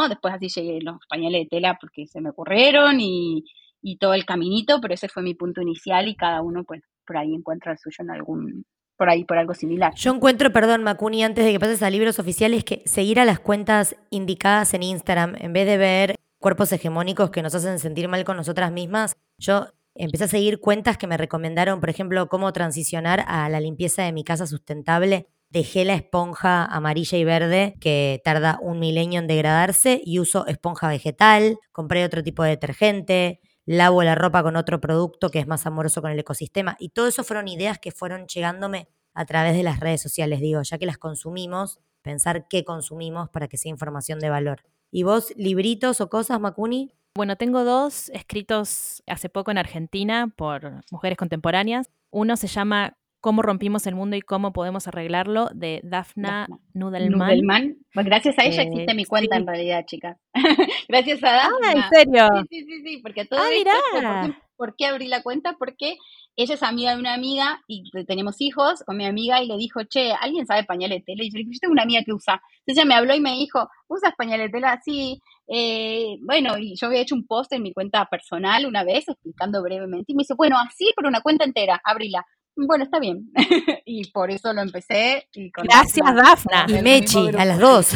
Después 0.08 0.34
así 0.34 0.48
llegué 0.50 0.82
los 0.82 0.98
pañales 1.08 1.44
de 1.44 1.48
tela 1.48 1.78
porque 1.80 2.08
se 2.08 2.22
me 2.22 2.30
ocurrieron 2.30 3.00
y, 3.00 3.44
y 3.82 3.98
todo 3.98 4.14
el 4.14 4.26
caminito, 4.26 4.80
pero 4.82 4.94
ese 4.94 5.10
fue 5.10 5.24
mi 5.24 5.34
punto 5.34 5.62
inicial 5.62 6.08
y 6.08 6.16
cada 6.16 6.42
uno, 6.42 6.64
pues, 6.64 6.82
por 7.06 7.18
ahí 7.18 7.34
encuentra 7.34 7.72
el 7.72 7.78
suyo 7.78 8.04
en 8.04 8.12
algún, 8.12 8.66
por 8.98 9.10
ahí, 9.10 9.24
por 9.24 9.38
algo 9.38 9.54
similar. 9.54 9.94
Yo 9.96 10.14
encuentro, 10.14 10.52
perdón, 10.52 10.84
Macuni, 10.84 11.24
antes 11.24 11.46
de 11.46 11.52
que 11.52 11.60
pases 11.60 11.82
a 11.82 11.90
libros 11.90 12.20
oficiales, 12.20 12.64
que 12.64 12.84
seguir 12.86 13.20
a 13.20 13.26
las 13.26 13.40
cuentas 13.40 13.96
indicadas 14.10 14.74
en 14.74 14.84
Instagram, 14.84 15.36
en 15.40 15.54
vez 15.54 15.66
de 15.66 15.78
ver 15.78 16.16
cuerpos 16.38 16.72
hegemónicos 16.72 17.32
que 17.32 17.42
nos 17.42 17.56
hacen 17.56 17.80
sentir 17.80 18.08
mal 18.08 18.24
con 18.24 18.38
nosotras 18.38 18.72
mismas, 18.72 19.16
yo 19.38 19.68
empecé 19.96 20.26
a 20.26 20.28
seguir 20.28 20.60
cuentas 20.60 20.98
que 20.98 21.08
me 21.08 21.18
recomendaron, 21.18 21.80
por 21.80 21.90
ejemplo, 21.90 22.28
cómo 22.28 22.54
transicionar 22.54 23.26
a 23.28 23.50
la 23.50 23.60
limpieza 23.60 24.04
de 24.04 24.14
mi 24.14 24.24
casa 24.24 24.48
sustentable. 24.48 25.28
Dejé 25.50 25.84
la 25.84 25.96
esponja 25.96 26.66
amarilla 26.66 27.18
y 27.18 27.24
verde 27.24 27.76
que 27.82 28.22
tarda 28.24 28.60
un 28.62 28.80
milenio 28.80 29.20
en 29.20 29.28
degradarse 29.28 30.00
y 30.04 30.20
uso 30.20 30.46
esponja 30.46 30.88
vegetal, 30.88 31.58
compré 31.72 32.06
otro 32.06 32.22
tipo 32.22 32.44
de 32.44 32.52
detergente, 32.52 33.40
lavo 33.66 34.04
la 34.04 34.16
ropa 34.16 34.44
con 34.44 34.56
otro 34.56 34.80
producto 34.80 35.32
que 35.32 35.40
es 35.40 35.48
más 35.48 35.66
amoroso 35.66 36.02
con 36.02 36.12
el 36.12 36.20
ecosistema. 36.20 36.76
Y 36.80 36.90
todo 36.90 37.08
eso 37.08 37.24
fueron 37.24 37.48
ideas 37.48 37.80
que 37.80 37.92
fueron 37.92 38.28
llegándome 38.28 38.90
a 39.14 39.26
través 39.26 39.56
de 39.56 39.64
las 39.64 39.80
redes 39.80 40.02
sociales, 40.02 40.40
digo, 40.40 40.62
ya 40.62 40.78
que 40.78 40.86
las 40.86 40.98
consumimos, 40.98 41.80
pensar 42.02 42.48
qué 42.48 42.64
consumimos 42.64 43.30
para 43.30 43.48
que 43.48 43.58
sea 43.58 43.72
información 43.72 44.20
de 44.20 44.30
valor. 44.30 44.64
¿Y 44.92 45.04
vos, 45.04 45.34
libritos 45.36 46.00
o 46.00 46.10
cosas, 46.10 46.40
Macuni? 46.40 46.94
Bueno, 47.16 47.36
tengo 47.36 47.64
dos 47.64 48.10
escritos 48.10 49.04
hace 49.08 49.30
poco 49.30 49.52
en 49.52 49.58
Argentina 49.58 50.32
por 50.36 50.82
mujeres 50.92 51.18
contemporáneas. 51.18 51.90
Uno 52.12 52.38
se 52.38 52.48
llama 52.48 52.99
Cómo 53.22 53.42
rompimos 53.42 53.86
el 53.86 53.96
mundo 53.96 54.16
y 54.16 54.22
cómo 54.22 54.54
podemos 54.54 54.88
arreglarlo, 54.88 55.50
de 55.54 55.82
Dafna 55.84 56.48
Nudelman. 56.74 57.20
Nudelman. 57.20 57.78
Pues 57.94 58.06
gracias 58.06 58.40
a 58.40 58.46
ella 58.46 58.62
existe 58.62 58.94
mi 58.94 59.04
cuenta 59.04 59.36
en 59.36 59.46
realidad, 59.46 59.84
chicas. 59.86 60.18
gracias 60.88 61.22
a 61.24 61.32
Dafna. 61.32 61.58
Ah, 61.64 61.72
¿en 61.74 61.84
serio? 61.90 62.28
Sí, 62.50 62.64
sí, 62.64 62.82
sí, 62.86 62.98
porque 63.04 63.26
todo 63.26 63.42
ah, 63.42 63.50
esto, 63.54 64.38
¿por 64.56 64.76
qué, 64.78 64.86
abrí 64.86 65.08
la 65.08 65.22
cuenta? 65.22 65.58
Porque 65.60 65.98
ella 66.38 66.54
es 66.54 66.64
amiga 66.64 66.94
de 66.94 67.00
una 67.00 67.14
amiga 67.14 67.62
y 67.68 67.84
tenemos 68.06 68.40
hijos 68.40 68.84
con 68.86 68.96
mi 68.96 69.06
amiga 69.06 69.44
y 69.44 69.48
le 69.48 69.58
dijo, 69.58 69.84
che, 69.84 70.14
¿alguien 70.14 70.46
sabe 70.46 70.64
pañales 70.64 71.00
de 71.00 71.04
tela? 71.04 71.24
Y 71.24 71.32
yo 71.32 71.38
le 71.38 71.44
dije, 71.44 71.56
yo 71.56 71.60
tengo 71.60 71.74
una 71.74 71.84
amiga 71.84 72.04
que 72.06 72.14
usa. 72.14 72.42
Entonces 72.60 72.78
ella 72.78 72.86
me 72.86 72.96
habló 72.96 73.16
y 73.16 73.20
me 73.20 73.34
dijo, 73.34 73.68
¿usas 73.90 74.14
pañales 74.18 74.48
de 74.48 74.52
tela? 74.52 74.80
Sí. 74.82 75.20
Eh, 75.48 76.18
bueno, 76.22 76.58
y 76.58 76.76
yo 76.78 76.88
había 76.88 77.02
hecho 77.02 77.16
un 77.16 77.26
post 77.28 77.52
en 77.52 77.64
mi 77.64 77.74
cuenta 77.74 78.06
personal 78.06 78.66
una 78.66 78.86
vez 78.86 79.10
explicando 79.10 79.62
brevemente 79.62 80.14
y 80.14 80.16
me 80.16 80.22
dice, 80.22 80.36
bueno, 80.36 80.56
así, 80.58 80.94
pero 80.96 81.10
una 81.10 81.22
cuenta 81.22 81.44
entera, 81.44 81.82
abrila 81.84 82.26
bueno, 82.68 82.84
está 82.84 83.00
bien. 83.00 83.32
y 83.86 84.10
por 84.12 84.32
eso 84.32 84.54
lo 84.54 84.62
empecé. 84.62 85.28
Y 85.34 85.52
Gracias, 85.52 86.16
Dafna. 86.16 86.66
Y 86.68 86.82
Mechi, 86.82 87.30
a 87.38 87.46
las 87.46 87.60
dos. 87.60 87.92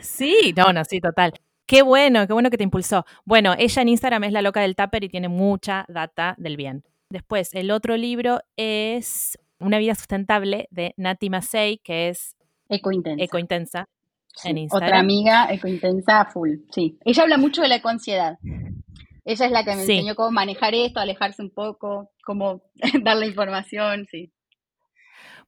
sí, 0.00 0.54
no, 0.56 0.72
no, 0.72 0.84
sí, 0.84 1.00
total. 1.00 1.32
Qué 1.66 1.82
bueno, 1.82 2.26
qué 2.26 2.32
bueno 2.32 2.50
que 2.50 2.58
te 2.58 2.64
impulsó. 2.64 3.06
Bueno, 3.24 3.54
ella 3.58 3.82
en 3.82 3.88
Instagram 3.88 4.24
es 4.24 4.32
la 4.32 4.42
loca 4.42 4.60
del 4.60 4.76
tupper 4.76 5.04
y 5.04 5.08
tiene 5.08 5.28
mucha 5.28 5.86
data 5.88 6.34
del 6.36 6.56
bien. 6.56 6.84
Después, 7.08 7.54
el 7.54 7.70
otro 7.70 7.96
libro 7.96 8.40
es 8.56 9.38
Una 9.58 9.78
vida 9.78 9.94
sustentable 9.94 10.68
de 10.70 10.94
Nati 10.96 11.30
Masei, 11.30 11.78
que 11.78 12.08
es 12.08 12.36
Ecointensa. 12.68 13.24
Ecointensa. 13.24 13.88
en 14.44 14.58
Instagram. 14.58 14.88
Otra 14.88 15.00
amiga 15.00 15.52
ecointensa 15.52 16.24
full, 16.26 16.56
sí. 16.70 16.98
Ella 17.04 17.22
habla 17.22 17.38
mucho 17.38 17.62
de 17.62 17.68
la 17.68 17.76
ecoansiedad. 17.76 18.38
Ella 19.24 19.46
es 19.46 19.52
la 19.52 19.64
que 19.64 19.74
me 19.74 19.80
enseñó 19.82 20.14
cómo 20.14 20.30
manejar 20.30 20.74
esto, 20.74 21.00
alejarse 21.00 21.42
un 21.42 21.50
poco, 21.50 22.12
cómo 22.24 22.62
dar 23.02 23.16
la 23.16 23.26
información, 23.26 24.06
sí. 24.10 24.32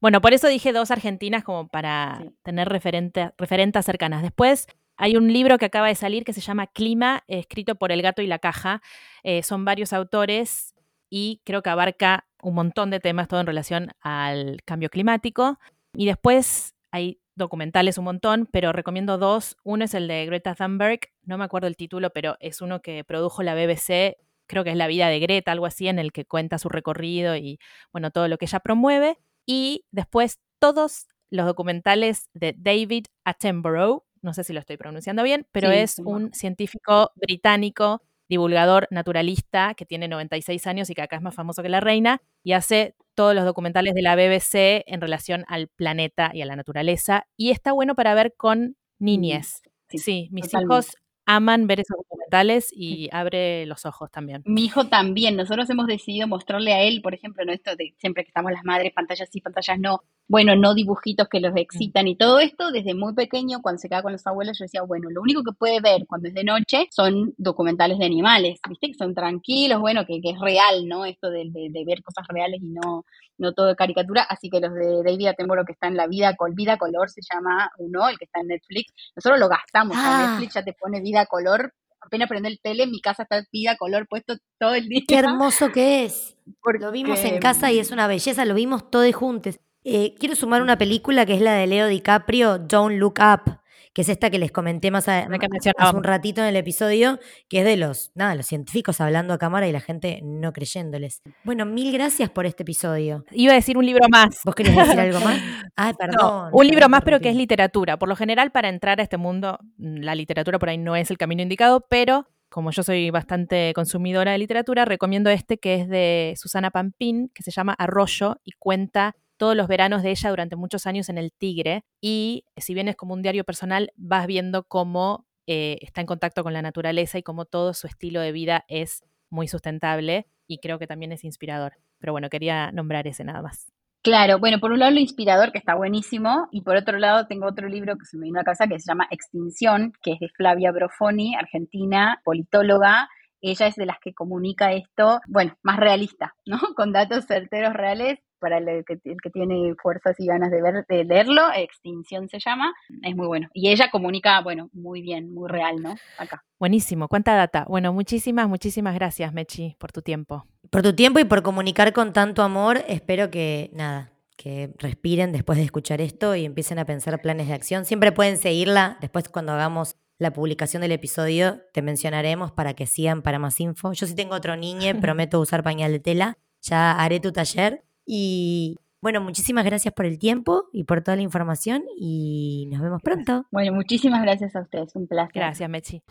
Bueno, 0.00 0.20
por 0.20 0.34
eso 0.34 0.48
dije 0.48 0.72
dos 0.72 0.90
argentinas 0.90 1.44
como 1.44 1.68
para 1.68 2.24
tener 2.42 2.68
referente, 2.68 3.32
referentes 3.38 3.84
cercanas. 3.84 4.22
Después 4.22 4.66
hay 4.96 5.16
un 5.16 5.32
libro 5.32 5.58
que 5.58 5.66
acaba 5.66 5.88
de 5.88 5.94
salir 5.94 6.24
que 6.24 6.32
se 6.32 6.40
llama 6.40 6.66
Clima, 6.66 7.22
escrito 7.26 7.74
por 7.74 7.92
El 7.92 8.02
Gato 8.02 8.22
y 8.22 8.26
la 8.26 8.38
Caja. 8.38 8.82
Eh, 9.22 9.42
son 9.42 9.64
varios 9.64 9.92
autores 9.92 10.74
y 11.10 11.40
creo 11.44 11.62
que 11.62 11.70
abarca 11.70 12.26
un 12.42 12.54
montón 12.54 12.90
de 12.90 13.00
temas, 13.00 13.28
todo 13.28 13.40
en 13.40 13.46
relación 13.46 13.92
al 14.00 14.62
cambio 14.64 14.90
climático. 14.90 15.58
Y 15.94 16.06
después 16.06 16.74
hay 16.90 17.20
documentales 17.36 17.98
un 17.98 18.04
montón, 18.04 18.48
pero 18.50 18.72
recomiendo 18.72 19.18
dos. 19.18 19.56
Uno 19.62 19.84
es 19.84 19.94
el 19.94 20.08
de 20.08 20.26
Greta 20.26 20.54
Thunberg, 20.54 21.00
no 21.22 21.38
me 21.38 21.44
acuerdo 21.44 21.68
el 21.68 21.76
título, 21.76 22.10
pero 22.10 22.36
es 22.40 22.60
uno 22.60 22.82
que 22.82 23.04
produjo 23.04 23.42
la 23.42 23.54
BBC, 23.54 24.16
creo 24.46 24.64
que 24.64 24.70
es 24.70 24.76
La 24.76 24.86
vida 24.86 25.08
de 25.08 25.20
Greta, 25.20 25.52
algo 25.52 25.66
así, 25.66 25.88
en 25.88 25.98
el 25.98 26.12
que 26.12 26.24
cuenta 26.24 26.58
su 26.58 26.68
recorrido 26.68 27.36
y, 27.36 27.58
bueno, 27.92 28.10
todo 28.10 28.28
lo 28.28 28.38
que 28.38 28.46
ella 28.46 28.60
promueve. 28.60 29.18
Y 29.44 29.84
después 29.90 30.40
todos 30.58 31.06
los 31.30 31.46
documentales 31.46 32.28
de 32.34 32.54
David 32.56 33.06
Attenborough, 33.24 34.04
no 34.22 34.32
sé 34.32 34.44
si 34.44 34.52
lo 34.52 34.60
estoy 34.60 34.76
pronunciando 34.76 35.22
bien, 35.22 35.46
pero 35.52 35.70
es 35.70 35.98
un 35.98 36.32
científico 36.32 37.12
británico, 37.14 38.02
divulgador 38.28 38.88
naturalista, 38.90 39.74
que 39.74 39.86
tiene 39.86 40.08
96 40.08 40.66
años 40.66 40.90
y 40.90 40.94
que 40.94 41.02
acá 41.02 41.16
es 41.16 41.22
más 41.22 41.34
famoso 41.34 41.62
que 41.62 41.68
la 41.68 41.80
reina, 41.80 42.20
y 42.42 42.52
hace 42.52 42.94
todos 43.14 43.34
los 43.34 43.44
documentales 43.44 43.94
de 43.94 44.02
la 44.02 44.14
BBC 44.14 44.84
en 44.86 45.00
relación 45.00 45.44
al 45.48 45.68
planeta 45.68 46.30
y 46.34 46.42
a 46.42 46.46
la 46.46 46.56
naturaleza. 46.56 47.26
Y 47.36 47.50
está 47.50 47.72
bueno 47.72 47.94
para 47.94 48.14
ver 48.14 48.34
con 48.36 48.76
niñez. 48.98 49.62
Sí, 49.88 50.28
mis 50.32 50.52
hijos 50.52 50.96
aman 51.26 51.66
ver 51.66 51.80
esos 51.80 51.96
documentales 51.96 52.72
y 52.72 53.08
abre 53.12 53.66
los 53.66 53.84
ojos 53.84 54.10
también. 54.10 54.42
Mi 54.46 54.64
hijo 54.64 54.86
también. 54.86 55.36
Nosotros 55.36 55.68
hemos 55.70 55.86
decidido 55.86 56.28
mostrarle 56.28 56.72
a 56.72 56.82
él, 56.82 57.02
por 57.02 57.14
ejemplo, 57.14 57.44
no 57.44 57.52
esto 57.52 57.74
de 57.76 57.94
siempre 57.98 58.24
que 58.24 58.28
estamos 58.28 58.52
las 58.52 58.64
madres, 58.64 58.92
pantallas 58.92 59.28
sí, 59.30 59.40
pantallas 59.40 59.78
no, 59.78 60.02
bueno, 60.28 60.56
no 60.56 60.74
dibujitos 60.74 61.28
que 61.28 61.40
los 61.40 61.54
excitan 61.56 62.08
y 62.08 62.16
todo 62.16 62.40
esto, 62.40 62.70
desde 62.70 62.94
muy 62.94 63.14
pequeño, 63.14 63.60
cuando 63.62 63.78
se 63.78 63.88
queda 63.88 64.02
con 64.02 64.12
los 64.12 64.26
abuelos, 64.26 64.58
yo 64.58 64.64
decía, 64.64 64.82
bueno, 64.82 65.08
lo 65.10 65.20
único 65.20 65.42
que 65.42 65.52
puede 65.52 65.80
ver 65.80 66.06
cuando 66.06 66.28
es 66.28 66.34
de 66.34 66.44
noche 66.44 66.88
son 66.90 67.34
documentales 67.36 67.98
de 67.98 68.06
animales, 68.06 68.60
¿viste? 68.68 68.88
Que 68.88 68.94
son 68.94 69.14
tranquilos, 69.14 69.80
bueno, 69.80 70.04
que, 70.06 70.20
es 70.22 70.40
real, 70.40 70.86
¿no? 70.88 71.04
Esto 71.04 71.30
de, 71.30 71.50
ver 71.86 72.02
cosas 72.02 72.26
reales 72.28 72.60
y 72.62 72.68
no, 72.70 73.04
no 73.38 73.52
todo 73.52 73.66
de 73.66 73.76
caricatura. 73.76 74.22
Así 74.22 74.50
que 74.50 74.60
los 74.60 74.74
de 74.74 75.02
David 75.04 75.26
Attenborough 75.28 75.64
que 75.64 75.72
está 75.72 75.86
en 75.86 75.96
La 75.96 76.06
Vida, 76.06 76.34
con 76.36 76.54
Vida 76.54 76.76
Color 76.76 77.08
se 77.10 77.20
llama 77.22 77.70
uno, 77.78 78.08
el 78.08 78.18
que 78.18 78.24
está 78.24 78.40
en 78.40 78.48
Netflix. 78.48 78.92
Nosotros 79.14 79.38
lo 79.38 79.48
gastamos, 79.48 79.96
ah. 79.98 80.28
Netflix 80.30 80.54
ya 80.54 80.64
te 80.64 80.72
pone 80.72 81.00
Vida 81.00 81.15
Color 81.24 81.72
apenas 82.06 82.28
prende 82.28 82.48
el 82.48 82.60
tele, 82.60 82.86
mi 82.86 83.00
casa 83.00 83.24
está 83.24 83.44
vida 83.52 83.76
color 83.76 84.06
puesto 84.08 84.36
todo 84.58 84.74
el 84.74 84.88
día. 84.88 85.02
Qué 85.06 85.16
hermoso 85.16 85.72
que 85.72 86.04
es. 86.04 86.36
Lo 86.80 86.92
vimos 86.92 87.18
en 87.24 87.38
casa 87.40 87.72
y 87.72 87.78
es 87.78 87.90
una 87.90 88.06
belleza, 88.06 88.44
lo 88.44 88.54
vimos 88.54 88.90
todos 88.90 89.12
juntos. 89.14 89.58
Eh, 89.84 90.14
quiero 90.18 90.34
sumar 90.34 90.62
una 90.62 90.78
película 90.78 91.26
que 91.26 91.34
es 91.34 91.40
la 91.40 91.54
de 91.54 91.66
Leo 91.66 91.86
DiCaprio, 91.86 92.58
Don't 92.58 92.98
Look 92.98 93.18
Up, 93.20 93.60
que 93.96 94.02
es 94.02 94.10
esta 94.10 94.28
que 94.28 94.38
les 94.38 94.52
comenté 94.52 94.90
más 94.90 95.08
hace 95.08 95.96
un 95.96 96.04
ratito 96.04 96.42
en 96.42 96.48
el 96.48 96.56
episodio, 96.56 97.18
que 97.48 97.60
es 97.60 97.64
de 97.64 97.78
los, 97.78 98.12
nada, 98.14 98.34
los 98.34 98.44
científicos 98.44 99.00
hablando 99.00 99.32
a 99.32 99.38
cámara 99.38 99.68
y 99.68 99.72
la 99.72 99.80
gente 99.80 100.20
no 100.22 100.52
creyéndoles. 100.52 101.22
Bueno, 101.44 101.64
mil 101.64 101.90
gracias 101.94 102.28
por 102.28 102.44
este 102.44 102.62
episodio. 102.62 103.24
Iba 103.30 103.52
a 103.52 103.54
decir 103.54 103.78
un 103.78 103.86
libro 103.86 104.06
más. 104.10 104.40
¿Vos 104.44 104.54
querías 104.54 104.76
decir 104.76 105.00
algo 105.00 105.20
más? 105.20 105.40
Ay, 105.76 105.94
perdón. 105.94 106.50
un 106.52 106.66
libro 106.66 106.90
más, 106.90 107.04
pero 107.06 107.20
que 107.20 107.30
es 107.30 107.36
literatura. 107.36 107.98
Por 107.98 108.10
lo 108.10 108.16
general, 108.16 108.52
para 108.52 108.68
entrar 108.68 109.00
a 109.00 109.02
este 109.02 109.16
mundo, 109.16 109.58
la 109.78 110.14
literatura 110.14 110.58
por 110.58 110.68
ahí 110.68 110.76
no 110.76 110.94
es 110.94 111.10
el 111.10 111.16
camino 111.16 111.40
indicado, 111.40 111.86
pero 111.88 112.28
como 112.50 112.72
yo 112.72 112.82
soy 112.82 113.08
bastante 113.08 113.72
consumidora 113.74 114.32
de 114.32 114.36
literatura, 114.36 114.84
recomiendo 114.84 115.30
este 115.30 115.56
que 115.56 115.74
es 115.76 115.88
de 115.88 116.34
Susana 116.36 116.70
Pampín, 116.70 117.30
que 117.32 117.42
se 117.42 117.50
llama 117.50 117.74
Arroyo 117.78 118.36
y 118.44 118.52
cuenta 118.58 119.16
todos 119.36 119.56
los 119.56 119.68
veranos 119.68 120.02
de 120.02 120.10
ella 120.10 120.30
durante 120.30 120.56
muchos 120.56 120.86
años 120.86 121.08
en 121.08 121.18
el 121.18 121.32
Tigre 121.32 121.84
y 122.00 122.44
si 122.56 122.74
bien 122.74 122.88
es 122.88 122.96
como 122.96 123.14
un 123.14 123.22
diario 123.22 123.44
personal, 123.44 123.92
vas 123.96 124.26
viendo 124.26 124.64
cómo 124.64 125.26
eh, 125.46 125.78
está 125.80 126.00
en 126.00 126.06
contacto 126.06 126.42
con 126.42 126.52
la 126.52 126.62
naturaleza 126.62 127.18
y 127.18 127.22
cómo 127.22 127.44
todo 127.44 127.72
su 127.74 127.86
estilo 127.86 128.20
de 128.20 128.32
vida 128.32 128.64
es 128.68 129.04
muy 129.30 129.48
sustentable 129.48 130.26
y 130.46 130.58
creo 130.58 130.78
que 130.78 130.86
también 130.86 131.12
es 131.12 131.24
inspirador. 131.24 131.74
Pero 131.98 132.12
bueno, 132.12 132.28
quería 132.28 132.72
nombrar 132.72 133.06
ese 133.06 133.24
nada 133.24 133.42
más. 133.42 133.72
Claro, 134.02 134.38
bueno, 134.38 134.60
por 134.60 134.70
un 134.70 134.78
lado 134.78 134.92
lo 134.92 135.00
inspirador, 135.00 135.50
que 135.50 135.58
está 135.58 135.74
buenísimo, 135.74 136.46
y 136.52 136.60
por 136.60 136.76
otro 136.76 136.96
lado 136.96 137.26
tengo 137.26 137.46
otro 137.46 137.68
libro 137.68 137.96
que 137.96 138.04
se 138.04 138.16
me 138.16 138.26
vino 138.26 138.38
a 138.38 138.44
casa 138.44 138.68
que 138.68 138.78
se 138.78 138.86
llama 138.86 139.08
Extinción, 139.10 139.92
que 140.00 140.12
es 140.12 140.20
de 140.20 140.28
Flavia 140.28 140.70
Brofoni, 140.70 141.34
argentina, 141.34 142.20
politóloga. 142.24 143.08
Ella 143.40 143.66
es 143.66 143.74
de 143.74 143.84
las 143.84 143.98
que 143.98 144.14
comunica 144.14 144.72
esto, 144.72 145.20
bueno, 145.26 145.56
más 145.62 145.78
realista, 145.78 146.36
¿no? 146.46 146.58
Con 146.76 146.92
datos 146.92 147.26
certeros 147.26 147.74
reales 147.74 148.20
para 148.38 148.58
el 148.58 148.84
que, 148.84 148.98
el 149.04 149.20
que, 149.22 149.30
tiene 149.30 149.74
fuerzas 149.82 150.14
y 150.18 150.26
ganas 150.26 150.50
de, 150.50 150.62
ver, 150.62 150.84
de 150.88 151.04
leerlo, 151.04 151.42
Extinción 151.54 152.28
se 152.28 152.38
llama, 152.38 152.74
es 153.02 153.16
muy 153.16 153.26
bueno. 153.26 153.48
Y 153.52 153.70
ella 153.70 153.90
comunica, 153.90 154.40
bueno, 154.42 154.70
muy 154.72 155.02
bien, 155.02 155.32
muy 155.32 155.48
real, 155.48 155.76
¿no? 155.82 155.96
Acá. 156.18 156.44
Buenísimo, 156.58 157.08
cuánta 157.08 157.34
data. 157.34 157.64
Bueno, 157.68 157.92
muchísimas, 157.92 158.48
muchísimas 158.48 158.94
gracias, 158.94 159.32
Mechi, 159.32 159.76
por 159.78 159.92
tu 159.92 160.02
tiempo. 160.02 160.46
Por 160.70 160.82
tu 160.82 160.94
tiempo 160.94 161.18
y 161.18 161.24
por 161.24 161.42
comunicar 161.42 161.92
con 161.92 162.12
tanto 162.12 162.42
amor. 162.42 162.78
Espero 162.88 163.30
que, 163.30 163.70
nada, 163.72 164.12
que 164.36 164.72
respiren 164.78 165.32
después 165.32 165.58
de 165.58 165.64
escuchar 165.64 166.00
esto 166.00 166.34
y 166.34 166.44
empiecen 166.44 166.78
a 166.78 166.84
pensar 166.84 167.20
planes 167.20 167.48
de 167.48 167.54
acción. 167.54 167.84
Siempre 167.84 168.12
pueden 168.12 168.36
seguirla. 168.36 168.98
Después 169.00 169.28
cuando 169.28 169.52
hagamos 169.52 169.96
la 170.18 170.32
publicación 170.32 170.80
del 170.80 170.92
episodio 170.92 171.60
te 171.72 171.82
mencionaremos 171.82 172.52
para 172.52 172.74
que 172.74 172.86
sigan 172.86 173.22
para 173.22 173.38
más 173.38 173.60
info. 173.60 173.92
Yo 173.92 174.06
sí 174.06 174.14
tengo 174.14 174.34
otro 174.34 174.56
niño, 174.56 174.92
prometo 175.00 175.40
usar 175.40 175.62
pañal 175.62 175.92
de 175.92 176.00
tela. 176.00 176.38
Ya 176.62 176.92
haré 176.92 177.20
tu 177.20 177.32
taller. 177.32 177.84
Y 178.06 178.78
bueno, 179.02 179.20
muchísimas 179.20 179.64
gracias 179.64 179.92
por 179.92 180.06
el 180.06 180.18
tiempo 180.18 180.64
y 180.72 180.84
por 180.84 181.02
toda 181.02 181.16
la 181.16 181.22
información 181.22 181.84
y 181.98 182.66
nos 182.70 182.80
vemos 182.80 183.02
pronto. 183.02 183.46
Bueno, 183.50 183.72
muchísimas 183.72 184.22
gracias 184.22 184.56
a 184.56 184.60
ustedes, 184.60 184.96
un 184.96 185.06
placer. 185.06 185.34
Gracias, 185.34 185.68
Mechi. 185.68 186.02